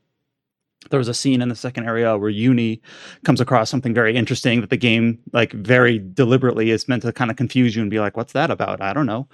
[0.89, 2.81] there was a scene in the second area where Eunie
[3.23, 7.31] comes across something very interesting that the game like very deliberately is meant to kind
[7.31, 9.27] of confuse you and be like what's that about i don't know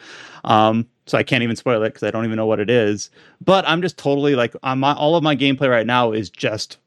[0.45, 3.09] um, so i can't even spoil it because i don't even know what it is
[3.41, 6.77] but i'm just totally like on my all of my gameplay right now is just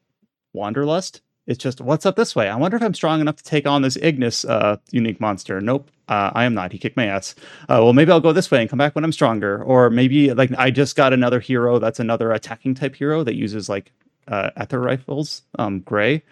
[0.53, 3.67] wanderlust it's just what's up this way i wonder if i'm strong enough to take
[3.67, 6.73] on this ignis uh, unique monster nope uh, I am not.
[6.73, 7.35] He kicked my ass.
[7.63, 9.63] Uh, well, maybe I'll go this way and come back when I'm stronger.
[9.63, 13.69] Or maybe like I just got another hero that's another attacking type hero that uses
[13.69, 13.93] like
[14.29, 16.23] uh, ether rifles, um, gray,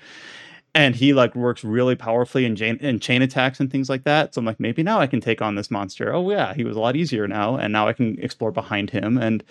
[0.75, 4.35] and he like works really powerfully in chain, in chain attacks and things like that.
[4.35, 6.13] So I'm like, maybe now I can take on this monster.
[6.13, 9.17] Oh yeah, he was a lot easier now, and now I can explore behind him.
[9.19, 9.45] And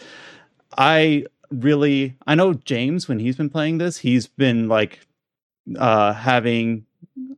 [0.78, 5.00] I really, I know James when he's been playing this, he's been like
[5.78, 6.86] uh having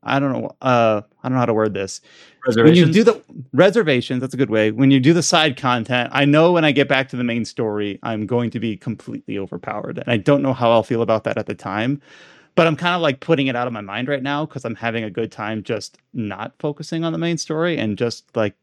[0.03, 0.55] I don't know.
[0.61, 1.99] Uh, I don't know how to word this.
[2.45, 3.21] When you do the
[3.53, 4.69] reservations, that's a good way.
[4.69, 7.43] When you do the side content, I know when I get back to the main
[7.43, 11.23] story, I'm going to be completely overpowered, and I don't know how I'll feel about
[11.23, 12.01] that at the time.
[12.55, 14.75] But I'm kind of like putting it out of my mind right now because I'm
[14.75, 18.55] having a good time just not focusing on the main story and just like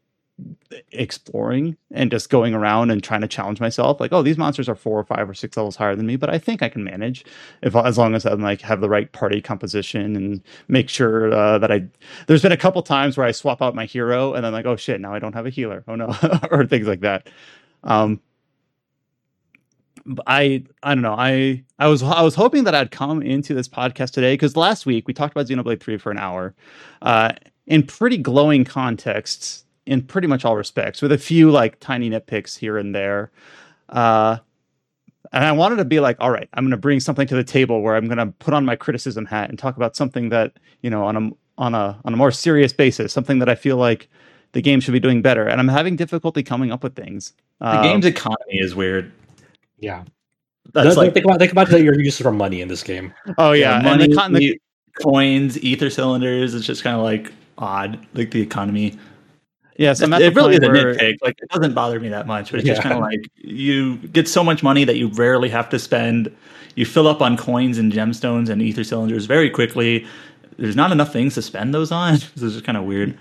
[0.93, 4.75] exploring and just going around and trying to challenge myself like oh these monsters are
[4.75, 7.25] four or five or six levels higher than me but i think i can manage
[7.63, 11.59] if as long as i'm like have the right party composition and make sure uh,
[11.59, 11.85] that i
[12.27, 14.75] there's been a couple times where i swap out my hero and then like oh
[14.75, 15.85] shit now i don't have a healer.
[15.87, 16.15] Oh no.
[16.51, 17.29] Or things like that.
[17.85, 18.21] Um
[20.27, 21.15] I I don't know.
[21.17, 24.87] I I was I was hoping that I'd come into this podcast today because last
[24.87, 26.55] week we talked about Xenoblade Three for an hour,
[27.03, 27.33] uh,
[27.67, 32.57] in pretty glowing contexts in pretty much all respects, with a few like tiny nitpicks
[32.57, 33.31] here and there.
[33.89, 34.39] Uh,
[35.33, 37.45] and I wanted to be like, all right, I'm going to bring something to the
[37.45, 40.59] table where I'm going to put on my criticism hat and talk about something that
[40.83, 43.77] you know on a on a on a more serious basis, something that I feel
[43.77, 44.09] like
[44.53, 45.47] the game should be doing better.
[45.47, 47.33] And I'm having difficulty coming up with things.
[47.61, 49.13] The uh, game's economy is weird.
[49.83, 50.05] Yeah,
[50.73, 53.13] that's like think about think about your use for money in this game.
[53.37, 54.61] Oh yeah, yeah money, the, con- the,
[55.03, 56.55] coins, ether cylinders.
[56.55, 58.99] It's just kind of like odd, like the economy.
[59.77, 61.17] Yes, yeah, so it really is a nitpick.
[61.21, 62.75] Like it doesn't bother me that much, but it's yeah.
[62.75, 66.35] just kind of like you get so much money that you rarely have to spend.
[66.77, 70.07] You fill up on coins and gemstones and ether cylinders very quickly.
[70.59, 72.15] There's not enough things to spend those on.
[72.35, 73.19] this is just kind of weird.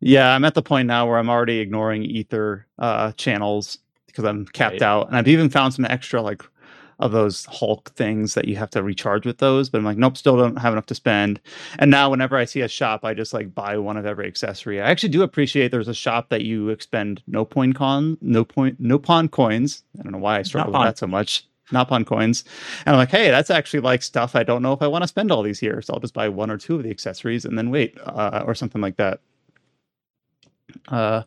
[0.00, 3.78] Yeah, I'm at the point now where I'm already ignoring ether uh, channels
[4.16, 4.82] because I'm capped right.
[4.82, 6.42] out, and I've even found some extra like
[6.98, 9.68] of those Hulk things that you have to recharge with those.
[9.68, 11.38] But I'm like, nope, still don't have enough to spend.
[11.78, 14.80] And now whenever I see a shop, I just like buy one of every accessory.
[14.80, 18.82] I actually do appreciate there's a shop that you expend no point con, no point,
[18.82, 19.82] Nopon coins.
[20.00, 21.46] I don't know why I struggle with that so much.
[21.72, 22.44] Not pawn coins.
[22.86, 25.08] And I'm like, hey, that's actually like stuff I don't know if I want to
[25.08, 25.82] spend all these here.
[25.82, 28.54] So I'll just buy one or two of the accessories and then wait, uh, or
[28.54, 29.20] something like that.
[30.86, 31.22] Uh,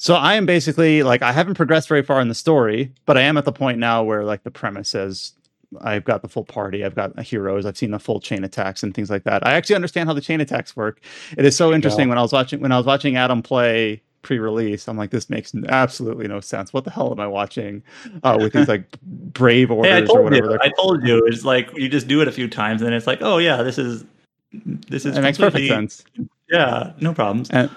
[0.00, 3.22] so I am basically like I haven't progressed very far in the story, but I
[3.22, 5.32] am at the point now where like the premise is
[5.80, 8.94] I've got the full party, I've got heroes, I've seen the full chain attacks and
[8.94, 9.44] things like that.
[9.44, 11.00] I actually understand how the chain attacks work.
[11.36, 12.10] It is so interesting yeah.
[12.10, 14.86] when I was watching when I was watching Adam play pre-release.
[14.86, 16.72] I'm like, this makes absolutely no sense.
[16.72, 17.82] What the hell am I watching
[18.22, 20.52] uh, with these like brave orders hey, or whatever?
[20.52, 23.08] You, I told you it's like you just do it a few times and it's
[23.08, 24.04] like, oh yeah, this is
[24.52, 26.04] this is it makes perfect sense.
[26.48, 27.50] Yeah, no problems.
[27.50, 27.68] And,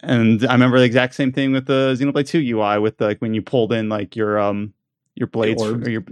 [0.00, 3.34] and I remember the exact same thing with the Xenoblade 2 UI with like when
[3.34, 4.72] you pulled in like your um
[5.14, 6.04] your blades or your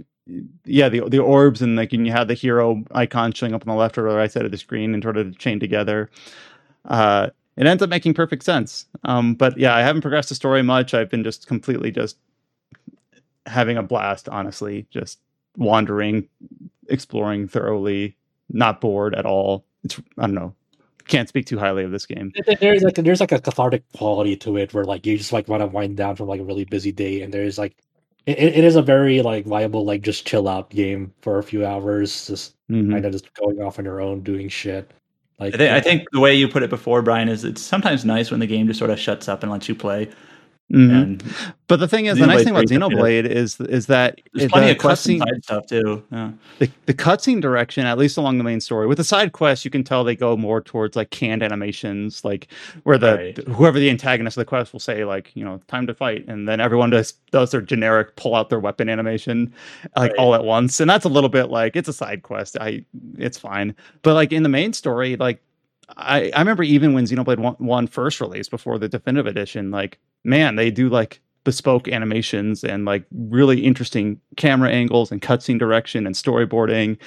[0.65, 3.73] yeah the the orbs and like and you had the hero icon showing up on
[3.73, 6.09] the left or the right side of the screen and sort of chain together.
[6.85, 8.85] Uh, it ends up making perfect sense.
[9.03, 10.93] Um, but yeah, I haven't progressed the story much.
[10.93, 12.17] I've been just completely just
[13.45, 15.19] having a blast, honestly, just
[15.57, 16.27] wandering,
[16.89, 18.17] exploring thoroughly,
[18.49, 19.65] not bored at all.
[19.83, 20.55] It's I don't know,
[21.07, 22.31] can't speak too highly of this game.
[22.59, 25.61] There's like there's like a cathartic quality to it where like you just like want
[25.61, 27.75] to wind down from like a really busy day, and there's like
[28.25, 31.65] it, it is a very like viable like just chill out game for a few
[31.65, 32.91] hours, just Mhm.
[32.91, 34.89] kind of just going off on your own doing shit.
[35.39, 38.05] Like I think, I think the way you put it before, Brian, is it's sometimes
[38.05, 40.09] nice when the game just sort of shuts up and lets you play.
[40.73, 41.03] Mhm.
[41.03, 41.23] And
[41.67, 43.59] But the thing is, the nice thing about 3 's a bit of- Xenoblade is
[43.61, 46.03] is that there's plenty the of cutscene- side stuff too.
[46.11, 46.31] Yeah.
[46.59, 49.69] the, the cutscene direction, at least along the main story, with the side quests, you
[49.71, 52.47] can tell they go more towards like canned animations, like
[52.83, 53.37] where the Right.
[53.47, 56.47] whoever the antagonist of the quest will say, like, you know, time to fight, and
[56.47, 59.53] then everyone does does their generic pull out their weapon animation,
[59.95, 60.19] like Right.
[60.19, 62.57] all at once, and that's a little bit like it's a side quest.
[62.59, 62.85] I
[63.19, 65.41] it's fine, but like in the main story, like.
[65.89, 69.99] I, I remember even when Xenoblade 1, 1 first released before the definitive edition, like,
[70.23, 76.05] man, they do like bespoke animations and like really interesting camera angles and cutscene direction
[76.05, 76.97] and storyboarding.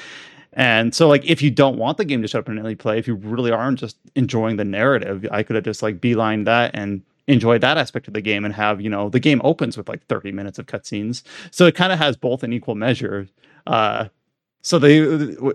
[0.54, 3.06] And so, like, if you don't want the game to shut up and play, if
[3.06, 7.02] you really aren't just enjoying the narrative, I could have just like beeline that and
[7.26, 10.04] enjoyed that aspect of the game and have, you know, the game opens with like
[10.06, 11.22] 30 minutes of cutscenes.
[11.50, 13.28] So it kind of has both in equal measure.
[13.66, 14.06] Uh,
[14.68, 14.98] so they,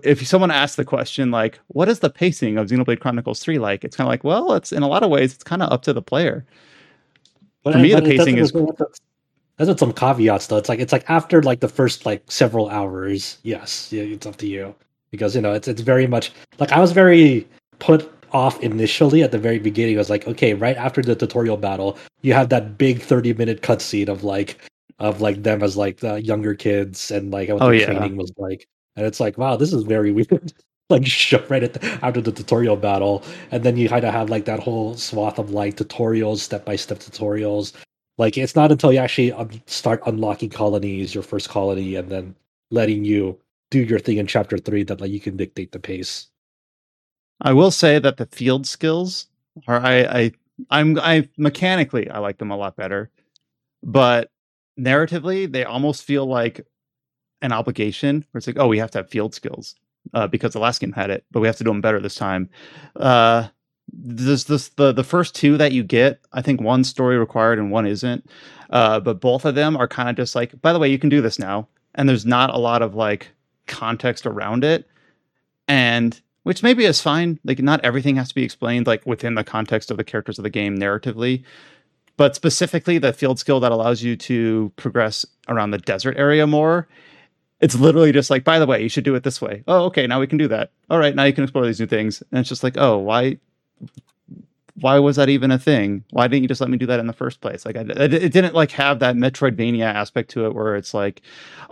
[0.02, 3.84] if someone asks the question like, "What is the pacing of Xenoblade Chronicles 3 like?"
[3.84, 5.82] It's kind of like, well, it's in a lot of ways, it's kind of up
[5.82, 6.44] to the player.
[7.62, 8.52] But, For me, the pacing is-
[9.56, 10.56] That's with some caveats though.
[10.56, 14.48] It's like it's like after like the first like several hours, yes, it's up to
[14.48, 14.74] you
[15.12, 17.46] because you know it's it's very much like I was very
[17.78, 19.94] put off initially at the very beginning.
[19.94, 23.62] I was like, okay, right after the tutorial battle, you have that big thirty minute
[23.62, 24.58] cutscene of like
[24.98, 27.86] of like them as like the younger kids and like what Oh, the yeah.
[27.86, 28.66] training was like,
[28.96, 30.52] and it's like, wow, this is very weird.
[30.90, 31.08] like
[31.48, 34.60] right at the, after the tutorial battle, and then you kind of have like that
[34.60, 37.72] whole swath of like tutorials, step by step tutorials.
[38.18, 42.34] Like it's not until you actually un- start unlocking colonies, your first colony, and then
[42.70, 43.38] letting you
[43.70, 46.28] do your thing in chapter three that like you can dictate the pace.
[47.40, 49.26] I will say that the field skills
[49.66, 50.32] are I I
[50.70, 53.10] I'm I mechanically I like them a lot better,
[53.82, 54.30] but
[54.78, 56.66] narratively they almost feel like
[57.44, 59.76] an obligation where it's like oh we have to have field skills
[60.12, 62.14] uh, because the last game had it, but we have to do them better this
[62.14, 62.48] time.
[62.96, 63.48] Uh,
[63.92, 67.70] this this the the first two that you get I think one story required and
[67.70, 68.26] one isn't,
[68.70, 71.10] uh, but both of them are kind of just like by the way you can
[71.10, 73.30] do this now, and there's not a lot of like
[73.66, 74.88] context around it,
[75.68, 77.38] and which maybe is fine.
[77.44, 80.44] Like not everything has to be explained like within the context of the characters of
[80.44, 81.44] the game narratively,
[82.16, 86.88] but specifically the field skill that allows you to progress around the desert area more.
[87.60, 89.62] It's literally just like, by the way, you should do it this way.
[89.66, 90.70] Oh, okay, now we can do that.
[90.90, 92.22] All right, now you can explore these new things.
[92.30, 93.38] And it's just like, oh, why?
[94.80, 96.04] Why was that even a thing?
[96.10, 97.64] Why didn't you just let me do that in the first place?
[97.64, 101.22] Like, I, it didn't like have that Metroidvania aspect to it, where it's like,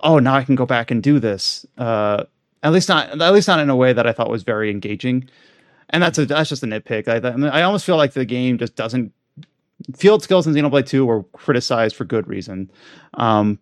[0.05, 1.67] oh, now I can go back and do this.
[1.77, 2.25] Uh,
[2.63, 5.29] at least not at least not in a way that I thought was very engaging.
[5.91, 7.09] And that's a that's just a nitpick.
[7.09, 9.13] I, I, mean, I almost feel like the game just doesn't
[9.97, 12.71] field skills in Xenoblade 2 were criticized for good reason.
[13.15, 13.59] Um,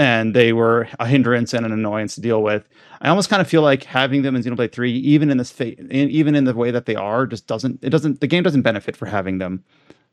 [0.00, 2.66] and they were a hindrance and an annoyance to deal with.
[3.02, 5.76] I almost kind of feel like having them in Xenoblade 3, even in this fa-
[5.78, 8.62] in, even in the way that they are, just doesn't it doesn't the game doesn't
[8.62, 9.62] benefit for having them.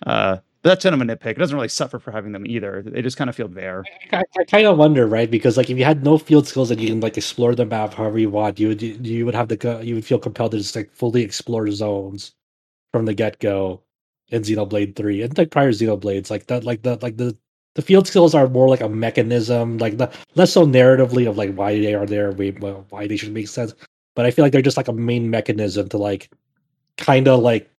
[0.05, 1.31] Uh, but that's kind of a nitpick.
[1.31, 2.84] It doesn't really suffer for having them either.
[2.85, 3.85] They just kind of feel there.
[4.11, 5.31] I, I kind of wonder, right?
[5.31, 7.93] Because like if you had no field skills and you can like explore the map
[7.93, 10.76] however you want, you would you would have the you would feel compelled to just
[10.76, 12.35] like fully explore zones
[12.91, 13.84] from the get go
[14.27, 17.38] in Xenoblade Three and like prior Xenoblades, like that, like the like the
[17.77, 21.53] the field skills are more like a mechanism, like the less so narratively of like
[21.53, 22.49] why they are there, why,
[22.89, 23.75] why they should make sense.
[24.15, 26.27] But I feel like they're just like a main mechanism to like
[26.97, 27.69] kind of like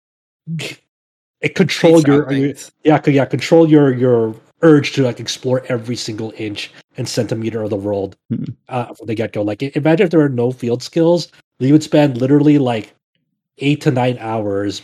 [1.40, 2.54] it control your, your
[2.84, 7.70] yeah, yeah, control your your urge to like explore every single inch and centimeter of
[7.70, 8.54] the world Mhm.
[8.68, 9.42] uh, from the get go.
[9.42, 11.26] Like, imagine if there were no field skills,
[11.58, 12.94] you would spend literally like
[13.58, 14.80] eight to nine hours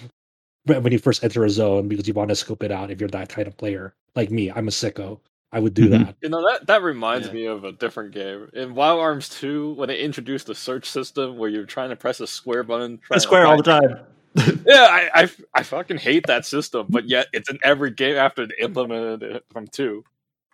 [0.67, 2.91] when you first enter a zone because you want to scope it out.
[2.91, 5.21] If you're that kind of player, like me, I'm a sicko.
[5.53, 5.91] I would do Mhm.
[6.07, 6.17] that.
[6.23, 7.33] You know that that reminds Yeah.
[7.35, 11.37] me of a different game in Wild Arms Two when they introduced the search system
[11.39, 12.99] where you're trying to press a square button.
[13.07, 13.99] trying to Square all the time.
[14.67, 18.45] Yeah, I, I I fucking hate that system, but yet it's in every game after
[18.47, 20.03] they implemented it from two.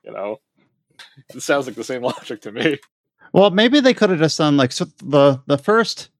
[0.04, 0.40] You know,
[1.34, 2.76] it sounds like the same logic to me.
[3.32, 6.10] Well, maybe they could have just done like so the the first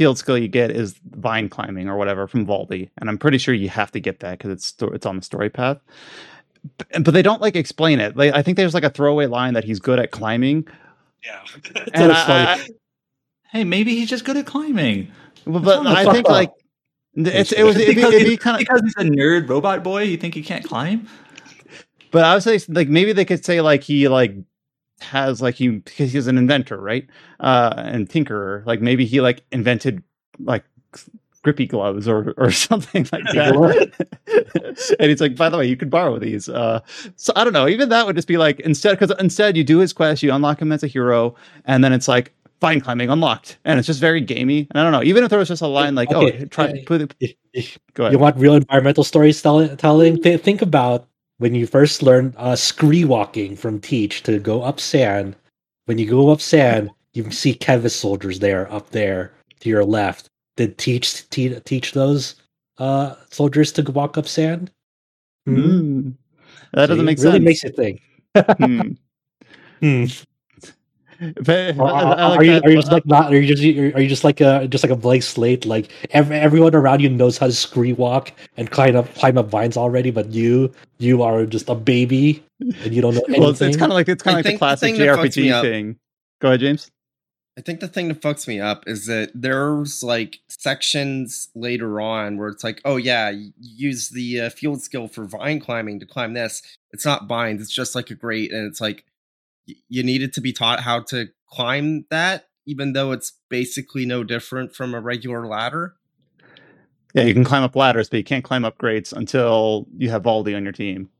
[0.00, 3.52] field skill you get is vine climbing or whatever from Valdi, and I'm pretty sure
[3.52, 5.76] you have to get that because it's it's on the story path.
[6.78, 8.16] But, but they don't like explain it.
[8.16, 10.66] Like I think there's like a throwaway line that he's good at climbing,
[11.22, 11.44] Yeah,
[11.92, 12.68] and I, I,
[13.50, 15.12] Hey, maybe he's just good at climbing.
[15.44, 16.32] well, but I think up.
[16.32, 16.52] like
[17.16, 20.04] it's it was it'd be, it'd be kind of because he's a nerd robot boy.
[20.04, 21.06] You think he can't climb?
[22.10, 24.34] But I would say like maybe they could say like he like
[25.02, 27.06] has like he because he's an inventor, right?
[27.40, 28.64] Uh and tinkerer.
[28.66, 30.02] Like maybe he like invented
[30.38, 30.64] like
[31.42, 34.96] grippy gloves or or something like that.
[34.98, 36.48] and he's like, by the way, you could borrow these.
[36.48, 36.80] Uh,
[37.16, 37.68] so I don't know.
[37.68, 40.60] Even that would just be like instead because instead you do his quest, you unlock
[40.60, 44.20] him as a hero, and then it's like vine climbing unlocked, and it's just very
[44.20, 44.66] gamey.
[44.70, 45.02] And I don't know.
[45.02, 47.14] Even if there was just a line like, Okay, "Oh, try uh, put it,"
[47.94, 48.12] go ahead.
[48.12, 51.08] you want real environmental storytelling, telling, think about
[51.40, 55.34] when you first learned uh, scree walking from Teach to go up sand.
[55.86, 60.28] When you go up sand, you see Keves soldiers there up there to your left.
[60.58, 62.36] Did Teach te- teach those
[62.76, 64.70] uh, soldiers to walk up sand?
[65.46, 65.56] Hmm?
[65.56, 66.14] Mm.
[66.74, 67.34] That doesn't make really sense.
[67.34, 68.96] Really makes you think.
[69.80, 70.04] Hmm.
[71.44, 73.32] But- Are, I- I like are you that, are you just like not?
[73.32, 75.66] Are you just are you just like a just like a blank slate?
[75.66, 79.48] Like every, everyone around you knows how to scree walk and climb up climb up
[79.50, 83.40] vines already, but you you are just a baby and you don't know anything.
[83.42, 84.98] well, it's, it's kind of like it's kind of like the think the classic thing
[85.06, 85.96] that fucks me JRPG up- thing.
[86.40, 86.90] Go ahead, James.
[87.58, 92.38] I think the thing that fucks me up is that there's like sections later on
[92.38, 96.32] where it's like, oh yeah, use the uh, field skill for vine climbing to climb
[96.32, 96.62] this.
[96.92, 99.04] It's not vines; it's just like a grate, and it's like y-
[99.88, 104.74] you needed to be taught how to climb that, even though it's basically no different
[104.74, 105.96] from a regular ladder.
[107.14, 110.22] Yeah, you can climb up ladders, but you can't climb up grades until you have
[110.22, 111.10] Valdi on your team.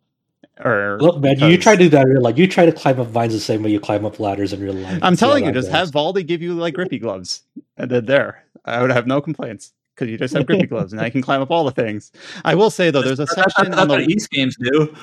[0.64, 2.36] Or Look, man, you try to do that in real life.
[2.36, 4.74] You try to climb up vines the same way you climb up ladders in real
[4.74, 4.98] life.
[5.02, 5.77] I'm telling you, that just goes.
[5.77, 7.43] have Valdi give you like grippy gloves,
[7.77, 11.01] and then there, I would have no complaints because you just have grippy gloves, and
[11.01, 12.12] I can climb up all the things.
[12.44, 14.56] I will say though, there's a That's, that's, section that's on what the East games
[14.60, 14.94] do.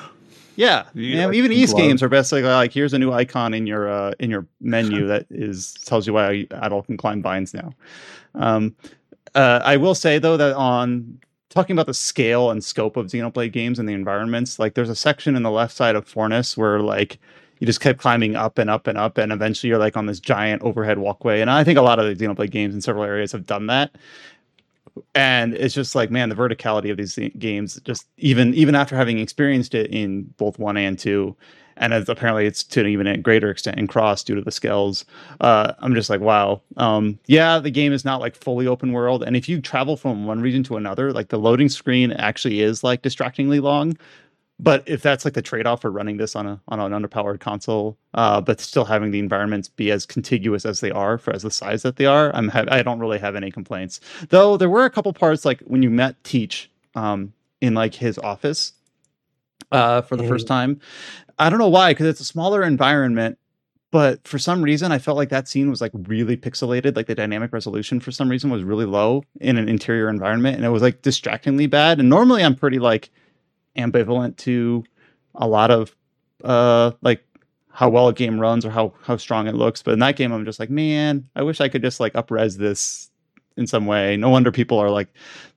[0.58, 1.86] Yeah, You yeah, even East gloves.
[1.86, 5.24] games are basically like here's a new icon in your uh, in your menu that
[5.30, 7.72] is tells you why adult can climb vines now.
[8.34, 8.74] Um,
[9.36, 13.52] uh, I will say though that on talking about the scale and scope of Xenoblade
[13.52, 16.80] games and the environments, like there's a section in the left side of Fornis where
[16.80, 17.20] like
[17.60, 20.18] you just kept climbing up and up and up, and eventually you're like on this
[20.18, 21.40] giant overhead walkway.
[21.40, 23.92] And I think a lot of the Xenoblade games in several areas have done that.
[25.14, 29.18] And it's just like, man, the verticality of these games, just even even after having
[29.18, 31.36] experienced it in both one and two,
[31.76, 35.04] and as apparently it's to an even greater extent in cross due to the scales.
[35.40, 36.60] Uh, I'm just like, wow.
[36.76, 40.26] Um, yeah, the game is not like fully open world, and if you travel from
[40.26, 43.96] one region to another, like the loading screen actually is like distractingly long.
[44.60, 47.96] But if that's like the trade-off for running this on a on an underpowered console,
[48.14, 51.50] uh, but still having the environments be as contiguous as they are for as the
[51.50, 54.00] size that they are, I'm ha- I don't really have any complaints.
[54.30, 58.18] Though there were a couple parts like when you met Teach um, in like his
[58.18, 58.72] office
[59.70, 60.80] uh, for the first time.
[61.38, 63.38] I don't know why, because it's a smaller environment,
[63.90, 66.96] but for some reason I felt like that scene was like really pixelated.
[66.96, 70.64] Like the dynamic resolution for some reason was really low in an interior environment, and
[70.64, 72.00] it was like distractingly bad.
[72.00, 73.10] And normally I'm pretty like
[73.78, 74.84] ambivalent to
[75.34, 75.94] a lot of
[76.44, 77.24] uh like
[77.70, 79.82] how well a game runs or how how strong it looks.
[79.82, 82.56] But in that game, I'm just like, man, I wish I could just like upres
[82.56, 83.08] this
[83.56, 84.16] in some way.
[84.16, 85.08] No wonder people are like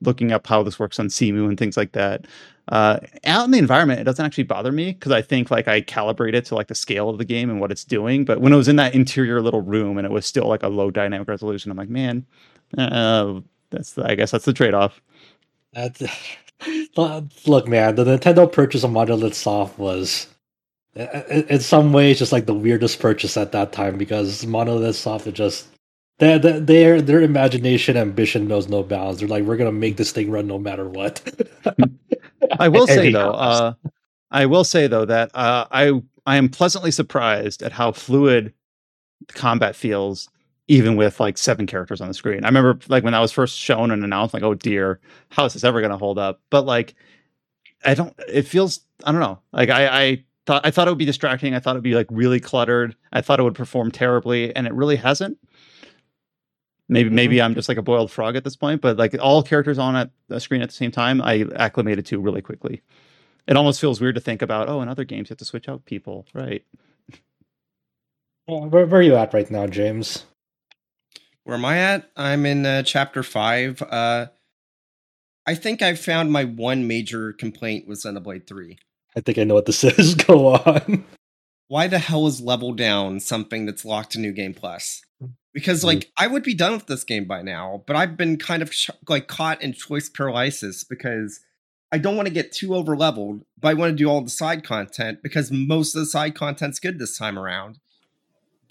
[0.01, 2.25] looking up how this works on CMU and things like that.
[2.67, 5.81] Uh, out in the environment, it doesn't actually bother me because I think like I
[5.81, 8.25] calibrate it to like the scale of the game and what it's doing.
[8.25, 10.67] But when it was in that interior little room and it was still like a
[10.67, 12.25] low dynamic resolution, I'm like, man,
[12.77, 13.41] uh,
[13.71, 15.01] that's the, I guess that's the trade off.
[15.73, 16.01] That's,
[16.97, 20.27] look, man, the Nintendo purchase of Monolith Soft was,
[20.97, 24.95] i- i- in some ways, just like the weirdest purchase at that time because Monolith
[24.95, 25.67] Soft is just
[26.19, 29.19] their their their imagination ambition knows no bounds.
[29.19, 31.21] They're like, we're gonna make this thing run no matter what.
[32.59, 33.73] I will say though, uh,
[34.31, 38.53] I will say though that uh, I I am pleasantly surprised at how fluid
[39.27, 40.29] the combat feels,
[40.71, 42.45] even with like seven characters on the screen.
[42.45, 45.51] I remember like when that was first shown and announced, like, oh dear, how is
[45.51, 46.39] this ever going to hold up?
[46.49, 46.95] But like,
[47.83, 48.17] I don't.
[48.29, 49.39] It feels I don't know.
[49.51, 51.53] Like I I thought I thought it would be distracting.
[51.53, 52.95] I thought it would be like really cluttered.
[53.11, 55.37] I thought it would perform terribly, and it really hasn't.
[56.87, 59.77] Maybe maybe I'm just like a boiled frog at this point, but like all characters
[59.77, 62.81] on at the screen at the same time, I acclimated to really quickly.
[63.45, 64.69] It almost feels weird to think about.
[64.69, 66.63] Oh, in other games, you have to switch out people, right?
[68.47, 70.25] Uh, where, where are you at right now, James?
[71.43, 72.11] Where am I at?
[72.15, 73.81] I'm in uh, chapter five.
[73.81, 74.27] Uh,
[75.45, 78.77] I think I found my one major complaint with Xenoblade 3.
[79.17, 80.13] I think I know what this is.
[80.15, 81.03] Go on.
[81.67, 85.01] Why the hell is level down something that's locked to New Game Plus?
[85.53, 85.85] Because Mhm.
[85.87, 88.73] like I would be done with this game by now, but I've been kind of
[88.73, 91.39] sh- like caught in choice paralysis because
[91.91, 94.29] I don't want to get too over leveled, but I want to do all the
[94.29, 97.79] side content because most of the side content's good this time around.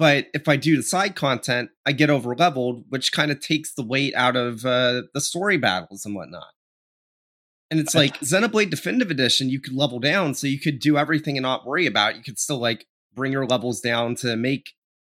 [0.00, 3.74] But if I do the side content, I get over leveled, which kind of takes
[3.74, 6.54] the weight out of uh, the story battles and whatnot.
[7.70, 11.36] And it's like Xenoblade Definitive Edition, you could level down so you could do everything
[11.36, 12.16] and not worry about it.
[12.16, 14.70] You could still like bring your levels down to make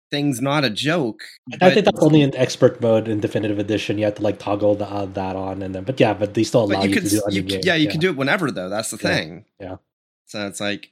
[0.10, 1.22] thing's not a joke.
[1.62, 4.00] I think that's only in expert mode in definitive edition.
[4.00, 6.44] You have to like toggle the, uh, that on, and then but yeah, but they
[6.44, 7.60] still allow you, you, to do you.
[7.64, 7.92] Yeah, you yeah.
[7.92, 8.68] can do it whenever though.
[8.68, 9.16] That's the yeah.
[9.16, 9.46] thing.
[9.60, 9.76] Yeah.
[10.26, 10.92] So it's like,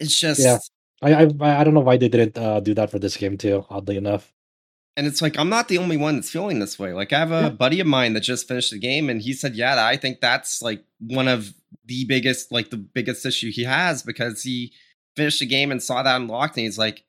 [0.00, 0.58] it's just yeah.
[1.02, 3.64] I I I don't know why they didn't uh, do that for this game too.
[3.70, 4.32] Oddly enough.
[4.96, 6.92] And it's like I'm not the only one that's feeling this way.
[6.92, 7.48] Like I have a yeah.
[7.50, 10.62] buddy of mine that just finished the game, and he said, "Yeah, I think that's
[10.62, 11.52] like one of
[11.84, 14.72] the biggest, like the biggest issue he has because he
[15.14, 17.04] finished the game and saw that unlocked, and he's like,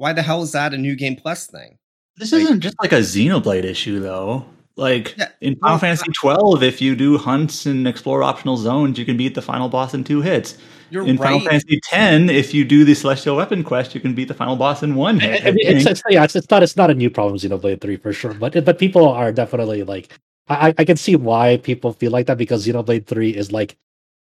[0.00, 1.76] why the hell is that a new game plus thing?
[2.16, 4.46] This like, isn't just like a Xenoblade issue though.
[4.80, 8.98] Like yeah, in Final well, Fantasy twelve, if you do hunts and explore optional zones,
[8.98, 10.56] you can beat the final boss in two hits.
[10.88, 11.26] You're in right.
[11.26, 14.56] Final Fantasy ten, if you do the Celestial Weapon quest, you can beat the final
[14.56, 15.42] boss in one hit.
[15.44, 17.96] I mean, it's, it's, yeah, it's, it's, not it's not a new problem Xenoblade three
[17.96, 22.10] for sure, but but people are definitely like I, I can see why people feel
[22.10, 23.76] like that because Xenoblade three is like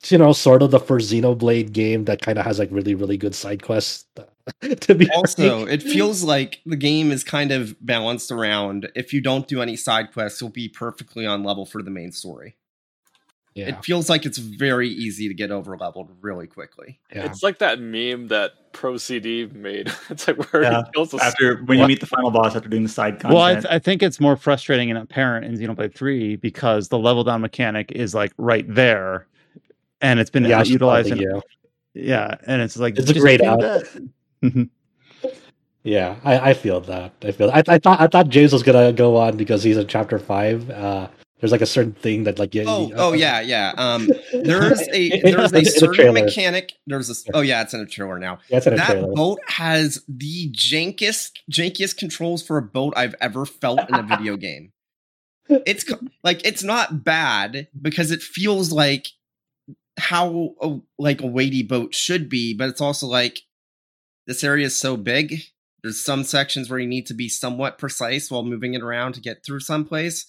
[0.07, 3.17] you know sort of the first Xenoblade game that kind of has like really really
[3.17, 4.07] good side quests
[4.81, 5.71] to be also frank.
[5.71, 9.77] it feels like the game is kind of balanced around if you don't do any
[9.77, 12.57] side quests you'll be perfectly on level for the main story
[13.55, 13.69] yeah.
[13.69, 17.25] it feels like it's very easy to get over leveled really quickly yeah.
[17.25, 20.83] it's like that meme that pro cd made it's like where yeah.
[21.21, 23.67] after when you meet the final boss after doing the side content well I, th-
[23.69, 27.91] I think it's more frustrating and apparent in xenoblade 3 because the level down mechanic
[27.91, 29.27] is like right there
[30.01, 31.43] and it's been yeah, utilized in,
[31.95, 33.61] yeah and it's like it's a great out.
[35.87, 37.13] Yeah, I, I feel that.
[37.23, 37.49] I feel.
[37.51, 40.69] I, I thought I thought James was gonna go on because he's in chapter five.
[40.69, 41.07] Uh,
[41.39, 42.65] there's like a certain thing that like yeah.
[42.67, 43.73] Oh, uh, oh yeah, yeah.
[43.77, 46.73] Um, there's a there's a certain mechanic.
[46.89, 48.41] There's a oh yeah, it's in a trailer now.
[48.49, 49.13] Yeah, it's in a that trailer.
[49.13, 54.37] boat has the jankiest jankiest controls for a boat I've ever felt in a video
[54.39, 54.73] game.
[55.49, 55.85] It's
[56.25, 59.07] like it's not bad because it feels like
[59.99, 63.43] how a, like a weighty boat should be, but it's also like
[64.27, 65.43] this area is so big.
[65.83, 69.21] There's some sections where you need to be somewhat precise while moving it around to
[69.21, 70.27] get through someplace.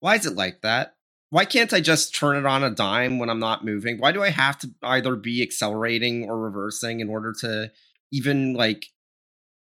[0.00, 0.94] Why is it like that?
[1.30, 3.98] Why can't I just turn it on a dime when I'm not moving?
[3.98, 7.70] Why do I have to either be accelerating or reversing in order to
[8.10, 8.86] even like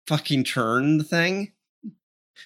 [0.07, 1.53] fucking turn the thing?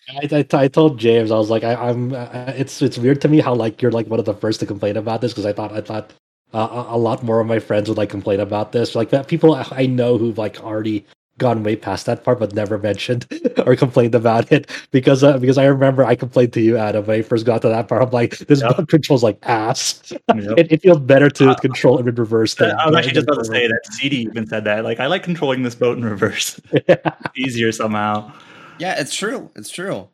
[0.08, 3.28] I, I, I told James I was like I, am uh, it's it's weird to
[3.28, 5.52] me how like you're like one of the first to complain about this because I
[5.52, 6.12] thought I thought
[6.54, 8.94] uh, a lot more of my friends would like complain about this.
[8.94, 11.04] Like that, people I know who've like already
[11.38, 13.26] gone way past that part, but never mentioned
[13.66, 17.20] or complained about it because uh, because I remember I complained to you, Adam, when
[17.20, 18.02] I first got to that part.
[18.02, 18.88] I'm like, this yep.
[18.88, 20.02] controls like ass.
[20.10, 20.22] Yep.
[20.58, 22.54] it, it, feels better to uh, control it in reverse.
[22.54, 24.84] Than I was actually just about to say that CD even said that.
[24.84, 26.60] Like, I like controlling this boat in reverse.
[26.88, 26.96] Yeah.
[27.36, 28.32] Easier somehow.
[28.78, 29.50] Yeah, it's true.
[29.56, 30.08] It's true.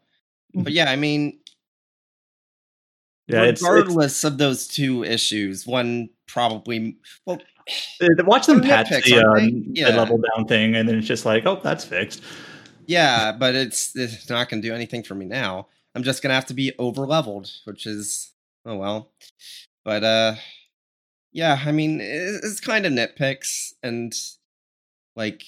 [0.54, 1.38] But yeah, I mean,
[3.26, 6.96] yeah, regardless it's, it's, of those two issues, one probably
[7.26, 7.40] well
[8.24, 9.90] watch them patch the, um, yeah.
[9.90, 12.22] the level down thing, and then it's just like, oh, that's fixed.
[12.86, 15.68] Yeah, but it's it's not going to do anything for me now.
[15.94, 18.32] I'm just going to have to be over leveled, which is
[18.66, 19.10] oh well.
[19.84, 20.34] But uh,
[21.32, 24.14] yeah, I mean, it's kind of nitpicks, and
[25.16, 25.44] like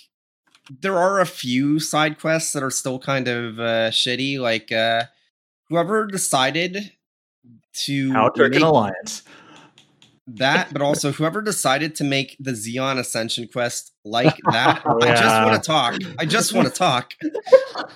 [0.80, 4.38] there are a few side quests that are still kind of uh, shitty.
[4.38, 5.04] Like uh,
[5.68, 6.92] whoever decided
[7.84, 9.22] to How Turk Alliance
[10.26, 14.82] that, but also whoever decided to make the Zeon Ascension quest like that.
[14.84, 15.12] oh, yeah.
[15.12, 15.96] I just want to talk.
[16.18, 17.14] I just want to talk.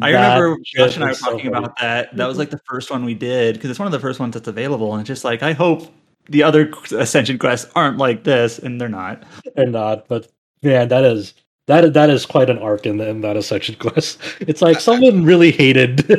[0.00, 2.16] I remember Josh and I were talking so about that.
[2.16, 4.32] That was like the first one we did because it's one of the first ones
[4.32, 5.92] that's available, and it's just like I hope
[6.30, 9.24] the other Ascension quests aren't like this, and they're not.
[9.54, 10.08] They're not.
[10.08, 10.28] But
[10.62, 11.34] man, that is
[11.66, 14.18] that that is quite an arc in, the, in that Ascension quest.
[14.40, 16.10] It's like someone really hated.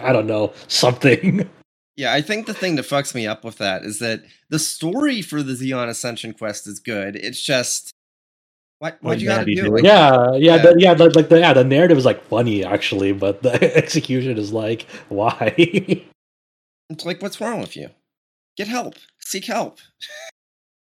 [0.00, 1.46] I don't know something.
[1.98, 5.20] Yeah, I think the thing that fucks me up with that is that the story
[5.20, 7.16] for the Zeon Ascension quest is good.
[7.16, 7.92] It's just
[8.78, 9.74] what what you gotta do?
[9.74, 10.58] Like, yeah, yeah, yeah.
[10.58, 10.94] The, yeah.
[10.94, 14.86] The, like the yeah, the narrative is like funny actually, but the execution is like
[15.08, 15.52] why?
[15.58, 17.90] it's like what's wrong with you?
[18.56, 18.94] Get help.
[19.18, 19.80] Seek help.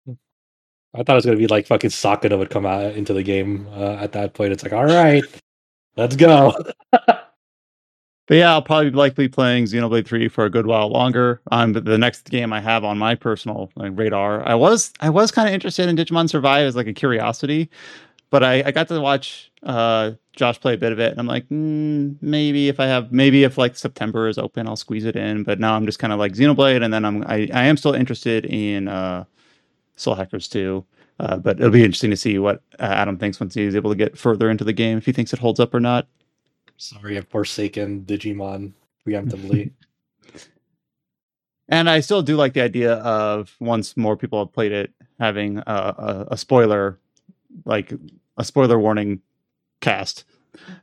[0.10, 3.70] I thought it was gonna be like fucking Sakuna would come out into the game
[3.72, 4.52] uh, at that point.
[4.52, 5.24] It's like, all right,
[5.96, 6.54] let's go.
[8.28, 11.42] But yeah, I'll probably likely playing Xenoblade 3 for a good while longer.
[11.52, 15.32] Um, the next game I have on my personal like, radar, I was I was
[15.32, 17.70] kind of interested in Digimon Survive as like a curiosity,
[18.32, 21.28] but I, I got to watch uh, Josh play a bit of it, and I'm
[21.28, 25.16] like, mm, maybe if I have, maybe if like September is open, I'll squeeze it
[25.16, 25.44] in.
[25.44, 27.94] But now I'm just kind of like Xenoblade, and then I'm I, I am still
[27.94, 29.26] interested in uh,
[29.98, 30.84] Soul Hackers 2.
[31.18, 33.96] Uh, but it'll be interesting to see what uh, Adam thinks once he's able to
[33.96, 36.08] get further into the game, if he thinks it holds up or not.
[36.78, 38.74] Sorry, I've forsaken Digimon
[39.08, 39.72] preemptively.
[41.70, 45.60] and I still do like the idea of once more people have played it, having
[45.60, 47.00] a, a, a spoiler,
[47.66, 47.94] like
[48.38, 49.22] a spoiler warning
[49.82, 50.26] cast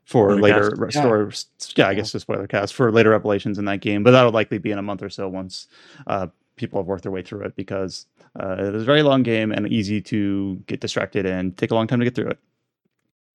[0.05, 0.93] for Spoiler later cast.
[0.93, 1.33] story.
[1.77, 1.89] Yeah.
[1.89, 4.71] I guess a spoiler cast for later revelations in that game, but that'll likely be
[4.71, 5.69] in a month or so once
[6.07, 8.07] uh, people have worked their way through it because
[8.39, 11.75] uh, it is a very long game and easy to get distracted and take a
[11.75, 12.39] long time to get through it.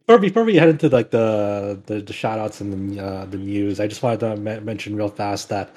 [0.08, 3.80] Before, we head into like the the, the shout outs and the uh, the news,
[3.82, 5.76] I just wanted to me- mention real fast that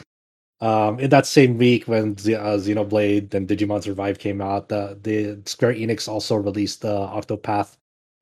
[0.61, 4.99] um, in that same week when Z- uh, Xenoblade and Digimon Survive came out, the
[5.03, 7.77] the Square Enix also released the Octopath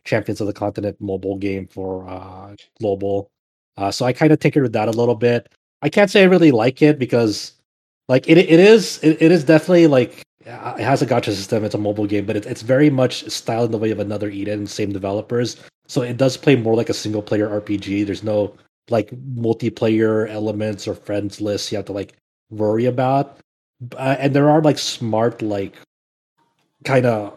[0.05, 3.30] Champions of the Continent mobile game for uh, global.
[3.76, 5.48] Uh, so I kind of tinkered with that a little bit.
[5.82, 7.52] I can't say I really like it because
[8.09, 11.65] like it it is it, it is definitely like uh, it has a gacha system.
[11.65, 14.31] It's a mobile game, but it, it's very much styled in the way of another
[14.31, 15.57] Eden, same developers.
[15.87, 18.07] So it does play more like a single player RPG.
[18.07, 18.55] There's no
[18.91, 22.15] like multiplayer elements or friends lists you have to like
[22.51, 23.39] worry about.
[23.97, 25.75] Uh, and there are like smart like
[26.85, 27.37] kind of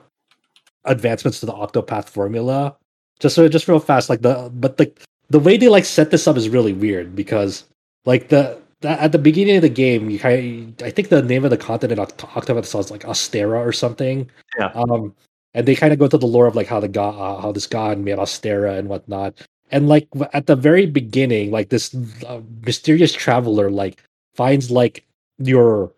[0.86, 2.76] advancements to the Octopath formula.
[3.20, 4.92] Just so just real fast, like the but the
[5.30, 7.66] the way they like set this up is really weird because
[8.06, 11.44] like the at the beginning of the game, you kind of, I think the name
[11.44, 14.30] of the continent Oct- Octopath sounds like Orsterra or something.
[14.58, 14.72] Yeah.
[14.74, 15.16] Um,
[15.54, 17.52] and they kind of go to the lore of like how the god, uh, how
[17.52, 19.36] this god made Orsterra and whatnot.
[19.72, 21.96] And like at the very beginning, like this
[22.28, 24.02] uh, mysterious traveler like
[24.34, 25.06] finds like
[25.38, 25.92] your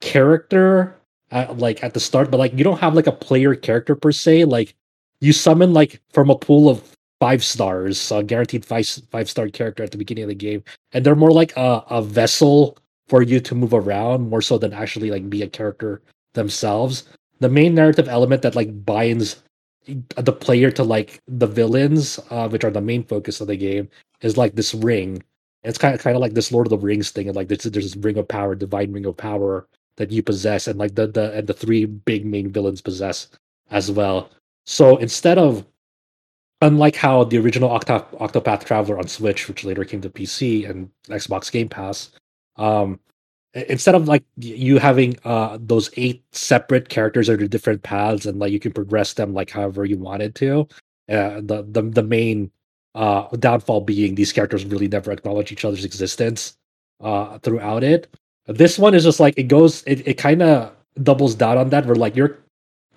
[0.00, 0.96] character
[1.30, 4.12] at, like at the start, but like you don't have like a player character per
[4.12, 4.44] se.
[4.44, 4.74] Like
[5.20, 9.84] you summon like from a pool of five stars, a guaranteed five five star character
[9.84, 10.60] at the beginning of the game,
[10.92, 12.76] and they're more like a, a vessel
[13.06, 16.02] for you to move around more so than actually like be a character
[16.34, 17.04] themselves.
[17.38, 19.40] The main narrative element that like binds
[20.16, 23.88] the player to like the villains, uh, which are the main focus of the game,
[24.22, 25.22] is like this ring.
[25.62, 27.62] It's kind of kind of like this Lord of the Rings thing, and like there's,
[27.62, 31.06] there's this ring of power, divine ring of power that you possess, and like the
[31.06, 33.28] the and the three big main villains possess
[33.70, 34.30] as well.
[34.66, 35.64] So instead of
[36.62, 40.88] unlike how the original Octo- Octopath Traveler on Switch, which later came to PC and
[41.08, 42.12] Xbox Game Pass,
[42.56, 42.98] um,
[43.54, 48.50] instead of like you having uh those eight separate characters the different paths and like
[48.50, 50.66] you can progress them like however you wanted to,
[51.10, 52.50] uh, the the the main
[52.94, 56.56] uh downfall being these characters really never acknowledge each other's existence
[57.02, 58.08] uh throughout it.
[58.46, 60.72] This one is just like it goes it, it kind of
[61.02, 62.38] doubles down on that where like your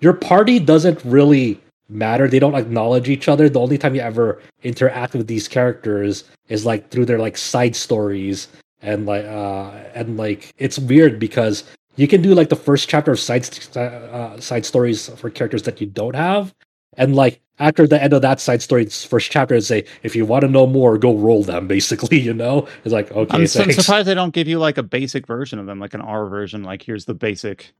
[0.00, 2.28] your party doesn't really matter.
[2.28, 3.48] They don't acknowledge each other.
[3.48, 7.76] The only time you ever interact with these characters is like through their like side
[7.76, 8.48] stories
[8.82, 11.64] and like uh and like it's weird because
[11.96, 15.80] you can do like the first chapter of side uh, side stories for characters that
[15.80, 16.54] you don't have
[16.98, 20.26] and like after the end of that side story's first chapter and say if you
[20.26, 23.46] want to know more go roll them basically you know it's like okay I'm, I'm
[23.46, 23.76] thanks.
[23.76, 26.62] surprised they don't give you like a basic version of them, like an R version.
[26.62, 27.72] Like here's the basic,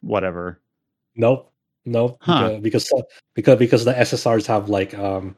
[0.00, 0.60] whatever.
[1.16, 1.52] Nope.
[1.86, 2.16] Nope.
[2.20, 2.58] Huh.
[2.60, 2.90] Because,
[3.34, 5.36] because because the SSRs have like um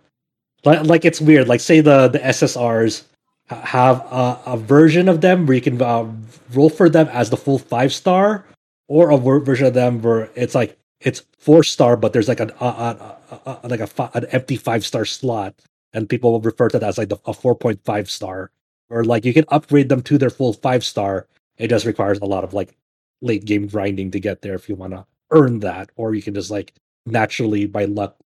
[0.64, 1.48] like, like it's weird.
[1.48, 3.04] Like say the the SSRs
[3.48, 6.10] have a, a version of them where you can uh,
[6.52, 8.44] roll for them as the full five star,
[8.88, 12.50] or a version of them where it's like it's four star, but there's like an
[12.60, 15.54] uh, uh, uh, uh, like a fi- an empty five star slot,
[15.92, 18.50] and people will refer to that as like the, a four point five star,
[18.90, 21.26] or like you can upgrade them to their full five star.
[21.58, 22.76] It just requires a lot of like
[23.22, 26.34] late game grinding to get there if you want to earn that, or you can
[26.34, 26.74] just like
[27.06, 28.16] naturally by luck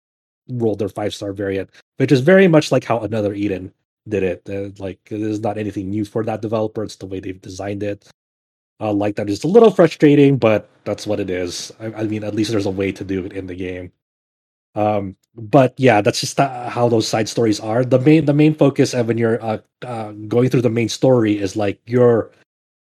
[0.49, 3.73] roll their five star variant, which is very much like how another Eden
[4.09, 4.43] did it.
[4.49, 8.09] Uh, like there's not anything new for that developer; it's the way they've designed it.
[8.81, 11.71] Uh, like that is a little frustrating, but that's what it is.
[11.81, 13.93] I, I mean, at least there's a way to do it in the game.
[14.75, 17.85] Um, but yeah, that's just how those side stories are.
[17.85, 21.39] The main the main focus, and when you're uh, uh, going through the main story,
[21.39, 22.31] is like you're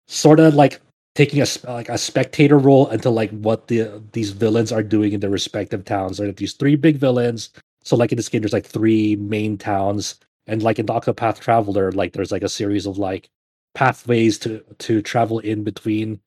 [0.08, 0.80] sort of like
[1.16, 5.20] taking a like a spectator role into like what the these villains are doing in
[5.20, 6.18] their respective towns.
[6.18, 7.50] There are these three big villains.
[7.84, 10.16] So like in this game, there's like three main towns,
[10.48, 13.30] and like in the Octopath Traveler, like there's like a series of like
[13.76, 16.20] pathways to to travel in between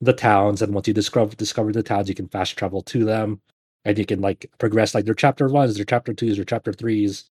[0.00, 0.62] the towns.
[0.62, 3.40] And once you discover discover the towns, you can fast travel to them,
[3.84, 7.24] and you can like progress like their chapter ones, their chapter twos, their chapter threes,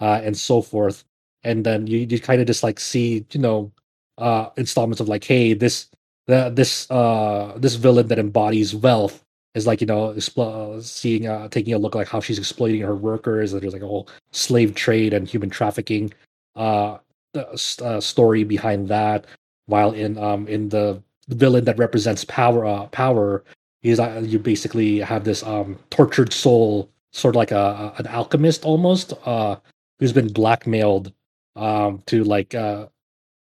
[0.00, 1.04] uh, and so forth.
[1.42, 3.72] And then you you kind of just like see you know
[4.18, 5.88] uh installments of like hey this
[6.26, 9.24] the this uh this villain that embodies wealth
[9.54, 12.94] is like you know explo- seeing uh taking a look like how she's exploiting her
[12.94, 16.12] workers and there's like a whole slave trade and human trafficking
[16.56, 16.98] uh,
[17.34, 19.26] uh story behind that.
[19.66, 23.44] While in um in the villain that represents power uh power
[23.82, 28.64] is uh, you basically have this um tortured soul sort of like a an alchemist
[28.64, 29.56] almost uh
[29.98, 31.12] who's been blackmailed
[31.56, 32.86] um to like uh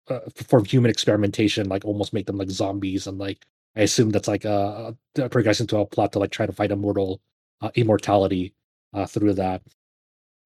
[0.08, 0.20] uh,
[0.64, 3.44] human experimentation, like almost make them like zombies, and like
[3.76, 6.70] I assume that's like a, a progressing to a plot to like try to fight
[6.72, 7.20] immortal
[7.62, 8.54] uh, immortality
[8.94, 9.62] uh, through that.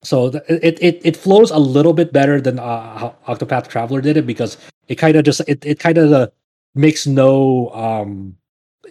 [0.04, 4.26] so it, it it flows a little bit better than uh, Octopath Traveler did it
[4.26, 4.56] because
[4.88, 6.28] it kind of just it, it kind of uh,
[6.74, 8.36] makes no um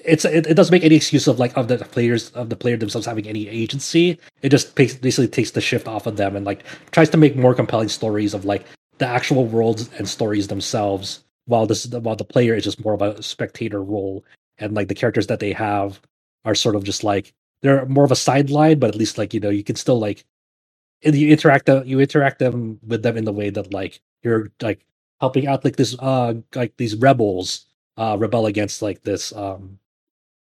[0.03, 2.77] it's it, it doesn't make any excuse of like of the players of the player
[2.77, 4.19] themselves having any agency.
[4.41, 7.55] It just basically takes the shift off of them and like tries to make more
[7.55, 8.65] compelling stories of like
[8.97, 11.23] the actual worlds and stories themselves.
[11.47, 14.25] While this while the player is just more of a spectator role
[14.57, 16.01] and like the characters that they have
[16.43, 19.39] are sort of just like they're more of a sideline, but at least like you
[19.39, 20.25] know you can still like
[21.03, 24.85] you interact you interact them with them in the way that like you're like
[25.19, 27.65] helping out like this uh like these rebels
[27.97, 29.77] uh rebel against like this um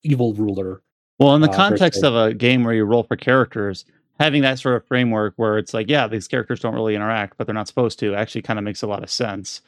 [0.03, 0.83] evil ruler.
[1.19, 3.85] Well, in the uh, context of a game where you roll for characters,
[4.19, 7.47] having that sort of framework where it's like, yeah, these characters don't really interact, but
[7.47, 9.61] they're not supposed to, actually kind of makes a lot of sense.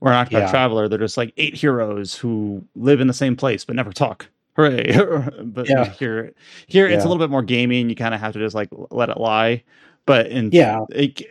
[0.00, 0.50] We're not yeah.
[0.50, 4.28] Traveler, they're just like eight heroes who live in the same place but never talk.
[4.56, 4.96] Hooray!
[5.44, 5.90] but yeah.
[5.90, 6.32] here,
[6.66, 6.96] here yeah.
[6.96, 7.88] it's a little bit more gaming.
[7.88, 9.62] You kind of have to just like let it lie.
[10.06, 11.22] But in yeah, it,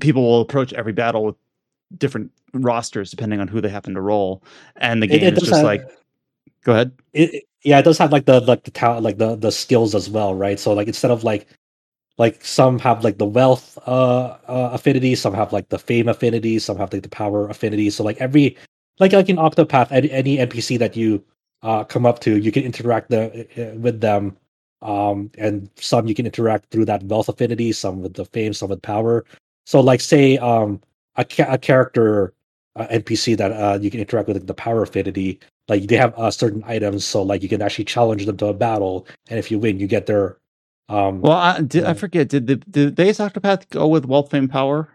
[0.00, 1.34] people will approach every battle with
[1.96, 4.42] different rosters depending on who they happen to roll,
[4.76, 5.82] and the game it, it is just have, like,
[6.62, 6.92] go ahead.
[7.14, 10.08] It, yeah, it does have like the like the talent, like the the skills as
[10.08, 10.60] well, right?
[10.60, 11.48] So like instead of like
[12.18, 16.58] like some have like the wealth uh, uh affinity, some have like the fame affinity,
[16.58, 17.90] some have like the power affinity.
[17.90, 18.56] So like every
[18.98, 21.24] like like in Octopath, any, any NPC that you
[21.62, 24.36] uh come up to, you can interact the, uh, with them.
[24.82, 28.70] Um, and some you can interact through that wealth affinity, some with the fame, some
[28.70, 29.24] with power.
[29.66, 30.80] So like say um
[31.16, 32.34] a, ca- a character
[32.76, 36.14] uh, NPC that uh, you can interact with like, the power affinity like they have
[36.18, 39.50] uh, certain items so like you can actually challenge them to a battle and if
[39.50, 40.38] you win you get their
[40.88, 44.48] um well i did i forget did the did base octopath go with wealth fame
[44.48, 44.88] power?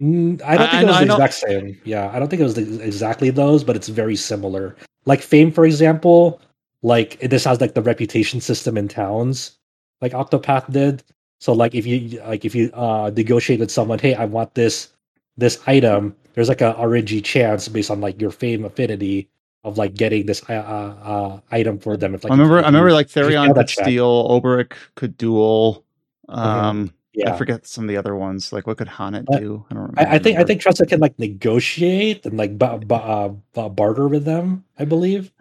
[0.00, 1.80] Mm, i don't think I, it was I, the exact same.
[1.84, 4.76] Yeah i don't think it was the, exactly those but it's very similar.
[5.06, 6.40] Like fame for example
[6.82, 9.58] like this has like the reputation system in towns
[10.00, 11.02] like octopath did.
[11.40, 14.88] So like if you like if you uh negotiate with someone hey i want this
[15.36, 19.28] this item there's like a rng chance based on like your fame affinity
[19.64, 22.14] of like getting this uh, uh, item for them.
[22.14, 25.84] If like I remember, I remember like Therion could steal, Olberic could duel.
[26.28, 26.38] Mm-hmm.
[26.38, 26.94] Um, mm-hmm.
[27.12, 27.34] Yeah.
[27.34, 28.52] I forget some of the other ones.
[28.52, 29.66] Like, what could H'aanit do?
[29.70, 29.98] I don't.
[29.98, 34.06] I, I, think I think Tressa can like negotiate and like b- b- uh, barter
[34.06, 34.64] with them.
[34.78, 35.32] I believe.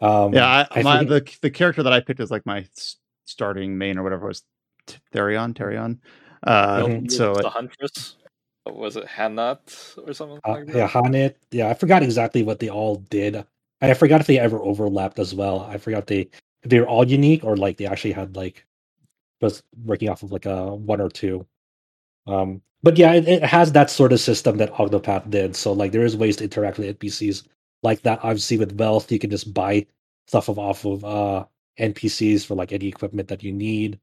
[0.00, 1.10] Um, yeah, I, I my, think...
[1.10, 2.66] the the character that I picked is like my
[3.26, 4.42] starting main or whatever was
[5.12, 5.54] Therion.
[5.54, 5.98] Therion.
[6.42, 7.08] Uh, mm-hmm.
[7.08, 8.16] So the huntress
[8.74, 10.76] was it H'aanit or something uh, like that?
[10.76, 11.34] Yeah, H'aanit.
[11.50, 13.44] Yeah, I forgot exactly what they all did.
[13.82, 15.60] I forgot if they ever overlapped as well.
[15.60, 16.28] I forgot they
[16.62, 18.66] if they were all unique or like they actually had like
[19.40, 21.46] was working off of like a one or two.
[22.26, 25.56] Um, but yeah, it, it, has that sort of system that Octopath did.
[25.56, 27.46] So like there is ways to interact with NPCs
[27.82, 28.20] like that.
[28.22, 29.86] Obviously, with wealth, you can just buy
[30.26, 31.44] stuff off of uh,
[31.78, 33.98] NPCs for like any equipment that you need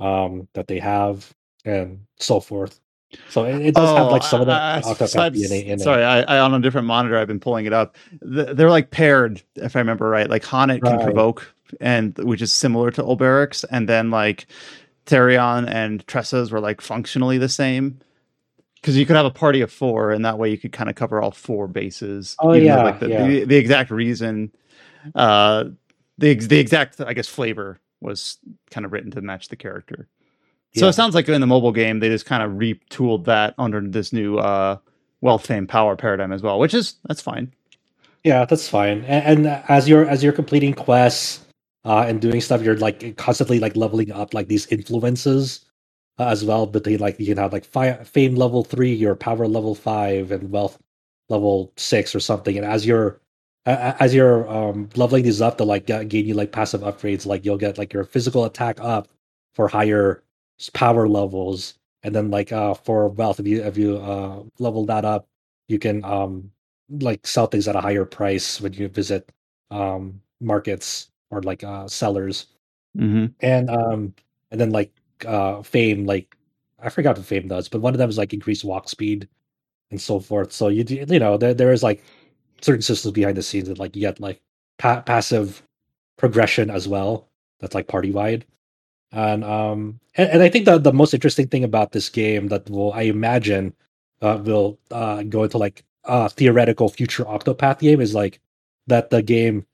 [0.00, 1.32] um, that they have
[1.64, 2.80] and so forth.
[3.28, 5.80] So it, it does oh, have like some of that uh, in sorry, it.
[5.80, 7.96] Sorry, I, on a different monitor, I've been pulling it up.
[8.22, 10.28] They're like paired, if I remember right.
[10.28, 10.82] Like H'aanit right.
[10.82, 14.46] can provoke, and which is similar to Olberic's, and then like
[15.06, 18.00] Therion and Tressa's were like functionally the same.
[18.76, 20.96] Because you could have a party of four, and that way you could kind of
[20.96, 22.36] cover all four bases.
[22.38, 23.26] Oh yeah, like the, yeah.
[23.26, 24.52] The, the, exact reason,
[25.14, 25.64] uh,
[26.18, 28.36] the the exact I guess flavor was
[28.70, 30.06] kind of written to match the character.
[30.76, 33.80] So it sounds like in the mobile game they just kind of retooled that under
[33.80, 34.78] this new uh,
[35.20, 37.52] wealth, fame, power paradigm as well, which is that's fine.
[38.24, 39.04] Yeah, that's fine.
[39.04, 41.44] And, and as you're as you're completing quests
[41.84, 45.64] uh, and doing stuff, you're like constantly like leveling up like these influences
[46.18, 46.66] uh, as well.
[46.66, 50.32] But Between like you can have like fi- fame level three, your power level five,
[50.32, 50.78] and wealth
[51.28, 52.56] level six or something.
[52.56, 53.20] And as you're
[53.66, 57.58] as you're um, leveling these up to like gain you like passive upgrades, like you'll
[57.58, 59.08] get like your physical attack up
[59.54, 60.22] for higher
[60.72, 65.04] power levels and then like uh for wealth if you if you uh level that
[65.04, 65.26] up
[65.68, 66.50] you can um
[67.00, 69.32] like sell things at a higher price when you visit
[69.70, 72.46] um markets or like uh sellers.
[72.96, 73.26] Mm-hmm.
[73.40, 74.14] and um
[74.52, 74.92] and then like
[75.26, 76.36] uh fame like
[76.78, 79.28] i forgot what fame does but one of them is like increased walk speed
[79.94, 80.52] and so forth.
[80.52, 82.02] So you you know there, there is like
[82.60, 84.40] certain systems behind the scenes that like you get like
[84.78, 85.62] pa- passive
[86.16, 87.28] progression as well
[87.60, 88.44] that's like party wide
[89.14, 92.68] and um and, and, I think the the most interesting thing about this game that
[92.68, 93.72] will I imagine
[94.20, 98.40] uh, will uh, go into like a theoretical future Octopath game is like
[98.86, 99.66] that the game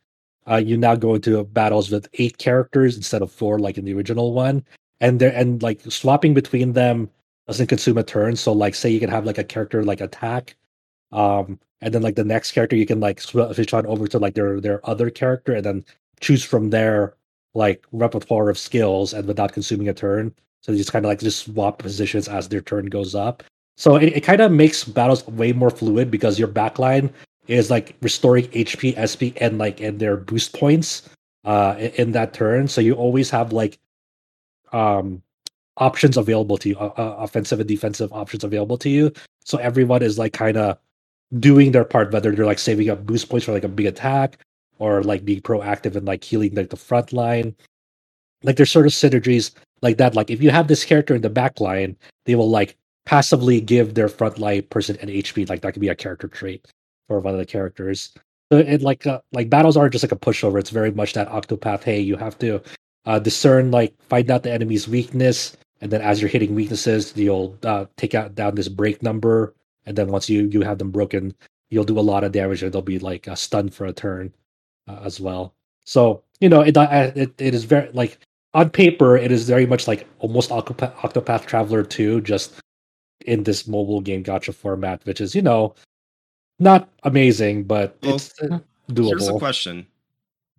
[0.51, 3.95] uh, you now go into battles with eight characters instead of four like in the
[3.95, 4.65] original one,
[5.01, 7.11] and there and like swapping between them
[7.47, 8.37] doesn't consume a turn.
[8.37, 10.57] So like say you can have like a character like attack,
[11.13, 14.35] um, and then like the next character you can like switch on over to like
[14.35, 15.85] their their other character and then
[16.21, 17.17] choose from there
[17.55, 20.35] like repertoire of skills and without consuming a turn.
[20.63, 23.43] So you just kind of like just swap positions as their turn goes up.
[23.77, 27.11] So it, it kind of makes battles way more fluid because your backline
[27.49, 31.09] is like restoring HP, SP, and like and their boost points
[31.45, 32.69] uh in, in that turn.
[32.69, 33.79] So you always have like
[34.73, 35.23] um
[35.79, 39.13] options available to you, uh, offensive and defensive options available to you.
[39.45, 40.79] So everyone is like kind of
[41.39, 44.39] doing their part, whether they're like saving up boost points for like a big attack
[44.81, 47.55] or like being proactive and like healing like the front line.
[48.43, 49.53] Like there's sort of synergies
[49.83, 50.17] like that.
[50.17, 53.95] Like if you have this character in the back line, they will like passively give
[53.95, 55.49] their front line person an HP.
[55.49, 56.67] Like that could be a character trait
[57.07, 58.13] for one of the characters.
[58.51, 60.59] So it like uh, like battles aren't just like a pushover.
[60.59, 61.85] It's very much that Octopath.
[61.85, 62.61] Hey, you have to
[63.05, 67.57] uh, discern like find out the enemy's weakness, and then as you're hitting weaknesses, you'll
[67.63, 69.55] uh, take out down this break number,
[69.87, 71.33] and then once you you have them broken,
[71.69, 74.33] you'll do a lot of damage, and they'll be like uh, stunned for a turn
[74.91, 75.55] uh, as well.
[75.85, 78.19] So you know it, uh, it it is very like
[78.55, 82.61] on paper it is very much like almost Octopath, Octopath Traveler 2, just
[83.27, 85.75] in this mobile game gacha format, which is you know
[86.59, 88.59] not amazing, but well, it's uh,
[88.91, 89.09] doable.
[89.11, 89.87] Here's a question.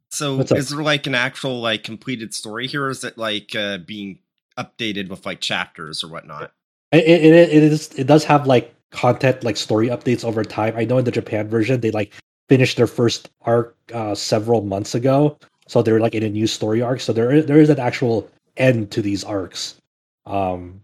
[0.10, 3.78] So is there like an actual like completed story here, or is it like uh,
[3.78, 4.20] being
[4.58, 6.52] updated with like chapters or whatnot?
[6.91, 10.74] It, it, it is it does have like content like story updates over time.
[10.76, 12.14] I know in the Japan version they like
[12.52, 15.38] finished their first arc uh, several months ago,
[15.68, 16.99] so they're like in a new story arc.
[16.99, 19.78] So there is, there is an actual end to these arcs,
[20.26, 20.82] um,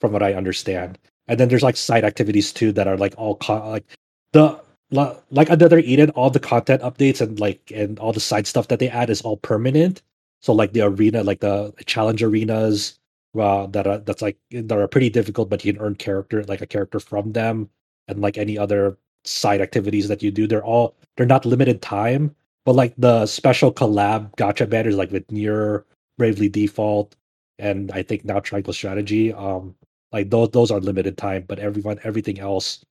[0.00, 0.96] from what I understand.
[1.26, 3.84] And then there's like side activities too that are like all co- like
[4.32, 4.62] the
[4.92, 8.78] like another Eden, all the content updates and like and all the side stuff that
[8.78, 10.02] they add is all permanent.
[10.40, 12.96] So like the arena, like the challenge arenas,
[13.36, 16.62] uh, that are that's like that are pretty difficult, but you can earn character like
[16.62, 17.68] a character from them,
[18.06, 22.34] and like any other side activities that you do, they're all they're not limited time.
[22.64, 25.84] But like the special collab gacha banners, like with Nier,
[26.16, 27.16] Bravely Default,
[27.58, 29.74] and I think now Triangle Strategy, um,
[30.12, 31.44] like those those are limited time.
[31.46, 32.84] But everyone everything else,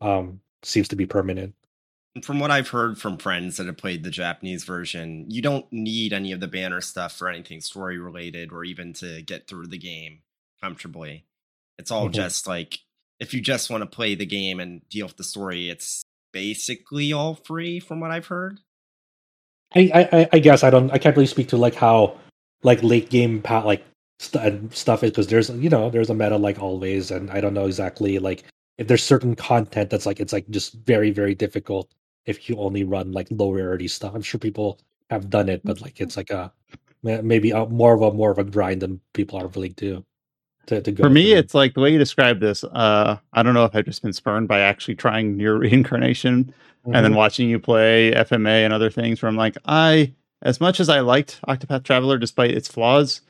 [0.00, 1.54] um, seems to be permanent.
[2.22, 6.12] From what I've heard from friends that have played the Japanese version, you don't need
[6.12, 9.78] any of the banner stuff for anything story related or even to get through the
[9.78, 10.22] game
[10.60, 11.24] comfortably.
[11.78, 12.14] It's all mm-hmm.
[12.14, 12.80] just like
[13.20, 16.02] if you just want to play the game and deal with the story, it's
[16.32, 18.60] basically all free from what I've heard.
[19.74, 22.18] I, I, I guess I don't I can't really speak to like how
[22.62, 23.84] like late game pat like
[24.18, 27.54] st- stuff is because there's you know there's a meta like always and I don't
[27.54, 28.44] know exactly like
[28.78, 31.92] if there's certain content that's like it's like just very very difficult
[32.26, 34.14] if you only run like low rarity stuff.
[34.14, 36.52] I'm sure people have done it, but like it's like a
[37.02, 40.04] maybe a, more of a more of a grind than people are willing to
[40.66, 41.04] to, to go.
[41.04, 41.38] For me, through.
[41.38, 42.64] it's like the way you describe this.
[42.64, 46.94] Uh, I don't know if I've just been spurned by actually trying Nier Reincarnation mm-hmm.
[46.94, 47.18] and then mm-hmm.
[47.18, 49.22] watching you play FMA and other things.
[49.22, 50.12] Where I'm like, I
[50.42, 53.20] as much as I liked Octopath Traveler, despite its flaws,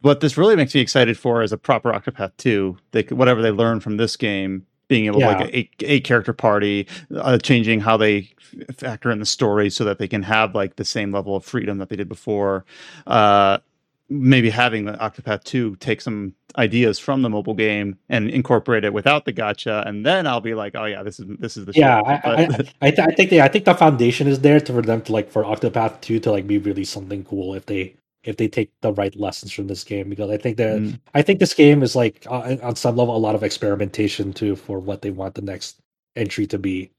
[0.00, 2.76] what this really makes me excited for is a proper Octopath 2.
[2.92, 5.34] They whatever they learn from this game being able yeah.
[5.34, 6.86] to like a eight, eight character party,
[7.16, 8.30] uh, changing how they
[8.68, 11.44] f- factor in the story so that they can have like the same level of
[11.44, 12.64] freedom that they did before.
[13.06, 13.58] Uh,
[14.08, 18.92] maybe having the Octopath 2 take some ideas from the mobile game and incorporate it
[18.92, 21.72] without the gacha and then I'll be like, oh yeah, this is this is the
[21.74, 22.00] yeah.
[22.00, 24.82] I, I, I, th- I, think they, I think the foundation is there to, for
[24.82, 28.36] them to like for Octopath 2 to like be really something cool if they if
[28.36, 30.98] they take the right lessons from this game because I think that mm.
[31.14, 34.56] I think this game is like uh, on some level a lot of experimentation too
[34.56, 35.80] for what they want the next
[36.16, 36.90] entry to be.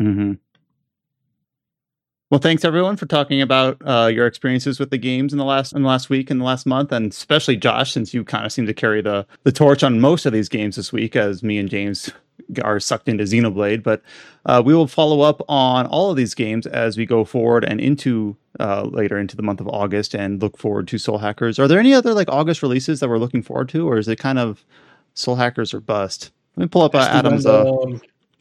[0.00, 0.32] Mm-hmm.
[2.28, 5.72] Well, thanks everyone for talking about uh, your experiences with the games in the last
[5.72, 8.50] in the last week and the last month, and especially Josh, since you kind of
[8.50, 11.56] seem to carry the the torch on most of these games this week, as me
[11.56, 12.10] and James
[12.64, 13.84] are sucked into Xenoblade.
[13.84, 14.02] But
[14.44, 17.80] uh, we will follow up on all of these games as we go forward and
[17.80, 21.60] into uh, later into the month of August, and look forward to Soul Hackers.
[21.60, 24.16] Are there any other like August releases that we're looking forward to, or is it
[24.16, 24.64] kind of
[25.14, 26.32] Soul Hackers or bust?
[26.56, 27.46] Let me pull up uh, Adam's.
[27.46, 27.70] Uh,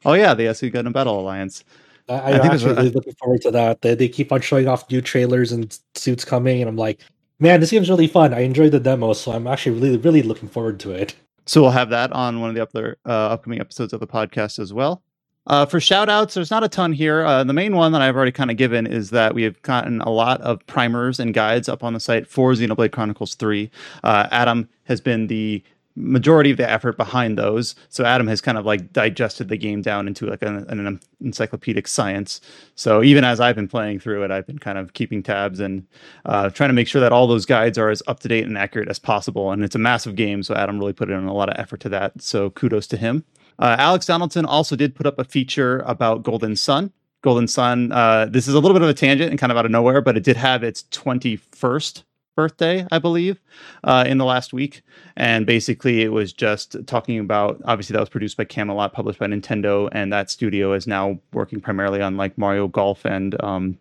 [0.05, 1.63] oh yeah, the SD Gundam Battle Alliance.
[2.07, 3.81] I, am actually really looking forward to that.
[3.81, 7.01] They, they keep on showing off new trailers and suits coming, and I'm like,
[7.39, 8.33] man, this game's really fun.
[8.33, 11.15] I enjoyed the demo, so I'm actually really, really looking forward to it.
[11.45, 14.59] So we'll have that on one of the other uh, upcoming episodes of the podcast
[14.59, 15.03] as well.
[15.47, 17.23] Uh, for shout outs, there's not a ton here.
[17.23, 20.01] Uh, the main one that I've already kind of given is that we have gotten
[20.01, 23.69] a lot of primers and guides up on the site for Xenoblade Chronicles 3.
[24.03, 25.63] Uh, Adam has been the
[25.95, 27.75] majority of the effort behind those.
[27.89, 31.87] So Adam has kind of like digested the game down into like an, an, encyclopedic
[31.87, 32.41] science.
[32.75, 35.85] So even as I've been playing through it, I've been kind of keeping tabs and
[36.25, 38.57] uh, trying to make sure that all those guides are as up to date and
[38.57, 39.51] accurate as possible.
[39.51, 41.89] And it's a massive game, so Adam really put in a lot of effort to
[41.89, 42.21] that.
[42.21, 43.23] So kudos to him.
[43.57, 46.91] Uh, Alex Donaldson also did put up a feature about Golden Sun.
[47.21, 47.91] Golden Sun.
[47.91, 50.01] Uh, this is a little bit of a tangent and kind of out of nowhere,
[50.01, 52.03] but it did have its 21st
[52.35, 53.39] birthday, I believe,
[53.83, 54.81] uh, in the last week.
[55.15, 59.27] And basically, it was just talking about obviously that was produced by Camelot, published by
[59.27, 63.77] Nintendo, and that studio is now working primarily on like Mario Golf and um,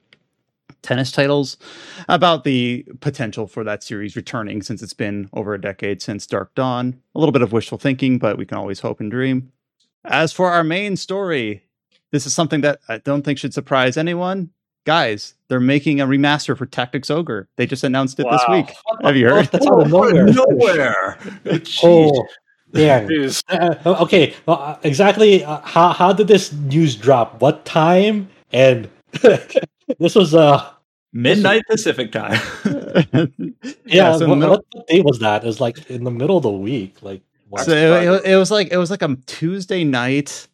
[0.82, 1.56] tennis titles
[2.09, 6.55] about the potential for that series returning since it's been over a decade since Dark
[6.55, 7.01] Dawn.
[7.14, 9.51] A little bit of wishful thinking, but we can always hope and dream.
[10.05, 11.64] As for our main story,
[12.12, 14.51] this is something that I don't think should surprise anyone.
[14.85, 17.48] Guys, they're making a remaster for Tactics Ogre.
[17.56, 18.32] They just announced it wow.
[18.32, 18.77] this week.
[19.02, 19.47] Have you heard?
[19.52, 20.27] That's out of nowhere.
[20.27, 21.19] nowhere.
[21.82, 22.27] oh,
[22.73, 23.06] yeah.
[23.48, 24.35] Uh, uh, okay.
[24.47, 25.44] Well, uh, exactly.
[25.44, 27.40] Uh, how how did this news drop?
[27.40, 28.28] What time?
[28.52, 28.90] And
[29.98, 30.70] this was uh
[31.12, 32.40] midnight Pacific time.
[32.65, 33.27] yeah.
[33.85, 35.44] yeah so what, middle- what day was that?
[35.44, 37.01] It was like in the middle of the week.
[37.01, 37.23] Like
[37.62, 40.48] so it, it, was like it was like a Tuesday night.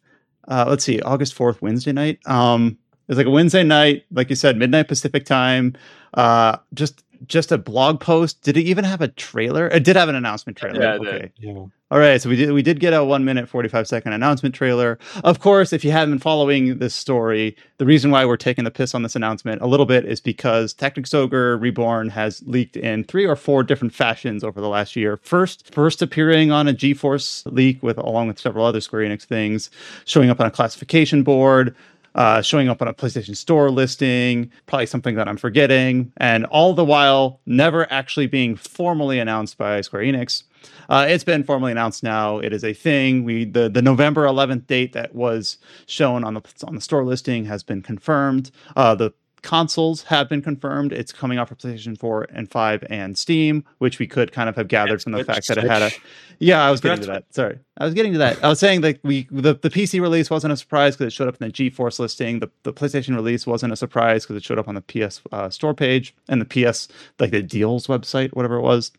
[0.47, 2.19] Uh, let's see, August fourth, Wednesday night.
[2.27, 2.77] Um,
[3.11, 5.75] it was like a Wednesday night, like you said, midnight Pacific time.
[6.13, 8.41] Uh, just just a blog post.
[8.41, 9.67] Did it even have a trailer?
[9.67, 10.81] It did have an announcement trailer.
[10.81, 11.31] Yeah, okay.
[11.35, 11.65] Yeah.
[11.91, 14.55] All right, so we did we did get a one minute forty five second announcement
[14.55, 14.97] trailer.
[15.25, 18.71] Of course, if you haven't been following this story, the reason why we're taking the
[18.71, 23.03] piss on this announcement a little bit is because Tactics Ogre Reborn has leaked in
[23.03, 25.17] three or four different fashions over the last year.
[25.17, 29.69] First, first appearing on a GeForce leak with along with several other Square Enix things,
[30.05, 31.75] showing up on a classification board,
[32.15, 36.73] uh, showing up on a PlayStation Store listing, probably something that I'm forgetting, and all
[36.73, 40.43] the while never actually being formally announced by Square Enix.
[40.89, 42.37] Uh, it's been formally announced now.
[42.39, 43.23] It is a thing.
[43.23, 45.57] We the the November 11th date that was
[45.87, 48.51] shown on the on the store listing has been confirmed.
[48.75, 50.93] Uh, the consoles have been confirmed.
[50.93, 54.55] It's coming out for PlayStation 4 and 5 and Steam, which we could kind of
[54.55, 55.91] have gathered from the fact that it had a.
[56.39, 57.33] Yeah, I was getting to that.
[57.33, 58.43] Sorry, I was getting to that.
[58.43, 61.27] I was saying that we the, the PC release wasn't a surprise because it showed
[61.27, 62.39] up in the GeForce listing.
[62.39, 65.49] The the PlayStation release wasn't a surprise because it showed up on the PS uh,
[65.49, 66.87] store page and the PS
[67.19, 68.91] like the deals website, whatever it was.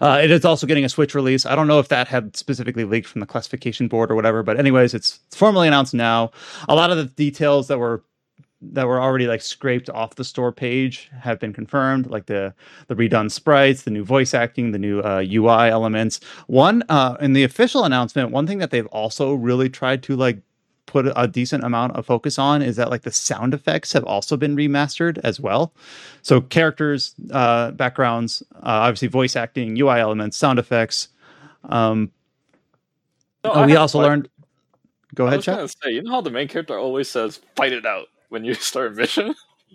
[0.00, 1.46] Uh, it is also getting a Switch release.
[1.46, 4.58] I don't know if that had specifically leaked from the classification board or whatever, but
[4.58, 6.30] anyways, it's formally announced now.
[6.68, 8.02] A lot of the details that were
[8.62, 12.54] that were already like scraped off the store page have been confirmed, like the
[12.86, 16.20] the redone sprites, the new voice acting, the new uh, UI elements.
[16.46, 20.38] One uh, in the official announcement, one thing that they've also really tried to like
[20.86, 24.36] put a decent amount of focus on is that like the sound effects have also
[24.36, 25.72] been remastered as well.
[26.22, 31.08] So characters, uh, backgrounds, uh, obviously voice acting, UI elements, sound effects.
[31.64, 32.10] Um,
[33.44, 34.28] so we also learned.
[35.14, 37.84] Go ahead, I was Say, you know how the main character always says "fight it
[37.84, 39.34] out." When you start mission.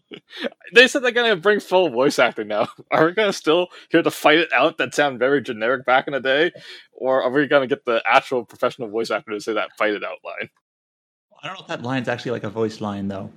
[0.73, 2.67] they said they're gonna bring full voice acting now.
[2.91, 6.13] Are we gonna still hear the fight it out that sound very generic back in
[6.13, 6.51] the day,
[6.93, 10.03] or are we gonna get the actual professional voice actor to say that fight it
[10.03, 10.49] out line?
[11.41, 13.31] I don't know if that line's actually like a voice line though.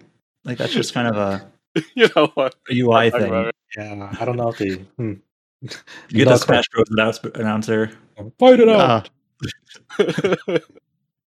[0.44, 1.50] Like that's just kind of a
[1.94, 3.50] you know what a UI thing.
[3.76, 4.74] Yeah, I don't know if they.
[4.96, 5.14] Hmm.
[6.08, 7.20] You get the Smash Bros.
[7.34, 7.90] announcer.
[8.38, 9.10] Fight it out.
[9.98, 10.58] Uh,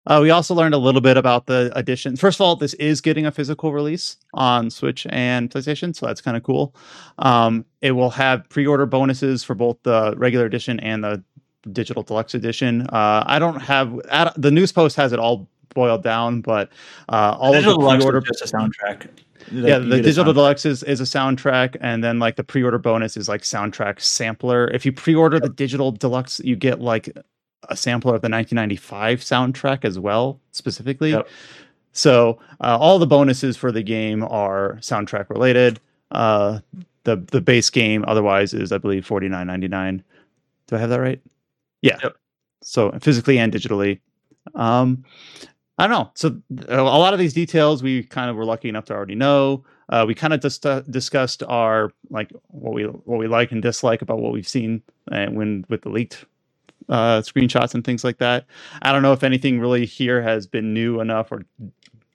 [0.06, 2.16] Uh, we also learned a little bit about the addition.
[2.16, 6.20] First of all, this is getting a physical release on Switch and PlayStation, so that's
[6.20, 6.74] kind of cool.
[7.18, 11.22] Um, it will have pre-order bonuses for both the regular edition and the
[11.70, 12.82] digital deluxe edition.
[12.92, 14.00] Uh, I don't have
[14.36, 16.70] the news post has it all boiled down, but
[17.08, 19.08] uh, all the of the pre-order just a soundtrack.
[19.50, 23.16] Like yeah, the digital deluxe is, is a soundtrack, and then like the pre-order bonus
[23.16, 24.68] is like soundtrack sampler.
[24.68, 27.10] If you pre-order the digital deluxe, you get like
[27.68, 31.10] a sampler of the 1995 soundtrack as well, specifically.
[31.10, 31.28] Yep.
[31.92, 35.80] So uh, all the bonuses for the game are soundtrack related.
[36.10, 36.60] Uh,
[37.04, 40.02] the the base game otherwise is I believe 49.99.
[40.66, 41.20] Do I have that right?
[41.82, 41.98] Yeah.
[42.02, 42.16] Yep.
[42.62, 44.00] So physically and digitally.
[44.54, 45.04] Um,
[45.78, 46.10] I don't know.
[46.14, 49.64] So a lot of these details we kind of were lucky enough to already know.
[49.88, 53.62] Uh, we kind of just uh, discussed our like what we what we like and
[53.62, 56.24] dislike about what we've seen and uh, when with the leaked
[56.88, 58.46] uh, screenshots and things like that.
[58.82, 61.42] I don't know if anything really here has been new enough or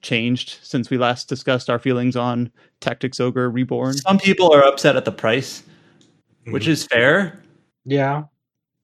[0.02, 2.50] changed since we last discussed our feelings on
[2.80, 3.94] Tactics Ogre Reborn.
[3.94, 5.62] Some people are upset at the price,
[6.44, 6.72] which mm-hmm.
[6.72, 7.42] is fair.
[7.84, 8.24] Yeah,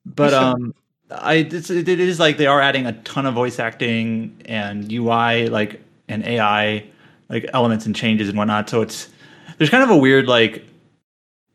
[0.04, 0.74] but um,
[1.10, 5.48] I it's, it is like they are adding a ton of voice acting and UI
[5.48, 6.84] like and AI
[7.28, 8.68] like elements and changes and whatnot.
[8.68, 9.08] So it's
[9.58, 10.64] there's kind of a weird like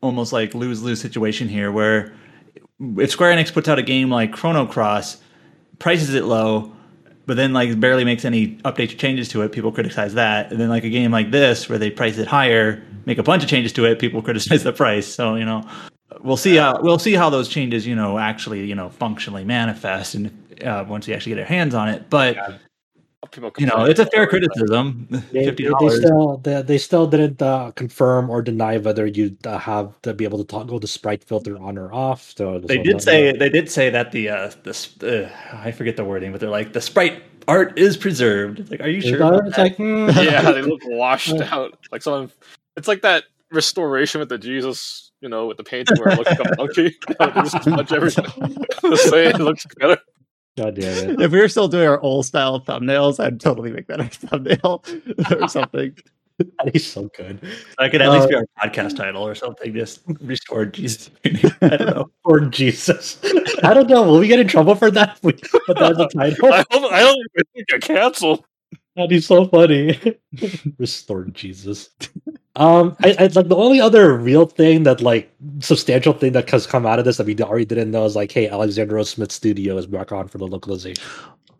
[0.00, 2.12] almost like lose lose situation here where
[2.80, 5.18] if Square Enix puts out a game like Chrono Cross,
[5.78, 6.72] prices it low,
[7.26, 10.50] but then like barely makes any updates or changes to it, people criticize that.
[10.50, 13.42] And then like a game like this where they price it higher, make a bunch
[13.42, 15.06] of changes to it, people criticize the price.
[15.06, 15.64] So you know,
[16.22, 20.14] we'll see how we'll see how those changes you know actually you know functionally manifest
[20.14, 22.08] and uh, once we actually get our hands on it.
[22.10, 22.36] But
[23.30, 25.06] People You know, it's a fair it, criticism.
[25.32, 29.46] They, Fifty they, they still they, they still didn't uh, confirm or deny whether you'd
[29.46, 32.32] uh, have to be able to toggle the sprite filter on or off.
[32.36, 35.96] So They did no- say they did say that the uh the uh, I forget
[35.96, 38.58] the wording, but they're like the sprite art is preserved.
[38.60, 39.18] It's like, are you It's sure?
[39.18, 40.08] like- It's like hmm.
[40.16, 41.78] yeah, they look washed out.
[41.92, 42.32] Like someone,
[42.76, 46.30] it's like that restoration with the Jesus, you know, with the painting where it looks
[46.30, 46.96] like a monkey.
[47.18, 48.24] they just smudge everything
[48.82, 49.34] the same.
[49.34, 49.98] It looks better.
[50.56, 51.20] God damn it.
[51.20, 54.84] If we were still doing our old style thumbnails, I'd totally make that a thumbnail
[55.40, 55.96] or something.
[56.72, 57.38] He's so good.
[57.78, 59.74] I could at least Uh, be our podcast title or something.
[59.74, 61.10] Just restored Jesus.
[61.62, 62.10] I don't know.
[62.24, 63.20] Or Jesus.
[63.62, 64.04] I don't know.
[64.04, 65.16] Will we get in trouble for that?
[65.18, 66.52] if We put that as a title.
[66.52, 68.44] I hope I don't even think get canceled.
[68.96, 70.18] That'd be so funny.
[70.78, 71.90] Restored Jesus.
[72.60, 76.66] Um, I, I like the only other real thing that like substantial thing that has
[76.66, 79.02] come out of this that we already didn't know is like, hey, Alexander O.
[79.02, 81.02] Smith Studio is back on for the localization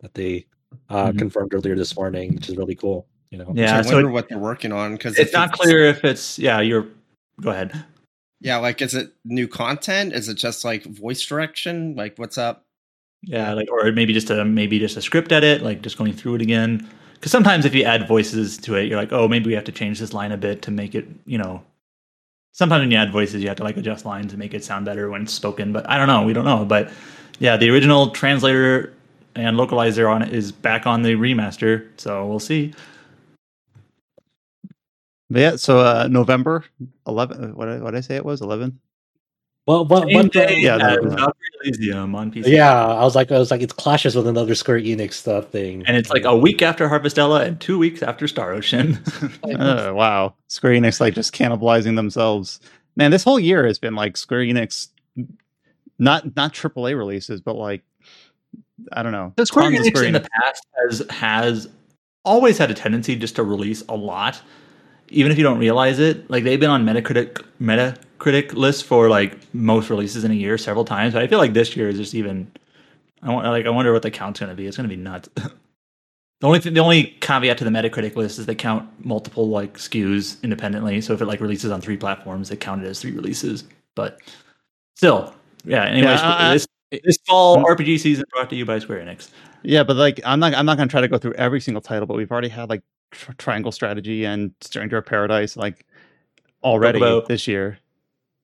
[0.01, 0.45] that they
[0.89, 1.17] uh, Mhm.
[1.17, 3.07] confirmed earlier this morning, which is really cool.
[3.31, 5.85] You know, Yeah, I so wonder it- what they're working on because It's not clear
[5.85, 6.61] if it's yeah.
[6.61, 6.85] You're
[7.41, 7.73] go ahead.
[8.39, 10.13] Yeah, like is it new content?
[10.13, 11.95] Is it just like voice direction?
[11.95, 12.65] Like what's up?
[13.23, 16.35] Yeah, like or maybe just a maybe just a script edit, like just going through
[16.35, 16.87] it again.
[17.21, 19.71] Because sometimes if you add voices to it, you're like, oh, maybe we have to
[19.71, 21.61] change this line a bit to make it, you know.
[22.51, 24.85] Sometimes when you add voices, you have to like adjust lines to make it sound
[24.85, 25.71] better when it's spoken.
[25.71, 26.65] But I don't know, we don't know.
[26.65, 26.91] But
[27.37, 28.91] yeah, the original translator
[29.35, 32.73] and localizer on it is back on the remaster, so we'll see.
[35.29, 36.65] But yeah, so uh, November
[37.05, 37.55] 11.
[37.55, 38.41] What did, I say it was?
[38.41, 38.79] 11?
[39.71, 41.31] Well, what, Same what day yeah, as no, no.
[41.63, 42.47] Elysium on PC.
[42.47, 45.83] yeah, I was like, I was like, it clashes with another Square Enix stuff thing,
[45.87, 48.99] And it's like a week after Harvestella and two weeks after Star Ocean.
[49.43, 50.35] Oh, wow.
[50.47, 52.59] Square Enix like just cannibalizing themselves.
[52.95, 54.89] Man, this whole year has been like Square Enix
[55.99, 57.83] not not AAA releases, but like
[58.91, 59.33] I don't know.
[59.37, 61.69] The Square tons of Enix in the past has has
[62.25, 64.41] always had a tendency just to release a lot,
[65.11, 66.29] even if you don't realize it.
[66.29, 70.85] Like they've been on Metacritic Metacritic lists for like most releases in a year several
[70.85, 71.13] times.
[71.13, 72.51] But I feel like this year is just even.
[73.21, 74.65] I want like I wonder what the count's going to be.
[74.65, 75.29] It's going to be nuts.
[75.35, 75.51] the
[76.41, 80.41] only thing, the only caveat to the Metacritic list is they count multiple like SKUs
[80.41, 81.01] independently.
[81.01, 83.65] So if it like releases on three platforms, they count it as three releases.
[83.95, 84.19] But
[84.95, 85.35] still,
[85.65, 85.85] yeah.
[85.85, 86.67] Anyways, Yeah, I- this
[87.03, 89.29] this fall RPG season brought to you by Square Enix.
[89.63, 92.07] Yeah, but like I'm not I'm not gonna try to go through every single title,
[92.07, 92.81] but we've already had like
[93.11, 95.85] Tr- Triangle Strategy and Stranger of Paradise like
[96.63, 97.77] already about- this year.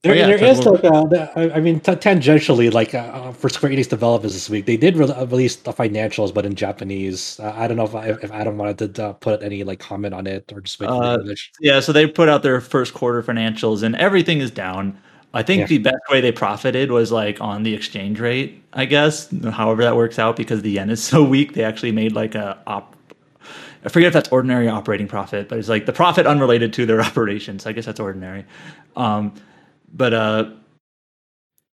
[0.03, 2.71] There, Oh, yeah, there talk is about- like uh, the- I I mean, t- tangentially,
[2.71, 6.45] like uh, for Square Enix developers this week, they did re- release the financials, but
[6.45, 7.39] in Japanese.
[7.39, 10.13] Uh, I don't know if I, if Adam wanted to uh, put any like comment
[10.13, 11.51] on it or just wait for Uh, the English.
[11.59, 14.95] Yeah, so they put out their first quarter financials and everything is down.
[15.33, 15.65] I think Yeah.
[15.67, 19.27] the best way they profited was like on the exchange rate, I guess.
[19.49, 22.55] However that works out because the yen is so weak, they actually made like a
[22.67, 22.95] op
[23.83, 27.01] I forget if that's ordinary operating profit, but it's like the profit unrelated to their
[27.09, 27.65] operations.
[27.65, 28.45] I guess that's ordinary.
[28.95, 29.33] Um,
[29.93, 30.51] but uh,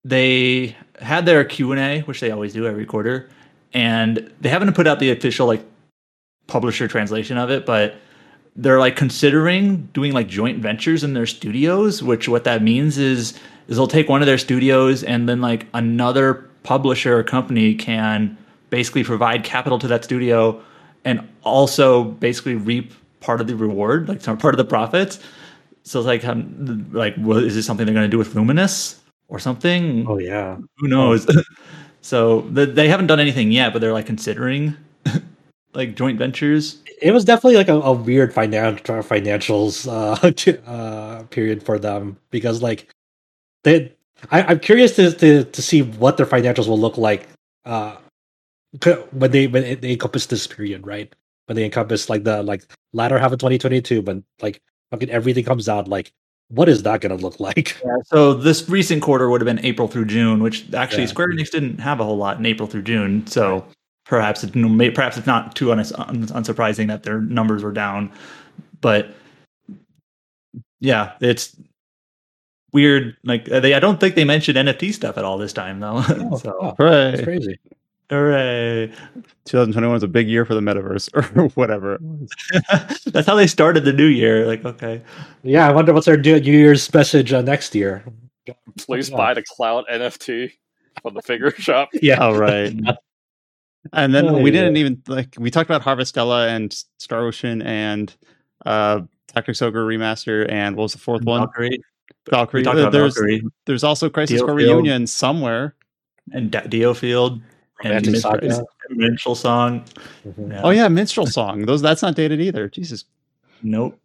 [0.04, 3.28] they had their Q and A, which they always do every quarter,
[3.72, 5.64] and they haven't put out the official like
[6.46, 7.96] publisher translation of it, but
[8.56, 12.02] they're like considering doing like joint ventures in their studios.
[12.02, 15.66] Which what that means is is they'll take one of their studios and then like
[15.72, 18.36] another publisher or company can
[18.70, 20.62] basically provide capital to that studio
[21.04, 25.18] and also basically reap part of the reward, like some part of the profits.
[25.82, 29.00] So it's like, um, like, well, is this something they're going to do with Luminous
[29.28, 30.06] or something?
[30.08, 31.26] Oh yeah, Who knows?
[32.00, 34.76] so the, they haven't done anything yet, but they're like considering
[35.74, 36.78] like joint ventures.
[37.02, 39.86] it was definitely like a, a weird financial financials
[40.66, 42.88] uh, uh, period for them because like
[43.62, 43.92] they,
[44.30, 47.28] I, I'm curious to, to to see what their financials will look like
[47.64, 47.96] uh,
[49.12, 51.12] when they when they encompass this period, right?
[51.46, 54.60] When they encompass like the like latter half of 2022, when like
[54.90, 56.12] fucking everything comes out, like
[56.48, 57.76] what is that going to look like?
[58.06, 61.08] So this recent quarter would have been April through June, which actually Yeah.
[61.08, 63.26] Square Enix didn't have a whole lot in April through June.
[63.26, 63.64] So
[64.06, 64.52] perhaps it,
[64.94, 68.12] perhaps it's not too uns- un- unsurprising that their numbers were down,
[68.80, 69.08] but
[70.80, 71.56] yeah, it's
[72.72, 73.16] weird.
[73.24, 76.02] Like uh, they, I don't think they mentioned NFT stuff at all this time though.
[76.08, 77.24] Oh, so oh, that's Hooray.
[77.24, 77.58] crazy.
[78.10, 78.88] Hooray!
[79.46, 81.98] 2021 was a big year for the metaverse or whatever.
[83.06, 84.46] That's how they started the new year.
[84.46, 85.02] Like okay,
[85.42, 88.04] Yeah, I wonder what's their New Year's message uh, next year.
[88.78, 89.16] Please Yeah.
[89.16, 90.52] buy the cloud NFT
[91.02, 91.88] from the figure shop.
[91.94, 92.74] Yeah, Oh right.
[93.92, 94.60] And then Oh, we yeah.
[94.62, 98.14] didn't even like we talked about Harvestella and Star Ocean and
[98.66, 101.40] uh Tactics Ogre remaster and what was the fourth one?
[101.40, 101.78] Valkyrie.
[102.30, 102.60] Valkyrie.
[102.60, 104.76] We talked about there's Valkyrie there's also Crisis Dio Core Field.
[104.76, 105.74] Reunion somewhere.
[106.32, 107.40] and Da- Dio Field
[107.84, 108.64] and Romancing Mid- Saga.
[108.90, 109.84] Minstrel song.
[110.26, 110.50] Mhm.
[110.50, 110.60] Yeah.
[110.62, 111.66] Oh yeah, minstrel song.
[111.66, 112.68] Those that's not dated either.
[112.68, 113.04] Jesus.
[113.62, 113.98] Nope.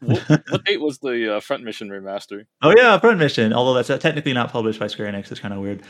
[0.00, 2.46] what, what date was the uh, Front Mission remaster?
[2.62, 3.52] Oh yeah, Front Mission.
[3.52, 5.82] Although that's uh, technically not published by Square Enix, it's kind of weird.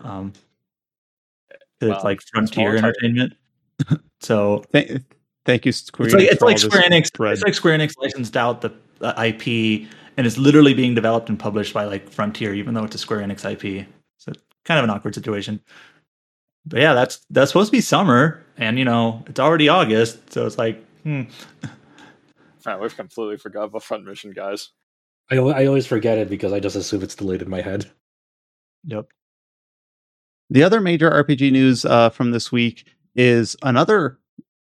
[0.00, 0.32] Um,
[1.80, 2.76] 'cause Wow, it's like Frontier.
[2.76, 3.34] Entertainment.
[4.20, 5.02] so Thank,
[5.46, 6.08] thank you, Square.
[6.08, 7.06] it's like Enix, it's like Square Enix.
[7.06, 7.32] spread.
[7.34, 11.38] It's like Square Enix licensed out the uh, IP, and it's literally being developed and
[11.38, 13.86] published by like Frontier, even though it's a Square Enix IP.
[14.18, 14.32] So
[14.64, 15.60] kind of an awkward situation.
[16.66, 20.46] But yeah, that's that's supposed to be summer, and you know it's already August, so
[20.46, 21.22] it's like, hmm.
[22.66, 24.70] Man, we've completely forgot about Front Mission, guys.
[25.30, 27.90] I, I always forget it because I just assume it's delayed in my head.
[28.84, 29.06] Yep.
[30.50, 34.18] The other major RPG news uh, from this week is another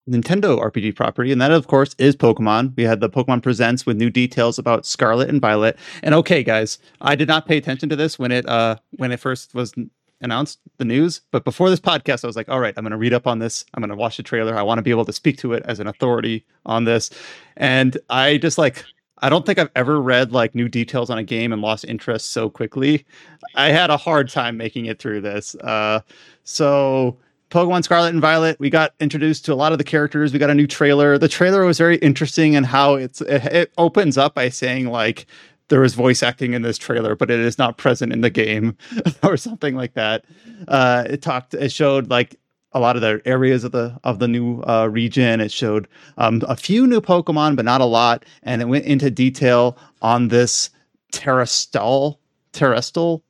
[0.09, 2.77] Nintendo RPG property, and that, of course, is Pokemon.
[2.77, 5.79] We had the Pokemon Presents with new details about Scarlet and Violet.
[6.03, 9.21] And okay, guys, I did not pay attention to this when it uh, when it
[9.21, 9.91] first was n-
[10.21, 12.97] announced the news, but before this podcast, I was like, all right, I'm going to
[12.97, 13.65] read up on this.
[13.75, 14.57] I'm going to watch the trailer.
[14.57, 17.11] I want to be able to speak to it as an authority on this.
[17.57, 18.85] And I just like.
[19.23, 22.33] I don't think I've ever read like new details on a game and lost interest
[22.33, 23.07] so quickly.
[23.55, 25.55] I had a hard time making it through this.
[25.55, 26.01] Uh,
[26.45, 27.17] so
[27.51, 30.33] Pokemon Scarlet and Violet, we got introduced to a lot of the characters.
[30.33, 31.17] We got a new trailer.
[31.17, 35.27] The trailer was very interesting in how it's it, it opens up by saying like
[35.69, 38.77] there was voice acting in this trailer, but it is not present in the game
[39.23, 40.25] or something like that.
[40.69, 42.37] Uh, it talked, it showed like
[42.73, 45.41] a lot of the areas of the of the new uh, region.
[45.41, 45.89] It showed
[46.19, 50.29] um, a few new Pokemon, but not a lot, and it went into detail on
[50.29, 50.71] this
[51.13, 52.19] Terrastal,
[52.53, 53.23] Terrestal,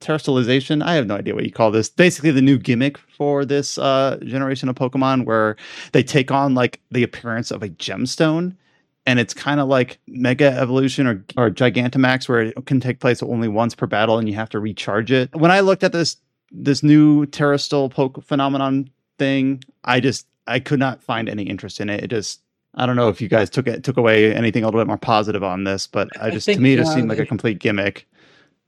[0.00, 0.82] Terrestrialization.
[0.82, 1.88] I have no idea what you call this.
[1.88, 5.56] Basically, the new gimmick for this uh, generation of Pokemon, where
[5.92, 8.56] they take on like the appearance of a gemstone,
[9.10, 13.22] and it's kind of like Mega Evolution or or Gigantamax, where it can take place
[13.24, 15.34] only once per battle, and you have to recharge it.
[15.34, 16.16] When I looked at this
[16.52, 18.88] this new Terrestrial poke phenomenon
[19.18, 22.04] thing, I just I could not find any interest in it.
[22.04, 22.40] It just
[22.76, 24.96] I don't know if you guys took it took away anything a little bit more
[24.96, 27.18] positive on this, but I I just think, to me it just uh, seemed like
[27.18, 28.06] a complete gimmick.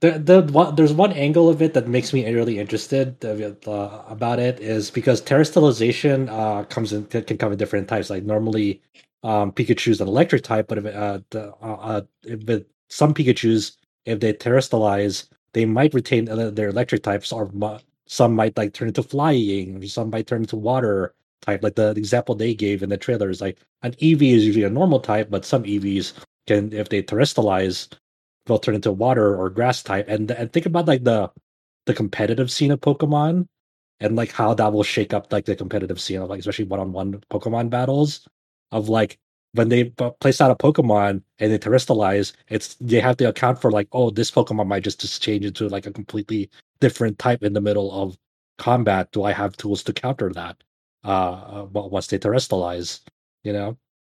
[0.01, 4.39] The, the one, there's one angle of it that makes me really interested uh, about
[4.39, 8.09] it is because terrestrialization uh, comes in can can come in different types.
[8.09, 8.81] Like normally,
[9.23, 13.77] um, Pikachu's an electric type, but if uh, the, uh, uh, if it, some Pikachu's
[14.05, 18.89] if they terrestrialize, they might retain their electric types, or mu- some might like turn
[18.89, 21.63] into flying, or some might turn into water type.
[21.63, 24.65] Like the, the example they gave in the trailer is like an Eevee is usually
[24.65, 26.13] a normal type, but some Eevees
[26.47, 27.89] can, if they terrestrialize,
[28.45, 30.07] they'll turn into water or grass type.
[30.09, 31.31] And and think about like the
[31.85, 33.47] the competitive scene of Pokemon
[33.99, 36.79] and like how that will shake up like the competitive scene of like especially one
[36.79, 38.27] on one Pokemon battles
[38.73, 39.17] of like
[39.53, 39.85] when they
[40.19, 44.09] place out a Pokemon and they terrestrialize, it's they have to account for like, oh,
[44.09, 46.49] this Pokemon might just, just change into like a completely
[46.81, 48.17] different type in the middle of
[48.57, 49.11] combat.
[49.11, 50.57] Do I have tools to counter that?
[51.05, 53.01] Uh, uh once they terrestrialize,
[53.43, 53.77] you know.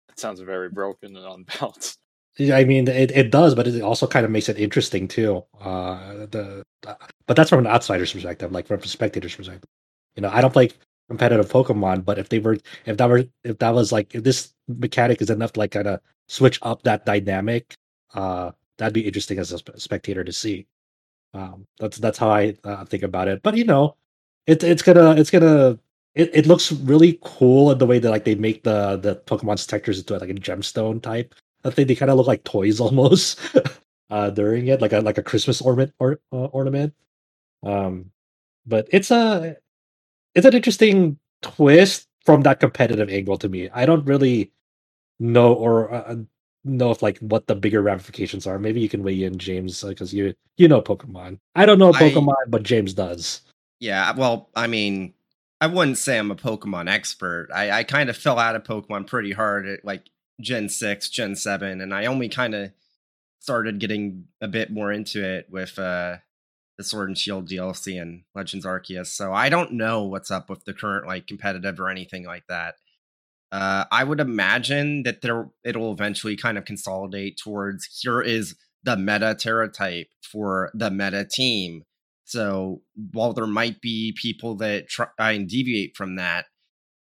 [0.08, 1.98] It sounds very broken and unbalanced.
[2.36, 5.44] Yeah, I mean, it, it does, but it also kind of makes it interesting too.
[5.60, 9.70] Uh, the but that's from an outsider's perspective, like from a spectator's perspective.
[10.16, 10.70] You know, I don't play
[11.08, 12.56] competitive Pokemon, but if they were,
[12.86, 15.86] if that were, if that was like, if this mechanic is enough to like kind
[15.86, 17.74] of switch up that dynamic,
[18.14, 20.66] uh, that'd be interesting as a sp- spectator to see.
[21.34, 23.42] Um, that's that's how I uh, think about it.
[23.42, 23.96] But you know,
[24.46, 25.78] it, it's gonna it's gonna
[26.14, 29.66] it, it looks really cool in the way that like they make the the Pokemon's
[29.66, 31.34] textures into like a gemstone type.
[31.64, 33.40] I think they kind of look like toys almost
[34.10, 36.94] uh, during it, like a like a Christmas ornament or uh, ornament.
[37.64, 38.10] Um,
[38.66, 39.56] but it's a
[40.34, 43.68] it's an interesting twist from that competitive angle to me.
[43.72, 44.52] I don't really
[45.20, 46.16] know or uh,
[46.64, 48.58] know if like what the bigger ramifications are.
[48.58, 51.38] Maybe you can weigh in, James, because you you know Pokemon.
[51.54, 53.42] I don't know I- Pokemon, but James does.
[53.80, 55.12] Yeah, well, I mean,
[55.60, 57.48] I wouldn't say I'm a Pokemon expert.
[57.54, 60.08] I, I kind of fell out of Pokemon pretty hard at like
[60.40, 62.70] Gen 6, Gen 7, and I only kind of
[63.40, 66.16] started getting a bit more into it with uh
[66.76, 69.06] the Sword and Shield DLC and Legends Arceus.
[69.06, 72.74] So I don't know what's up with the current like competitive or anything like that.
[73.52, 78.96] Uh I would imagine that there it'll eventually kind of consolidate towards here is the
[78.96, 81.84] meta Terra type for the meta team.
[82.24, 82.82] So
[83.12, 86.46] while there might be people that try and deviate from that,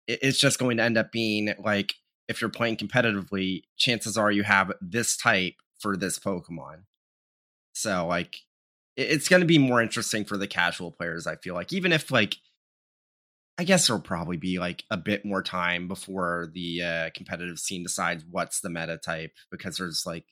[0.08, 1.94] it's just going to end up being like
[2.28, 6.84] if you're playing competitively, chances are you have this type for this Pokemon.
[7.74, 8.38] So like
[8.98, 11.72] it's going to be more interesting for the casual players, I feel like.
[11.72, 12.38] Even if like
[13.60, 17.84] I guess there'll probably be like a bit more time before the uh, competitive scene
[17.84, 20.26] decides what's the meta type because there's like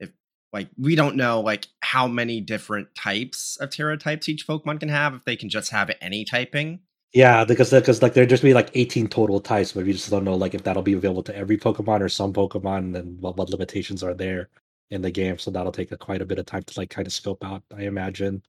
[0.00, 0.10] if
[0.52, 4.88] like we don't know like how many different types of Terra types each Pokemon can
[4.88, 6.80] have if they can just have any typing.
[7.12, 10.24] Yeah, because because like there'd just be like 18 total types, but we just don't
[10.24, 13.48] know like if that'll be available to every Pokemon or some Pokemon, and what, what
[13.48, 14.48] limitations are there
[14.90, 15.38] in the game.
[15.38, 17.62] So that'll take a, quite a bit of time to like kind of scope out,
[17.76, 18.42] I imagine.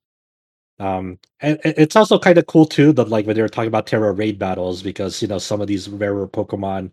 [0.80, 3.68] Um, and and it's also kind of cool too that like when they were talking
[3.70, 6.92] about Terra raid battles, because you know some of these rarer Pokemon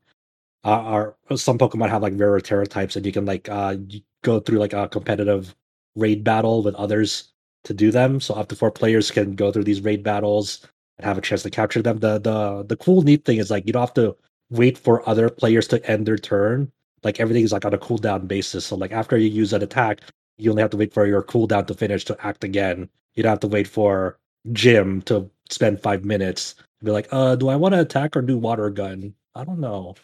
[0.64, 3.76] are, are some Pokemon have like rarer Terra types, and you can like uh
[4.22, 5.54] go through like a competitive
[5.96, 7.32] raid battle with others
[7.64, 8.20] to do them.
[8.20, 10.66] So up to four players can go through these raid battles
[10.98, 11.98] and have a chance to capture them.
[12.00, 14.16] The the the cool neat thing is like you don't have to
[14.50, 16.72] wait for other players to end their turn.
[17.04, 18.66] Like everything is like on a cooldown basis.
[18.66, 20.00] So like after you use an attack,
[20.38, 22.88] you only have to wait for your cooldown to finish to act again.
[23.14, 24.18] You don't have to wait for
[24.52, 28.22] Jim to spend five minutes to be like, uh, do I want to attack or
[28.22, 29.14] do water gun?
[29.34, 29.94] I don't know.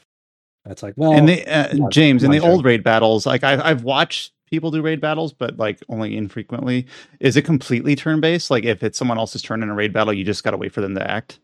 [0.64, 2.50] That's like, well, and the uh, yeah, James in the turn.
[2.50, 6.86] old raid battles, like I've I've watched people do raid battles, but like only infrequently.
[7.18, 8.50] Is it completely turn based?
[8.50, 10.72] Like if it's someone else's turn in a raid battle, you just got to wait
[10.72, 11.38] for them to act.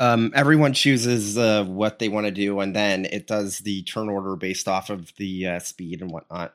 [0.00, 4.08] Um, everyone chooses uh, what they want to do, and then it does the turn
[4.10, 6.54] order based off of the uh, speed and whatnot.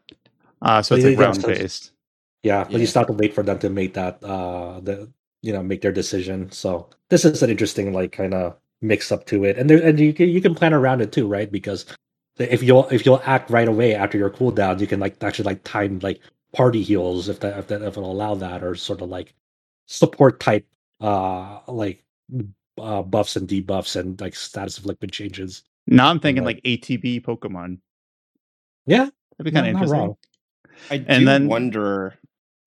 [0.62, 1.94] Uh, so Well, it's yeah, like round based.
[2.44, 2.80] Yeah, but Yeah.
[2.82, 5.12] you still have to wait for them to make that uh the
[5.42, 6.52] you know make their decision.
[6.52, 10.00] So this is an interesting like kind of mix up to it, and there and
[10.00, 11.52] you can you can plan around it too, right?
[11.52, 11.86] Because
[12.40, 15.64] if you'll if you'll act right away after your cooldown, you can like actually like
[15.66, 16.22] time like
[16.54, 19.34] party heals if that if that if it'll allow that, or sort of like
[19.88, 20.66] support type
[21.02, 22.04] uh like
[22.82, 25.64] uh buffs and debuffs and like status of liquid changes.
[25.88, 26.56] Now I'm thinking Right.
[26.64, 27.80] like ATB Pokemon.
[28.86, 30.00] Yeah, That'd be kind of not interesting.
[30.00, 30.18] wrong.
[30.90, 32.18] I do And then- wonder,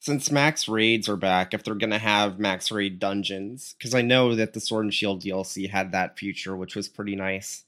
[0.00, 3.74] since max raids are back, if they're going to have max raid dungeons.
[3.78, 7.14] Because I know that the Sword and Shield DLC had that feature, which was pretty
[7.16, 7.64] nice,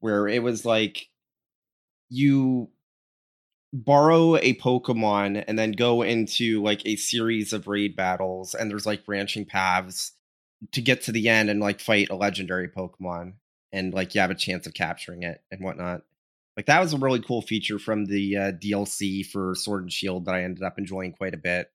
[0.00, 1.08] where it was like
[2.08, 2.70] you
[3.72, 8.86] borrow a Pokemon and then go into like a series of raid battles, and there's
[8.86, 10.12] like branching paths
[10.72, 13.34] to get to the end and like fight a legendary Pokemon,
[13.72, 16.02] and like you have a chance of capturing it and whatnot.
[16.56, 20.24] Like that was a really cool feature from the uh, DLC for Sword and Shield
[20.24, 21.70] that I ended up enjoying quite a bit.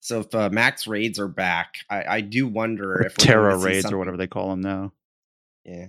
[0.00, 3.58] So if uh, max raids are back, I, I do wonder Or if Terra to
[3.58, 4.92] see raids or whatever they call them now.
[5.64, 5.88] Yeah,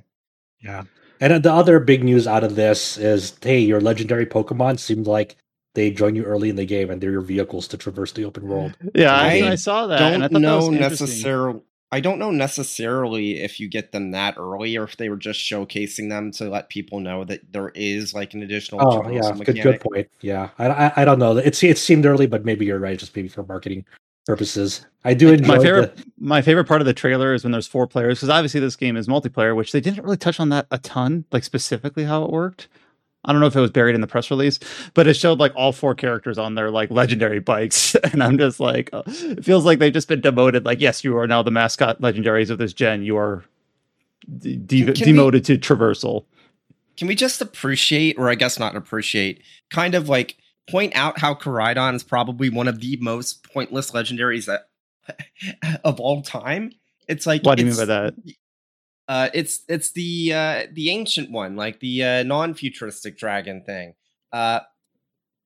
[0.62, 0.84] Yeah.
[1.20, 5.08] And uh, the other big news out of this is hey, your legendary Pokemon seemed
[5.08, 5.38] like
[5.76, 8.48] they join you early in the game and they're your vehicles to traverse the open
[8.48, 8.76] world.
[8.94, 10.14] Yeah, I, I I saw that.
[10.14, 11.62] and I don't thought that was know necessarily.
[11.92, 15.40] I don't know necessarily if you get them that early or if they were just
[15.40, 18.82] showcasing them to let people know that there is like an additional.
[18.82, 20.10] Oh yeah, good, good point.
[20.22, 21.38] Yeah, I, I I don't know.
[21.38, 22.98] It it seemed early, but maybe you're right.
[22.98, 23.84] Just maybe for marketing
[24.26, 24.86] purposes.
[25.04, 27.88] I do enjoy my the- my favorite part of the trailer is when there's four
[27.88, 30.78] players because obviously this game is multiplayer which they didn't really touch on that a
[30.78, 32.68] ton like specifically how it worked
[33.26, 34.60] i don't know if it was buried in the press release
[34.94, 37.96] but it showed like all four characters on their like legendary bikes.
[38.12, 41.18] And i'm just like uh, it feels like they've just been demoted like yes you
[41.18, 43.04] are now the mascot legendaries of this gen.
[43.04, 43.44] You are
[44.38, 46.26] de- de- Can- can we- demoted to traversal.
[46.98, 49.42] Can we just appreciate, or I guess not appreciate,
[49.72, 50.38] kind of like
[50.70, 54.70] point out how Koraidon is probably one of the most pointless legendaries that
[55.84, 56.72] of all time?
[57.08, 58.14] It's like what do you mean by that
[59.12, 63.94] Uh, it's it's the uh, the ancient one, like the uh, non-futuristic dragon thing.
[64.32, 64.62] Uh,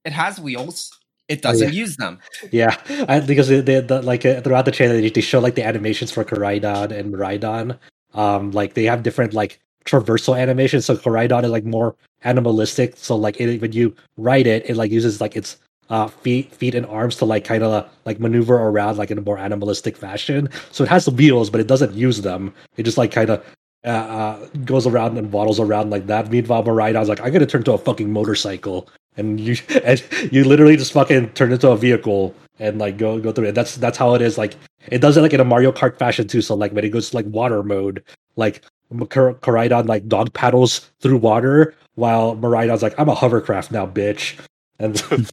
[0.04, 0.92] it has wheels.
[1.28, 1.82] It Oh, doesn't yeah.
[1.84, 2.20] use them.
[2.52, 2.78] Yeah,
[3.10, 5.64] I, because they, they, the, like uh, throughout the trailer, they, they show like the
[5.64, 7.80] animations for Koraidon and Miraidon.
[8.14, 10.86] Um, like they have different like traversal animations.
[10.86, 12.94] So Koraidon is like more animalistic.
[12.98, 15.58] So like it, when you ride it, it like uses like its
[15.90, 19.22] uh feet, feet and arms to like kind of like maneuver around like in a
[19.22, 20.50] more animalistic fashion.
[20.72, 22.54] So it has wheels, but it doesn't use them.
[22.78, 23.46] It just like kind of.
[23.86, 26.32] Uh, uh, goes around and waddles around like that.
[26.32, 30.76] Meanwhile, Miraidon's like, "I'm gonna turn to a fucking motorcycle," and you and you literally
[30.76, 33.54] just fucking turn into a vehicle and like go go through it.
[33.54, 34.40] That's that's how it is.
[34.40, 34.56] Like
[34.88, 36.42] it does it like in a Mario Kart fashion too.
[36.42, 38.04] So like when it goes to like water mode,
[38.38, 38.64] like
[39.10, 39.38] Kar-
[39.84, 44.40] like dog paddles through water while Miraidon's like, I'm a hovercraft now, bitch.
[44.80, 45.02] And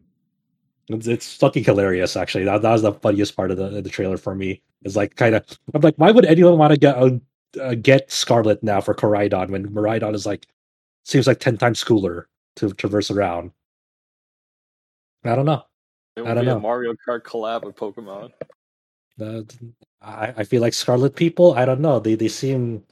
[0.93, 2.45] it's, it's fucking hilarious actually.
[2.45, 4.63] That, that was the funniest part of the the trailer for me.
[4.85, 5.45] Is like kind of
[5.75, 7.19] I'm like, why would anyone want to get uh,
[7.61, 10.47] uh, get Scarlet now for Koraidon when Miraidon is like
[11.05, 13.53] seems like ten times cooler to traverse around.
[15.25, 15.63] I don't know.
[16.17, 16.61] It I don't know.
[16.61, 18.33] Mario Kart collab with Pokemon.
[19.21, 19.43] Uh,
[20.01, 21.55] I, I feel like Scarlet people.
[21.55, 22.01] I don't know.
[22.01, 22.85] They they seem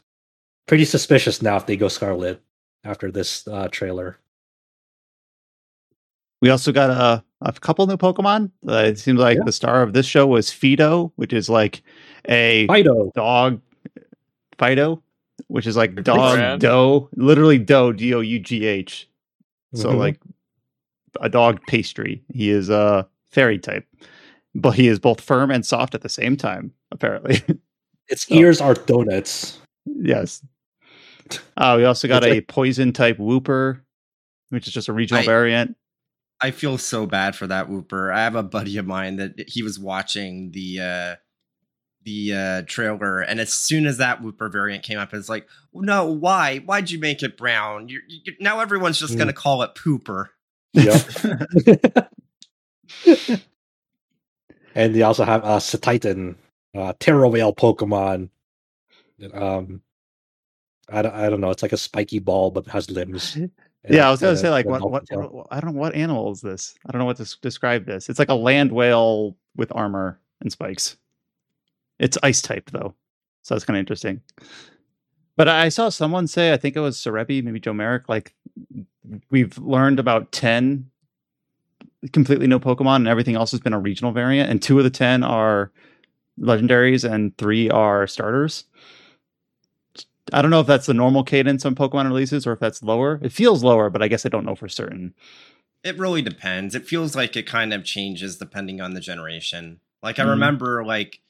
[0.67, 2.41] pretty suspicious now if they go Scarlet
[2.85, 4.19] after this uh, trailer.
[6.41, 8.51] We also got a, a couple new Pokemon.
[8.67, 9.45] Uh, it seems like Yeah.
[9.45, 11.83] the star of this show was Fidough, which is like
[12.29, 13.13] a Fidough.
[13.15, 13.61] dog
[14.59, 15.03] Fidough,
[15.49, 16.61] which is like dog brand.
[16.61, 19.09] dough, literally dough, D O U G H.
[19.75, 19.99] So Mhm.
[19.99, 20.21] like
[21.21, 22.23] a dog pastry.
[22.33, 23.87] He is a fairy type,
[24.55, 26.73] but he is both firm and soft at the same time.
[26.93, 27.43] Apparently,
[28.09, 29.59] its so- ears are donuts.
[29.87, 30.43] Yes.
[31.57, 33.81] Uh, we also got It's a poison type Wooper,
[34.49, 35.77] which is just a regional I- variant.
[36.43, 38.13] I feel so bad for that Wooper.
[38.15, 41.17] I have a buddy of mine that he was watching the uh
[42.03, 46.07] the uh trailer and as soon as that Wooper variant came up it's like no
[46.07, 49.19] why why'd you make it brown you, you, now everyone's just Mm.
[49.19, 50.29] gonna call it pooper
[50.73, 52.11] Yep.
[54.75, 56.37] and they also have uh Cetitan,
[56.75, 58.31] uh Terra Whale Pokemon.
[59.35, 59.83] Um
[60.93, 63.37] I don't, I don't know, it's like a spiky ball but has limbs.
[63.89, 65.95] Yeah, I was gonna And, say uh, like and what, what, I don't know what
[65.95, 66.75] animal is this.
[66.87, 68.09] I don't know what to describe this.
[68.09, 70.97] It's like a land whale with armor and spikes.
[71.99, 72.95] It's ice type though,
[73.43, 74.21] so that's kind of interesting.
[75.37, 78.35] But I saw someone say, I think it was Serebii, maybe Joe Merrick, like
[79.31, 80.91] we've learned about ten
[82.13, 84.91] completely no Pokemon, and everything else has been a regional variant, and two of the
[84.91, 85.71] ten are
[86.39, 88.65] legendaries, and three are starters.
[90.33, 93.19] I don't know if that's the normal cadence on Pokemon releases or if that's lower.
[93.23, 95.15] It feels lower, but I guess I don't know for certain.
[95.83, 100.19] it really depends it feels like it kind of changes depending on the generation like
[100.19, 100.31] i Mhm.
[100.31, 101.21] remember like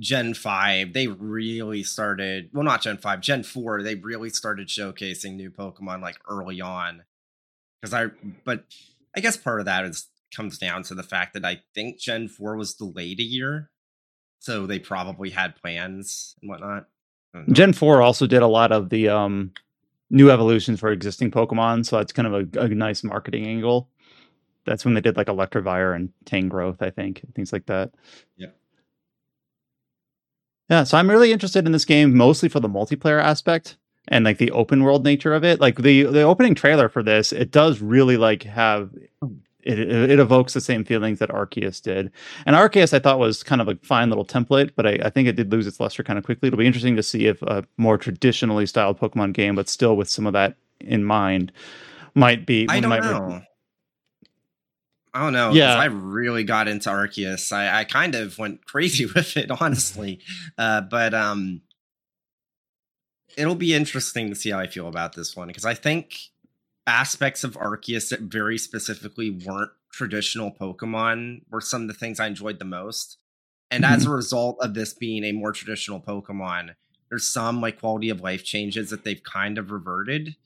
[0.00, 5.36] gen 5 they really started well not gen 5 gen 4 they really started showcasing
[5.36, 7.04] new pokemon like early on
[7.80, 8.06] because i
[8.44, 8.64] but
[9.16, 12.26] i guess part of that is comes down to the fact that i think gen
[12.26, 13.70] 4 was delayed a year
[14.40, 16.88] so they probably had plans and whatnot
[17.34, 17.52] Don't.
[17.52, 19.52] Gen 4 also did a lot of the um,
[20.10, 23.88] new evolutions for existing Pokemon, so that's kind of a, a nice marketing angle.
[24.64, 27.90] That's when they did like Electivire and Tangrowth, I think, and things like that.
[28.36, 28.48] Yeah.
[30.70, 33.76] Yeah, so I'm really interested in this game mostly for the multiplayer aspect
[34.08, 35.60] and like the open world nature of it.
[35.60, 38.90] Like the the opening trailer for this, it does really like have
[39.64, 42.10] it, it, evokes the same feelings that Arceus did.
[42.46, 45.28] And Arceus, I thought was kind of a fine little template, but I, I think
[45.28, 46.48] it did lose its luster kind of quickly.
[46.48, 50.10] It'll be interesting to see if a more traditionally styled Pokemon game, but still with
[50.10, 51.52] some of that in mind,
[52.14, 52.66] might be.
[52.68, 53.42] I don't might, know.
[55.14, 55.52] I don't know.
[55.52, 55.76] Yeah.
[55.76, 57.52] I really got into Arceus.
[57.52, 60.20] I, I kind of went crazy with it, honestly.
[60.58, 61.62] Uh, but um,
[63.36, 66.16] it'll be interesting to see how I feel about this one because I think
[66.86, 72.26] aspects of Arceus that very specifically weren't traditional Pokemon were some of the things I
[72.26, 73.18] enjoyed the most.
[73.70, 74.16] And as a mm-hmm.
[74.16, 76.74] result of this being a more traditional Pokemon,
[77.08, 80.36] there's some like quality of life changes that they've kind of reverted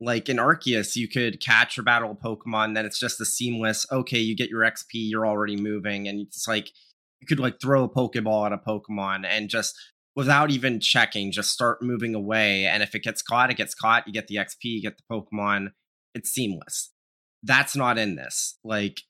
[0.00, 3.86] like in Arceus, you could catch or battle a Pokemon, then it's just a seamless,
[3.90, 6.70] okay, you get your XP, you're already moving, and it's like
[7.20, 9.74] you could like throw a Pokeball at a Pokemon and just
[10.14, 12.66] without even checking, just start moving away.
[12.66, 15.04] And if it gets caught, it gets caught, you get the XP, you get the
[15.10, 15.68] Pokemon.
[16.14, 16.92] It's seamless.
[17.42, 18.58] That's not in this.
[18.64, 19.00] Like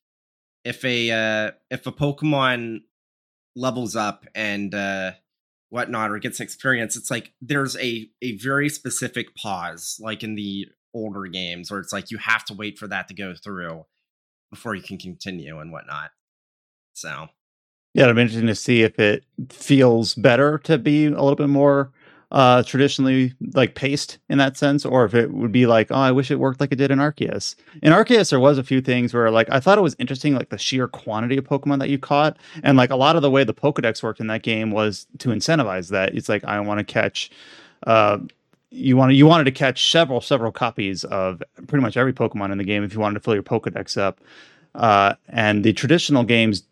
[0.63, 2.79] if a uh if a Pokemon
[3.55, 5.11] levels up and uh
[5.69, 10.67] whatnot or gets experience it's like there's a a very specific pause like in the
[10.93, 13.83] older games where it's like you have to wait for that to go through
[14.51, 16.11] before you can continue and whatnot
[16.93, 17.27] so
[17.93, 21.49] Yeah, it'll be interesting to see if it feels better to be a little bit
[21.49, 21.91] more
[22.35, 26.11] uh traditionally like paced in that sense, or if it would be like, oh, I
[26.11, 27.55] wish it worked like it did in Arceus.
[27.81, 30.49] In Arceus, there was a few things where like I thought it was interesting, like
[30.49, 33.45] the sheer quantity of Pokemon that you caught, and like a lot of the way
[33.45, 36.13] the Pokedex worked in that game was to incentivize that.
[36.13, 37.31] It's like I want to catch
[37.87, 38.19] uh
[38.69, 42.57] you wanted you wanted to catch several several copies of pretty much every Pokemon in
[42.57, 44.19] the game if you wanted to fill your Pokedex up.
[44.73, 46.63] Uh, and the traditional games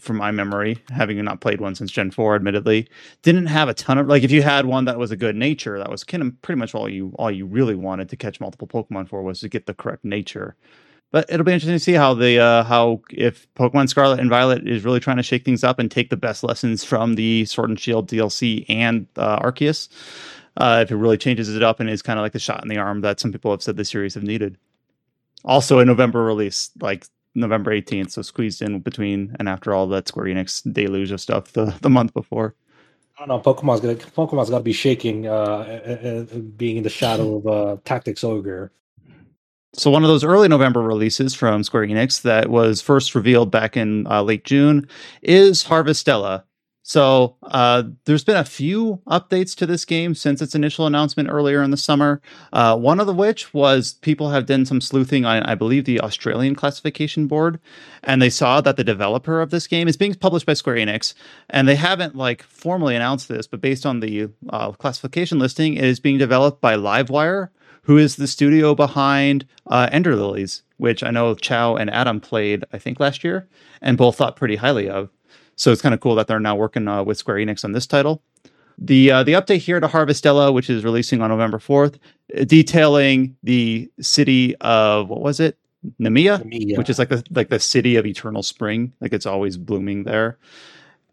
[0.00, 2.88] from my memory, having not played one since Gen 4, admittedly,
[3.22, 5.78] didn't have a ton of like if you had one that was a good nature,
[5.78, 8.68] that was kind of pretty much all you all you really wanted to catch multiple
[8.68, 10.56] Pokemon for was to get the correct nature.
[11.10, 14.68] But it'll be interesting to see how the uh how if Pokemon Scarlet and Violet
[14.68, 17.70] is really trying to shake things up and take the best lessons from the Sword
[17.70, 19.88] and Shield DLC and uh, Arceus.
[20.56, 22.68] Uh, if it really changes it up and is kind of like the shot in
[22.68, 24.58] the arm that some people have said the series have needed.
[25.44, 30.08] Also, a November release, like November 18th, so squeezed in between and after all that
[30.08, 32.54] Square Enix deluge of stuff the, the month before.
[33.18, 33.52] I don't know.
[33.52, 37.76] Pokemon's gonna Pokemon's gotta be shaking, uh, uh, uh, being in the shadow of uh,
[37.84, 38.70] Tactics Ogre.
[39.74, 43.76] So one of those early November releases from Square Enix that was first revealed back
[43.76, 44.88] in uh, late June
[45.22, 46.44] is Harvestella.
[46.88, 51.62] So uh, there's been a few updates to this game since its initial announcement earlier
[51.62, 52.22] in the summer.
[52.50, 56.00] Uh, one of the which was people have done some sleuthing on, I believe, the
[56.00, 57.60] Australian classification board,
[58.04, 61.12] and they saw that the developer of this game is being published by Square Enix,
[61.50, 65.84] and they haven't like formally announced this, but based on the uh, classification listing, it
[65.84, 67.50] is being developed by Livewire,
[67.82, 72.64] who is the studio behind uh, Ender Lilies, which I know Chow and Adam played,
[72.72, 73.46] I think, last year,
[73.82, 75.10] and both thought pretty highly of.
[75.58, 77.86] So it's kind of cool that they're now working uh, with Square Enix on this
[77.86, 78.22] title.
[78.78, 81.98] the uh, the update here to Harvestella, which is releasing on November fourth,
[82.46, 85.58] detailing the city of what was it,
[86.00, 89.26] Nemea, Me, which uh, is like the like the city of eternal spring, like it's
[89.26, 90.38] always blooming there,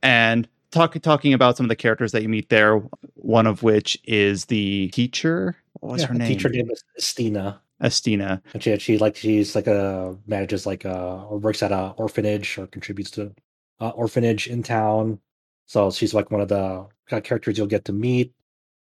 [0.03, 2.83] and talk, talking about some of the characters that you meet there.
[3.15, 5.55] One of which is the teacher.
[5.79, 6.27] What was yeah, her name?
[6.27, 7.59] Teacher name is Estina.
[7.81, 8.41] Estina.
[8.53, 12.67] And she, she like she's like a manages like a works at a orphanage or
[12.67, 13.33] contributes to
[13.79, 15.19] uh, orphanage in town.
[15.65, 18.33] So she's like one of the characters you'll get to meet.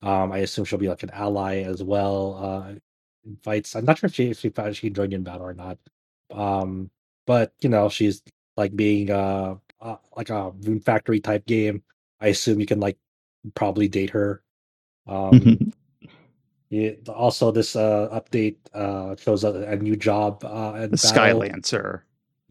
[0.02, 2.40] Um, I assume she'll be like an ally as well.
[2.42, 2.76] Uh,
[3.26, 3.76] in fights.
[3.76, 5.78] I'm not sure if she if she, if she joined in battle or not.
[6.32, 6.90] Um,
[7.26, 8.22] but you know she's
[8.56, 11.84] like being uh, uh like a Rune Factory type game.
[12.22, 12.98] I assume you can like
[13.56, 14.42] probably date her.
[15.08, 15.74] Um,
[16.70, 21.42] yeah, also, this uh, update uh, shows a, a new job uh, in the battle.
[21.42, 22.02] Skylancer.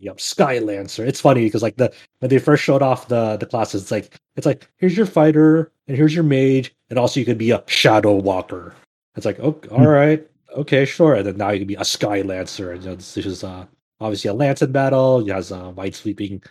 [0.01, 1.07] Yep, Skylancer.
[1.07, 4.17] It's funny because like the when they first showed off the the classes, it's like
[4.37, 7.65] it's like here's your fighter and here's your mage, and also you could be a
[7.67, 8.75] Shadow Walker.
[9.17, 10.25] It's like oh, all right,
[10.57, 11.15] okay, sure.
[11.15, 13.67] And then now you can be a Skylancer, and this is uh,
[14.01, 15.21] obviously a lance in battle.
[15.29, 16.43] It has uh, wide sweeping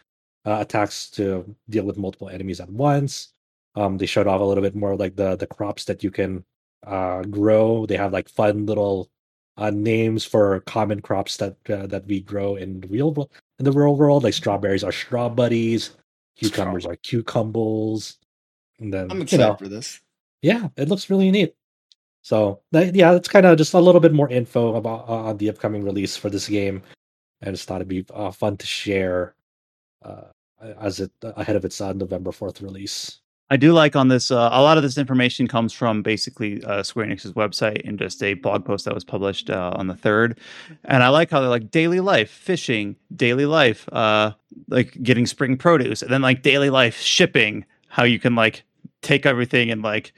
[0.45, 3.33] uh, attacks to deal with multiple enemies at once.
[3.75, 6.43] Um, they showed off a little bit more like the the crops that you can
[6.85, 7.85] uh, grow.
[7.85, 9.09] They have like fun little
[9.57, 13.29] uh, names for common crops that uh, that we grow in real
[13.59, 14.23] in the real world.
[14.23, 15.91] Like strawberries are straw buddies,
[16.35, 18.17] cucumbers are cucumbers,
[18.79, 19.99] and then I'm excited for this.
[20.41, 21.55] yeah, it looks really neat.
[22.21, 25.37] So that, yeah, it's kind of just a little bit more info about uh, on
[25.37, 26.83] the upcoming release for this game.
[27.41, 29.35] I just thought it'd be uh, fun to share
[30.03, 30.23] uh,
[30.79, 33.21] as it ahead of its uh, November fourth release.
[33.49, 34.29] I do like on this.
[34.29, 38.21] Uh, a lot of this information comes from basically uh, Square Enix's website and just
[38.21, 40.39] a blog post that was published uh, on the third.
[40.85, 44.33] And I like how they're like daily life, fishing, daily life, uh,
[44.67, 47.65] like getting spring produce, and then like daily life shipping.
[47.87, 48.63] How you can like
[49.01, 50.13] take everything and like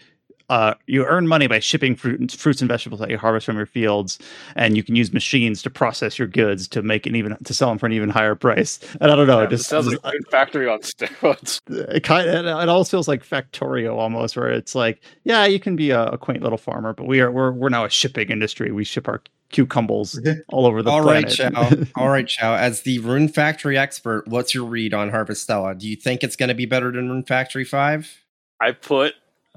[0.50, 3.66] uh, you earn money by shipping fruit, fruits and vegetables that you harvest from your
[3.66, 4.20] fields,
[4.56, 7.70] and you can use machines to process your goods to make an even to sell
[7.70, 8.80] them for an even higher price.
[9.00, 11.60] And I don't know, Yeah, it just sounds like Rune Factory on steroids.
[11.70, 15.76] it kind of it almost feels like Factorio almost, where it's like, yeah, you can
[15.76, 18.72] be a, a quaint little farmer, but we are we're we're now a shipping industry.
[18.72, 19.22] We ship our
[19.52, 20.20] cucumbers
[20.50, 21.06] all over the planet.
[21.06, 21.88] All right, planet.
[21.96, 22.02] Chow.
[22.02, 22.56] All right, Chow.
[22.56, 25.78] As the Rune Factory expert, what's your read on Harvestella?
[25.78, 28.24] Do you think it's going to be better than Rune Factory Five?
[28.62, 29.14] I put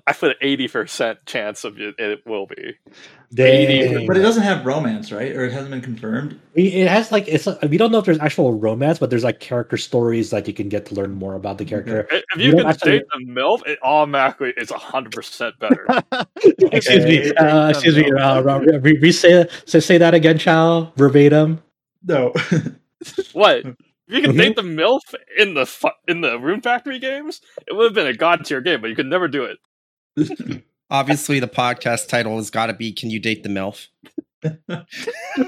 [0.06, 2.74] I put an eighty percent chance of it, it will be.
[3.34, 4.06] Dang.
[4.06, 5.30] But it doesn't have romance, right?
[5.34, 6.38] Or it hasn't been confirmed.
[6.54, 9.38] We- It has like it's we don't know if there's actual romance, but there's like
[9.40, 12.06] character stories that you can get to learn more about the character.
[12.10, 15.86] If You you can actually- date the MILF, it automatically is hundred percent better.
[16.72, 18.10] excuse me, uh, excuse me.
[18.12, 21.62] Uh, re- re- re- say, say say that again, Chow, verbatim.
[22.04, 22.32] No.
[23.32, 23.64] what?
[23.64, 23.76] If
[24.08, 24.38] you can Mhm.
[24.38, 28.06] date the MILF in the fu- in the Rune Factory games, it would have been
[28.08, 29.58] a god tier game, but you could never do it.
[30.90, 33.88] Obviously, the podcast title has got to be "Can you date the MILF?"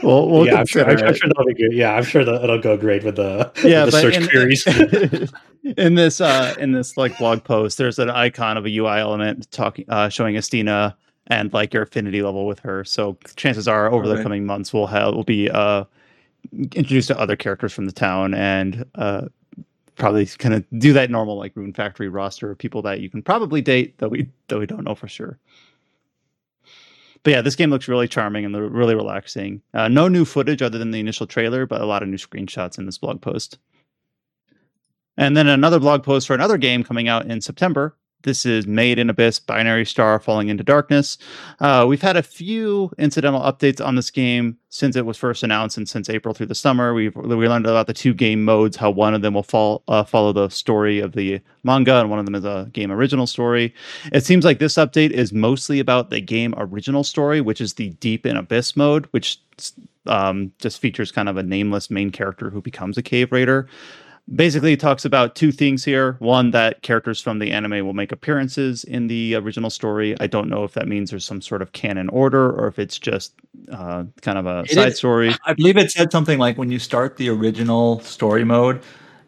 [0.03, 1.17] we'll, we'll yeah, I'm sure, I'm, I'm it.
[1.17, 1.73] sure that'll be good.
[1.73, 4.29] Yeah, I'm sure that it'll go great with the yeah, with the but search in,
[4.29, 5.33] queries.
[5.77, 9.51] in this uh in this like blog post, there's an icon of a UI element
[9.51, 10.95] talking uh showing Estina
[11.27, 12.85] and like your affinity level with her.
[12.85, 14.23] So chances are over the Okay.
[14.23, 15.85] coming months we'll have we'll be uh
[16.53, 19.27] introduced to other characters from the town and uh
[19.97, 23.23] probably kind of do that normal like Rune Factory roster of people that you can
[23.23, 25.39] probably date, though we though we don't know for sure.
[27.23, 29.63] But yeah, this game looks really charming and really relaxing.
[29.73, 32.79] Uh, no new footage other than the initial trailer, but a lot of new screenshots
[32.79, 33.59] in this blog post.
[35.17, 37.97] And then another blog post for another game coming out in September.
[38.25, 41.19] This is Made in Abyss Binary Star Falling into Darkness.
[41.61, 45.77] Uh, we've had a few incidental updates on this game since it was first announced
[45.77, 46.95] and since April through the summer.
[46.95, 50.05] We've we learned about the two game modes, how one of them will fall, uh,
[50.05, 53.75] follow the story of the manga, and one of them is a game original story.
[54.11, 57.91] It seems like this update is mostly about the game original story, which is the
[57.91, 59.39] Deep in Abyss mode, which
[60.07, 63.69] um, just features kind of a nameless main character who becomes a cave raider
[64.35, 68.11] basically it talks about two things here one that characters from the anime will make
[68.11, 71.73] appearances in the original story i don't know if that means there's some sort of
[71.73, 73.35] canon order or if it's just
[73.71, 76.71] uh, kind of a It side is- story I believe it said something like when
[76.71, 78.83] you start the original story mode,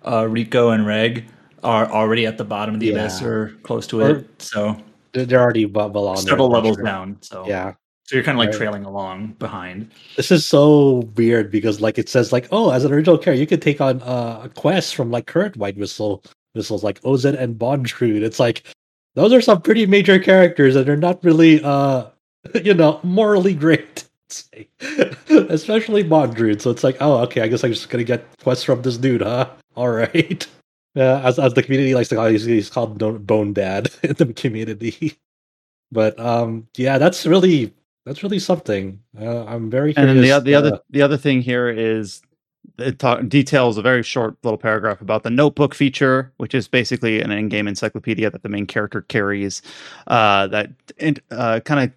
[0.04, 1.26] uh, Riko and Reg
[1.62, 2.92] are already at the bottom of the Yeah.
[3.04, 4.42] abyss or close to Or- it.
[4.42, 4.76] So
[5.12, 6.90] They're they're already well, well on several levels adventure.
[6.92, 7.16] down.
[7.20, 7.74] So Yeah,
[8.08, 8.56] So you're kind of like Right.
[8.58, 9.90] trailing along behind.
[10.16, 13.46] this is so weird because like it says like oh as an original character you
[13.48, 16.22] could take on uh quest from like current White Whistle
[16.54, 18.22] whistles like Oz and Bondrewd.
[18.22, 18.62] It's like
[19.14, 22.06] those are some pretty major characters and they're not really uh
[22.62, 24.04] you know morally great.
[24.28, 24.68] Say.
[25.28, 26.60] Especially Bondrewd.
[26.60, 29.22] So it's like, oh, okay, I guess I'm just gonna get quests from this dude,
[29.22, 29.50] huh?
[29.76, 30.46] All right.
[30.96, 34.32] Yeah, as as the community likes to call, he's, he's called Bone Dad in the
[34.32, 35.16] community.
[35.92, 37.72] But um, yeah, that's really
[38.06, 39.00] that's really something.
[39.20, 42.22] Uh, I'm very And then the, o- the uh, other the other thing here is
[42.78, 47.20] it talk, details a very short little paragraph about the notebook feature, which is basically
[47.20, 49.60] an in-game encyclopedia that the main character carries.
[50.06, 50.70] Uh, that
[51.32, 51.92] uh, kind of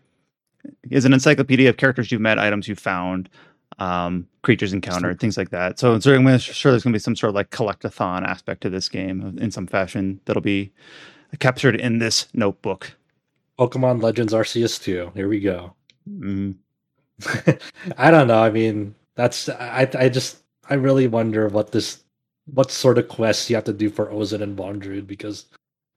[0.91, 3.29] is an encyclopedia of characters you've met, items you found,
[3.77, 5.79] um, creatures encountered, things like that.
[5.79, 8.69] So, so I'm sure there's going to be some sort of like collectathon aspect to
[8.69, 10.71] this game in some fashion that'll be
[11.39, 12.95] captured in this notebook.
[13.59, 15.11] Pokemon Legends Arceus 2.
[15.15, 15.75] Here we go.
[16.09, 16.55] Mm.
[17.97, 18.41] I don't know.
[18.41, 20.37] I mean, that's I I just
[20.69, 22.03] I really wonder what this
[22.53, 25.45] what sort of quests you have to do for Ozen and Bondrewd because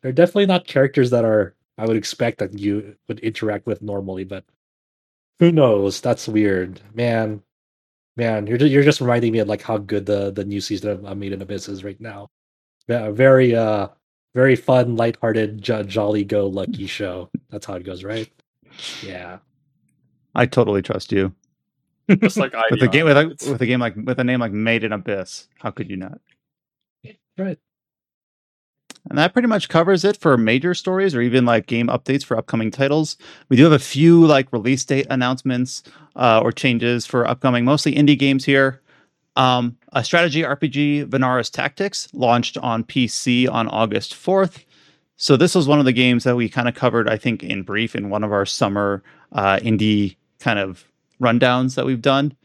[0.03, 4.25] they're definitely not characters that are I would expect that you would interact with normally,
[4.25, 4.45] but
[5.39, 6.01] who knows?
[6.01, 6.81] That's weird.
[6.95, 7.43] Man,
[8.17, 10.91] man, you're just, you're just reminding me of like how good the the new season
[10.91, 12.29] of Made in Abyss is right now.
[12.89, 13.89] Yeah, very uh
[14.35, 17.31] very fun, lighthearted, jo- jolly go lucky show.
[17.51, 18.31] That's how it goes, right?
[19.03, 19.39] Yeah.
[20.35, 21.35] I totally trust you.
[22.21, 24.41] Just like I with a game with a, with a game like with a name
[24.41, 25.49] like Made in Abyss.
[25.59, 26.21] How could you not?
[27.39, 27.59] Right.
[29.09, 32.37] And that pretty much covers it for major stories or even like game updates for
[32.37, 33.17] upcoming titles.
[33.49, 35.83] We do have a few like release date announcements
[36.15, 38.81] uh, or changes for upcoming, mostly indie games here.
[39.35, 44.65] Um, a strategy RPG, Vanaris Tactics, launched on PC on August 4th.
[45.17, 47.63] So this was one of the games that we kind of covered, I think, in
[47.63, 49.03] brief in one of our summer
[49.33, 50.85] uh, indie kind of
[51.21, 52.37] rundowns that we've done.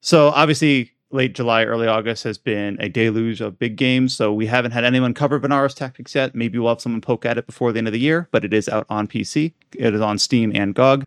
[0.00, 4.14] So obviously, late July, early August has been a deluge of big games.
[4.16, 6.34] So we haven't had anyone cover Vanaris Tactics yet.
[6.34, 8.52] Maybe we'll have someone poke at it before the end of the year, but it
[8.54, 9.52] is out on PC.
[9.76, 11.04] It is on Steam and GOG.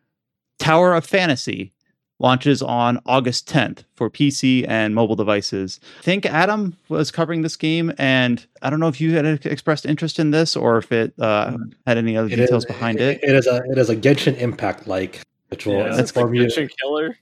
[0.60, 1.74] Tower of Fantasy
[2.20, 5.82] launches on August 10th for PC and mobile devices.
[6.00, 9.86] I think Adam was covering this game, and I don't know if you had expressed
[9.86, 13.20] interest in this or if it uh, had any other It details is- behind it.
[13.22, 16.48] It is a it is a Genshin Impact like, which will yeah, it's inform you.
[16.82, 17.18] Killer.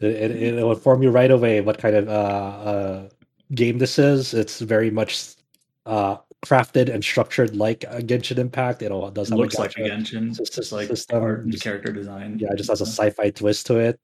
[0.00, 3.08] It, it, it will inform you right away what kind of uh, uh,
[3.54, 4.34] game this is.
[4.34, 5.34] It's very much
[5.86, 8.82] uh, crafted and structured like a Genshin Impact.
[8.82, 9.80] It all does It have looks a like a.
[9.82, 12.38] Genshin, Sys- just like system, art and just- character design.
[12.40, 14.00] Yeah, it just has a sci-fi twist to it.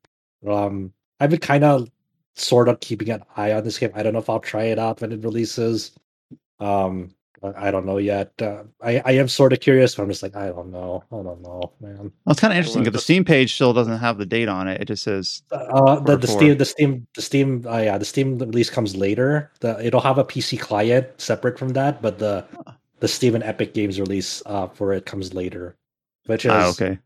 [0.47, 1.91] Um, I've been kind of
[2.37, 3.91] sort of keeping an eye on this game.
[3.95, 5.91] I don't know if I'll try it out when it releases.
[6.61, 7.13] Um,
[7.43, 8.33] I I don't know yet.
[8.41, 11.05] Uh, I I am sort of curious, but I'm just like I don't know.
[11.13, 11.97] I don't know, man.
[11.99, 14.69] Well, it's kind of interesting because the Steam page still doesn't have the date on
[14.69, 14.81] it.
[14.81, 16.27] It just says Uh, the, the.
[16.27, 19.51] Steam, the Steam, the Steam, uh, yeah, the Steam release comes later.
[19.61, 22.47] The it'll have a PC client separate from that, but the
[23.01, 25.77] the Steam and Epic Games release uh, for it comes later,
[26.27, 26.99] which is ah, okay.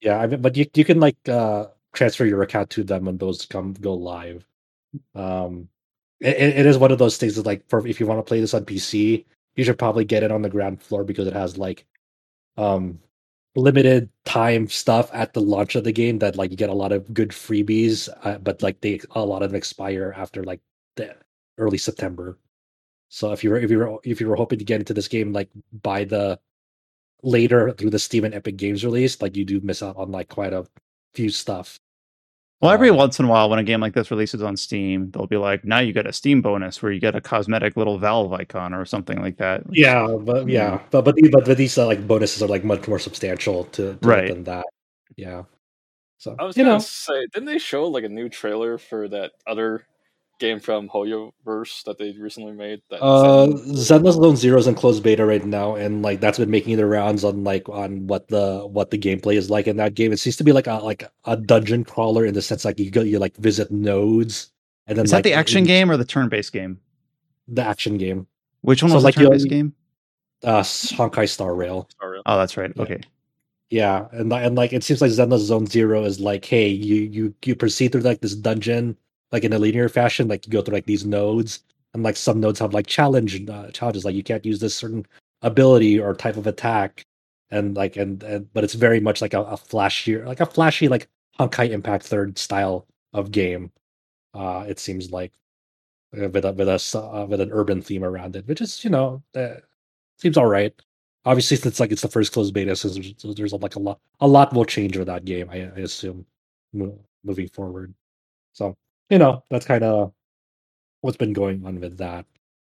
[0.00, 0.18] yeah.
[0.18, 3.46] I mean, but you you can like uh, transfer your account to them when those
[3.46, 4.46] come go live.
[5.14, 5.68] Um,
[6.20, 8.28] it, it it is one of those things that like for if you want to
[8.28, 9.24] play this on PC,
[9.56, 11.86] you should probably get it on the ground floor because it has like
[12.56, 12.98] um
[13.56, 16.92] limited time stuff at the launch of the game that like you get a lot
[16.92, 20.60] of good freebies uh, but like they a lot of them expire after like
[20.96, 21.16] the
[21.58, 22.38] early september.
[23.08, 25.08] So if you were if you were if you were hoping to get into this
[25.08, 26.38] game like by the
[27.22, 30.28] later through the steam and epic games release like you do miss out on like
[30.28, 30.66] quite a
[31.14, 31.80] few stuff
[32.60, 35.10] Well, every Um, once in a while, when a game like this releases on Steam,
[35.10, 37.98] they'll be like, "Now you get a Steam bonus where you get a cosmetic little
[37.98, 41.86] Valve icon or something like that." yeah but yeah but but, but but these uh,
[41.86, 44.28] like bonuses are like much more substantial to, to Right.
[44.28, 44.64] than that
[45.16, 45.42] yeah
[46.18, 49.06] so I was you gonna know say, didn't they show like a new trailer for
[49.08, 49.84] that other
[50.38, 52.82] game from Hoyoverse that they recently made?
[52.90, 56.38] That Uh, Zen- Zenless Zone Zero is in closed beta right now, and like that's
[56.38, 59.76] been making the rounds on like on what the what the gameplay is like in
[59.78, 60.12] that game.
[60.12, 62.90] It seems to be like a like a dungeon crawler in the sense like you
[62.90, 64.50] go you like visit nodes,
[64.86, 66.80] and then Is that like, the action in- game or the turn-based game?
[67.48, 68.26] The action game,
[68.62, 69.72] Which one So, was like, the turn-based game?
[70.44, 71.88] uh, Honkai Star Rail.
[72.00, 72.20] Sorry.
[72.26, 72.72] Oh, that's right.
[72.76, 72.82] Yeah.
[72.82, 73.00] Okay.
[73.70, 77.34] Yeah, and and like it seems like Zenless Zone Zero is like, hey, you you
[77.44, 78.96] you proceed through like this dungeon
[79.32, 81.64] like in a linear fashion, like you go through like these nodes,
[81.94, 85.06] and like some nodes have like challenge uh, challenges, like you can't use this certain
[85.42, 87.04] ability or type of attack,
[87.50, 90.88] and like and, and but it's very much like a, a flashy like a flashy
[90.88, 93.72] like Honkai Impact Third style of game.
[94.34, 95.32] Uh, it seems like
[96.16, 98.90] uh, with a with a uh, with an urban theme around it, which is you
[98.90, 99.54] know uh,
[100.18, 100.74] seems all right.
[101.24, 104.00] Obviously, since like it's the first closed beta, so there's, so there's like a lot
[104.20, 105.50] a lot will change with that game.
[105.50, 106.24] I, I assume
[107.24, 107.94] moving forward.
[108.52, 108.76] So
[109.10, 110.12] you know that's kind of
[111.00, 112.26] what's been going on with that.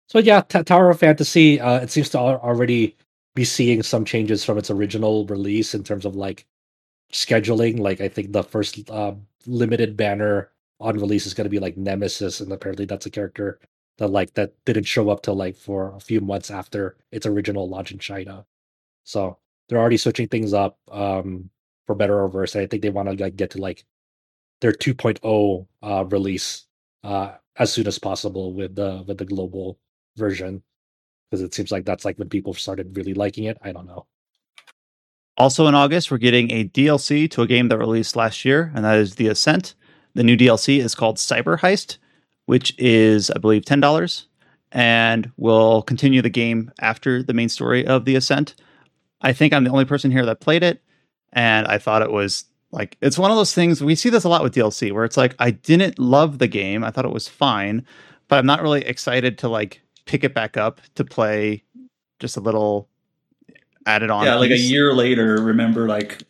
[0.09, 1.60] So yeah, T- Tower of Fantasy.
[1.60, 2.97] Uh, it seems to al- already
[3.34, 6.47] be seeing some changes from its original release in terms of like
[7.12, 7.78] scheduling.
[7.78, 9.15] Like I think the first uh,
[9.47, 10.50] limited banner
[10.81, 13.60] on release is going to be like Nemesis, and apparently that's a character
[13.99, 17.68] that like that didn't show up till like for a few months after its original
[17.68, 18.47] launch in China.
[19.05, 21.50] So they're already switching things up um,
[21.86, 22.57] for better or worse.
[22.57, 23.84] I think they want to like get to like
[24.61, 26.67] their 2.0 uh, release
[27.05, 29.79] uh, as soon as possible with the with the global
[30.17, 30.63] version
[31.31, 33.57] because it seems like that's like when people started really liking it.
[33.63, 34.07] I don't know.
[35.37, 38.85] Also in August, we're getting a DLC to a game that released last year, and
[38.85, 39.75] that is The Ascent.
[40.15, 41.99] The new DLC is called Cyber Heist,
[42.47, 44.27] which is, I believe, ten dollars,
[44.73, 48.55] and will continue the game after the main story of The Ascent.
[49.23, 50.83] I think I'm the only person here that played it,
[51.33, 54.28] and I thought it was like it's one of those things we see this a
[54.28, 57.28] lot with DLC where it's like I didn't love the game, I thought it was
[57.28, 57.84] fine,
[58.28, 61.65] but I'm not really excited to like pick it back up to play
[62.18, 62.89] just a little
[63.86, 64.24] added on.
[64.24, 66.23] Yeah, like a year later, remember like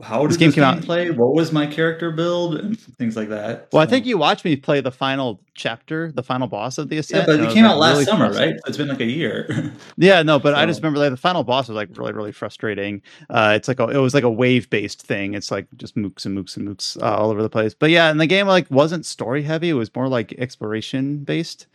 [0.00, 1.10] how did This this game game, came out- play?
[1.10, 3.68] What was my character build and things like that.
[3.72, 6.94] Well, I think you watched me play the final chapter, the final boss of the
[6.96, 7.26] Yeah, ascent.
[7.26, 8.54] but it came like, out last really summer, frustrating.
[8.54, 8.60] right?
[8.64, 9.72] So it's been like a year.
[9.96, 13.02] Yeah, no, but I just remember like the final boss was like really, really frustrating.
[13.28, 15.34] Uh, it's like a, it was like a wave based thing.
[15.34, 17.74] It's like just mooks and mooks and mooks uh, all over the place.
[17.74, 19.70] But yeah, and the game like wasn't story heavy.
[19.70, 21.66] It was more like exploration based.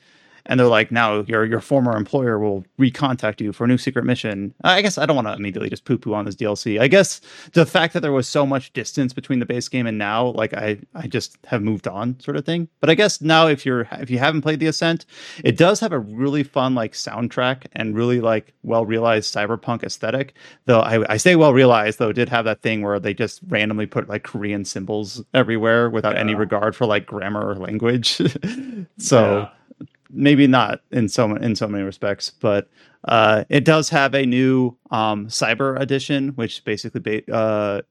[0.45, 4.05] And they're like, now your your former employer will recontact you for a new secret
[4.05, 4.53] mission.
[4.63, 6.79] I guess I don't want to immediately just poo poo on this DLC.
[6.79, 7.21] I guess
[7.53, 10.53] the fact that there was so much distance between the base game and now, like
[10.53, 12.67] I I just have moved on, sort of thing.
[12.81, 15.05] But I guess now if you're if you haven't played the Ascent,
[15.43, 20.33] it does have a really fun like soundtrack and really like well realized cyberpunk aesthetic.
[20.65, 23.41] Though I, I say well realized, though it did have that thing where they just
[23.47, 28.21] randomly put like Korean symbols everywhere without any regard for like grammar or language.
[28.97, 29.49] so
[30.13, 32.69] maybe not in so in so many respects, but
[33.05, 37.81] uh, it does have a new um, cyber edition, which basically ba- uh,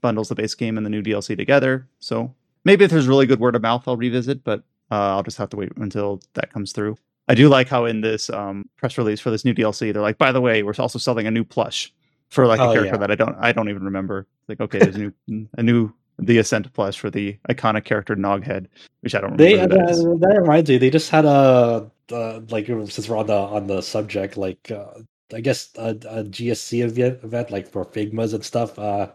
[0.00, 1.86] bundles the base game and the new DLC together.
[1.98, 5.36] So maybe if there's really good word of mouth, I'll revisit, but uh, I'll just
[5.38, 6.96] have to wait until that comes through.
[7.28, 10.16] I do like how in this um, press release for this new DLC, they're like,
[10.18, 11.92] by the way, we're also selling a new plush
[12.28, 12.98] for like a Oh, character yeah.
[12.98, 14.26] that I don't I don't even remember.
[14.48, 18.66] Like, okay, there's a new a new the Ascent plush for the iconic character Noghead,
[19.00, 19.44] which I don't remember.
[19.44, 20.02] They who that, that is.
[20.02, 20.78] that reminds me.
[20.78, 25.00] They just had a uh, like since we're on the on the subject, like uh,
[25.34, 28.78] I guess a, a GSC event, event like for Figmas and stuff.
[28.78, 29.08] Uh,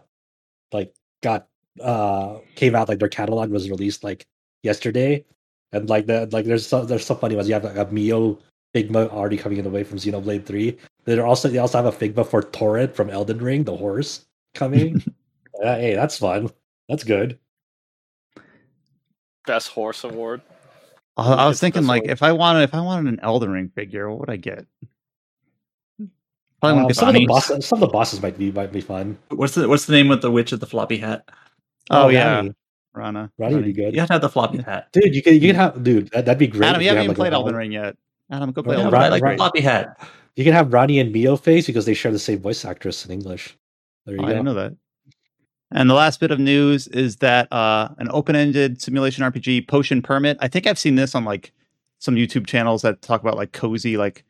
[0.72, 1.48] like got
[1.80, 4.26] uh came out like their catalog was released like
[4.62, 5.24] yesterday,
[5.72, 7.48] and like the like there's so, there's so funny ones.
[7.48, 8.38] You have like a Mio
[8.74, 10.78] Figma already coming in the way from Xenoblade Three.
[11.04, 15.02] They're also they also have a Figma for Torrent from Elden Ring, the horse coming.
[15.62, 16.50] Uh, hey, that's fun.
[16.92, 17.38] That's good.
[19.46, 20.42] Best horse award.
[21.16, 22.10] I, I was thinking like one.
[22.10, 24.66] if I wanted if I wanted an Elden Ring figure, what would I get?
[26.60, 28.82] Probably Um, want some of the bosses, some of the bosses might be might be
[28.82, 29.16] fun.
[29.30, 31.26] what's the what's the name of the witch with the floppy hat?
[31.90, 32.54] Oh, yeah, Ranni.
[32.92, 33.32] Rana.
[33.40, 33.94] Ranni would be good.
[33.94, 34.88] You have to have the floppy hat.
[34.92, 36.68] Dude, you can you can have dude that, that'd be great.
[36.68, 37.96] Adam, if you haven't have, even like, played Elden Ring yet.
[38.30, 39.10] Adam, go play Yeah, Yeah, Elden Ring.
[39.12, 39.38] Like right.
[39.38, 39.98] floppy hat.
[40.36, 43.12] You can have Ranni and Mio face because they share the same voice actress in
[43.12, 43.56] English.
[44.04, 44.74] There you Oh, I didn't know that.
[45.74, 50.36] And the last bit of news is that uh, an open-ended simulation RPG, Potion Permit.
[50.40, 51.52] I think I've seen this on like
[51.98, 54.24] some YouTube channels that talk about like cozy, like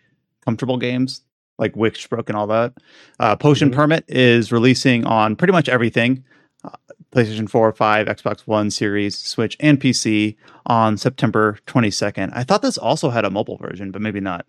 [0.44, 1.22] comfortable games,
[1.58, 2.74] like Witchbrook and all that.
[3.18, 3.74] Uh, Potion Mhm.
[3.74, 6.24] Permit is releasing on pretty much everything:
[6.64, 6.70] uh,
[7.12, 12.30] PlayStation 4, 5, Xbox One, Series, Switch, and PC on September 22nd.
[12.34, 14.46] I thought this also had a mobile version, but maybe not.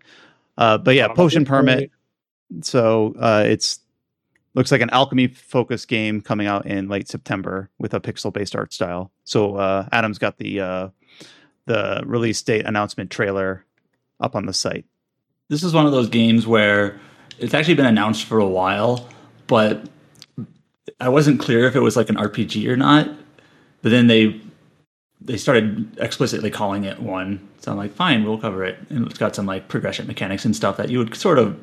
[0.57, 1.91] Uh, but yeah, Potion Permit
[2.61, 3.79] so uh, it's
[4.55, 8.55] looks like an alchemy focused game coming out in late September with a pixel based
[8.55, 9.11] art style.
[9.23, 10.89] So uh, Adam's got the uh,
[11.65, 13.65] the release date announcement trailer
[14.19, 14.85] up on the site.
[15.49, 16.99] This is one of those games where
[17.39, 19.07] it's actually been announced for a while,
[19.47, 19.89] but
[20.99, 23.09] I wasn't clear if it was like an RPG or not.
[23.81, 24.39] But then they
[25.19, 28.77] they started explicitly calling it one, so I'm like, fine, we'll cover it.
[28.89, 31.57] And it's got some like progression mechanics and stuff that you would sort of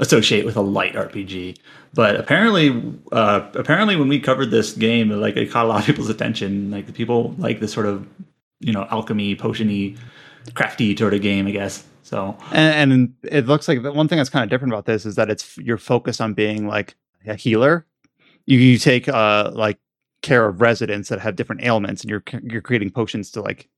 [0.00, 1.58] associate with a light RPG.
[1.94, 5.86] But apparently, uh, apparently, when we covered this game, like it caught a lot of
[5.86, 6.70] people's attention.
[6.70, 8.06] Like the people like this sort of
[8.58, 9.96] you know alchemy, potiony,
[10.54, 11.84] crafty sort of game, I guess.
[12.02, 15.06] So And, and it looks like the one thing that's kind of different about this
[15.06, 16.96] is that it's you're focused on being like
[17.26, 17.86] a healer.
[18.46, 19.78] You, you take uh like
[20.22, 23.68] care of residents that have different ailments, and you're you're creating potions to like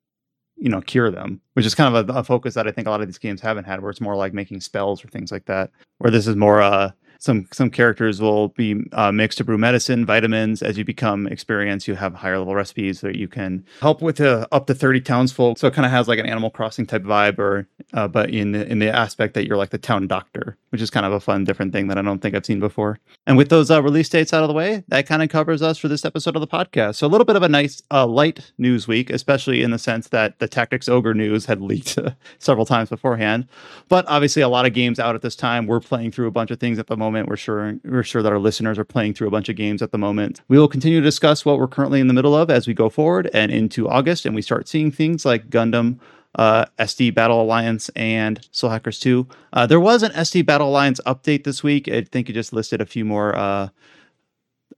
[0.63, 2.91] you know cure them, which is kind of a, a focus that I think a
[2.91, 5.45] lot of these games haven't had, where it's more like making spells or things like
[5.47, 5.71] that.
[5.99, 6.93] Where this is more uh
[7.23, 10.61] some some characters will be uh, mixed to brew medicine, vitamins.
[10.61, 14.49] As you become experienced, you have higher level recipes that you can help with uh,
[14.51, 15.57] up to thirty townsfolk.
[15.57, 18.51] So it kind of has like an Animal Crossing type vibe, or uh, but in
[18.51, 21.21] the, in the aspect that you're like the town doctor, which is kind of a
[21.21, 22.99] fun different thing that I don't think I've seen before.
[23.25, 25.79] And with those uh, release dates out of the way, that kind of covers us
[25.79, 26.97] for this episode of the podcast.
[26.97, 30.09] So a little bit of a nice uh, light news week, especially in the sense
[30.09, 31.97] that the Tactics Ogre news had leaked
[32.41, 33.47] several times beforehand.
[33.89, 35.69] But obviously, a lot of games out at this time.
[35.69, 37.12] We're playing through a bunch of things at the moment.
[37.13, 39.93] We're sure we're sure that our listeners are playing through a bunch of games at
[39.93, 40.41] the moment.
[40.49, 42.89] We will continue to discuss what we're currently in the middle of as we go
[42.89, 45.99] forward and into August, and we start seeing things like Gundam.
[46.35, 49.27] Uh, SD Battle Alliance and Soul Hackers 2.
[49.53, 51.89] Uh, there was an SD Battle Alliance update this week.
[51.89, 53.69] I think it just listed a few more uh,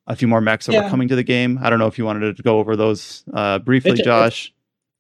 [0.09, 0.83] a few more mechs that Yeah.
[0.85, 1.59] were coming to the game.
[1.63, 4.53] I don't know if you wanted to go over those uh, briefly, It- it- Josh.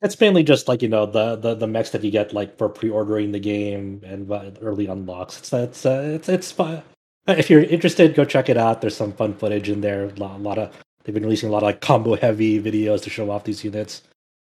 [0.03, 2.69] It's mainly just like you know the the the mechs that you get like for
[2.69, 5.39] pre-ordering the game and uh, early unlocks.
[5.39, 6.83] It's it's uh, it's it's fun.
[7.27, 8.81] If you're interested, go check it out.
[8.81, 10.05] There's some fun footage in there.
[10.05, 13.03] A lot, a lot of they've been releasing a lot of like combo heavy videos
[13.05, 14.03] to show off these units.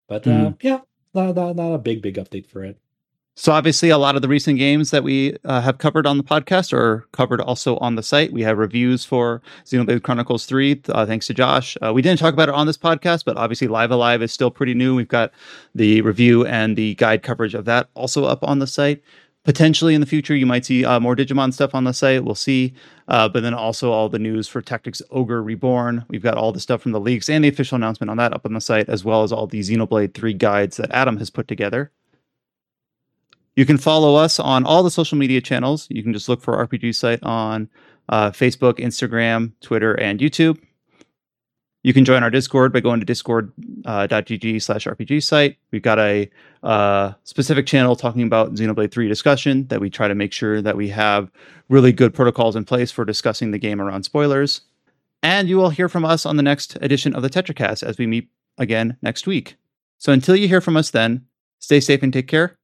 [0.07, 0.55] But uh, Mhm.
[0.61, 0.79] yeah,
[1.13, 2.77] not, not not a big big update for it.
[3.35, 6.23] So obviously, a lot of the recent games that we uh, have covered on the
[6.23, 8.33] podcast are covered also on the site.
[8.33, 11.77] We have reviews for Xenoblade Chronicles Three, uh, thanks to Josh.
[11.81, 14.33] Uh, we didn't talk about it on this podcast, but obviously, Live A Live is
[14.33, 14.93] still pretty new.
[14.95, 15.31] We've got
[15.73, 19.01] the review and the guide coverage of that also up on the site.
[19.45, 22.23] Potentially in the future, you might see uh, more Digimon stuff on the site.
[22.23, 22.73] We'll see.
[23.07, 26.05] Uh, but then also all the news for Tactics Ogre Reborn.
[26.09, 28.45] We've got all the stuff from the leaks and the official announcement on that up
[28.45, 31.47] on the site, as well as all the Xenoblade 3 guides that Adam has put
[31.47, 31.91] together.
[33.55, 35.87] You can follow us on all the social media channels.
[35.89, 37.69] You can just look for RPG Site on
[38.07, 40.59] uh, Facebook, Instagram, Twitter, and YouTube.
[41.81, 45.57] You can join our Discord by going to discord.gg slash RPG site.
[45.71, 46.29] We've got a
[46.61, 50.75] uh, specific channel talking about Xenoblade 3 discussion that we try to make sure that
[50.75, 51.31] we have
[51.69, 54.61] really good protocols in place for discussing the game around spoilers.
[55.23, 58.07] And you will hear from us on the next edition of the TetraCast as we
[58.07, 59.55] meet again next week.
[59.99, 61.25] So until you hear from us then,
[61.59, 62.57] stay safe and take care.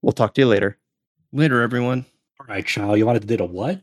[0.00, 0.78] We'll talk to you later.
[1.32, 2.06] Later, everyone.
[2.40, 3.82] All right, Chow, you wanted to do a what?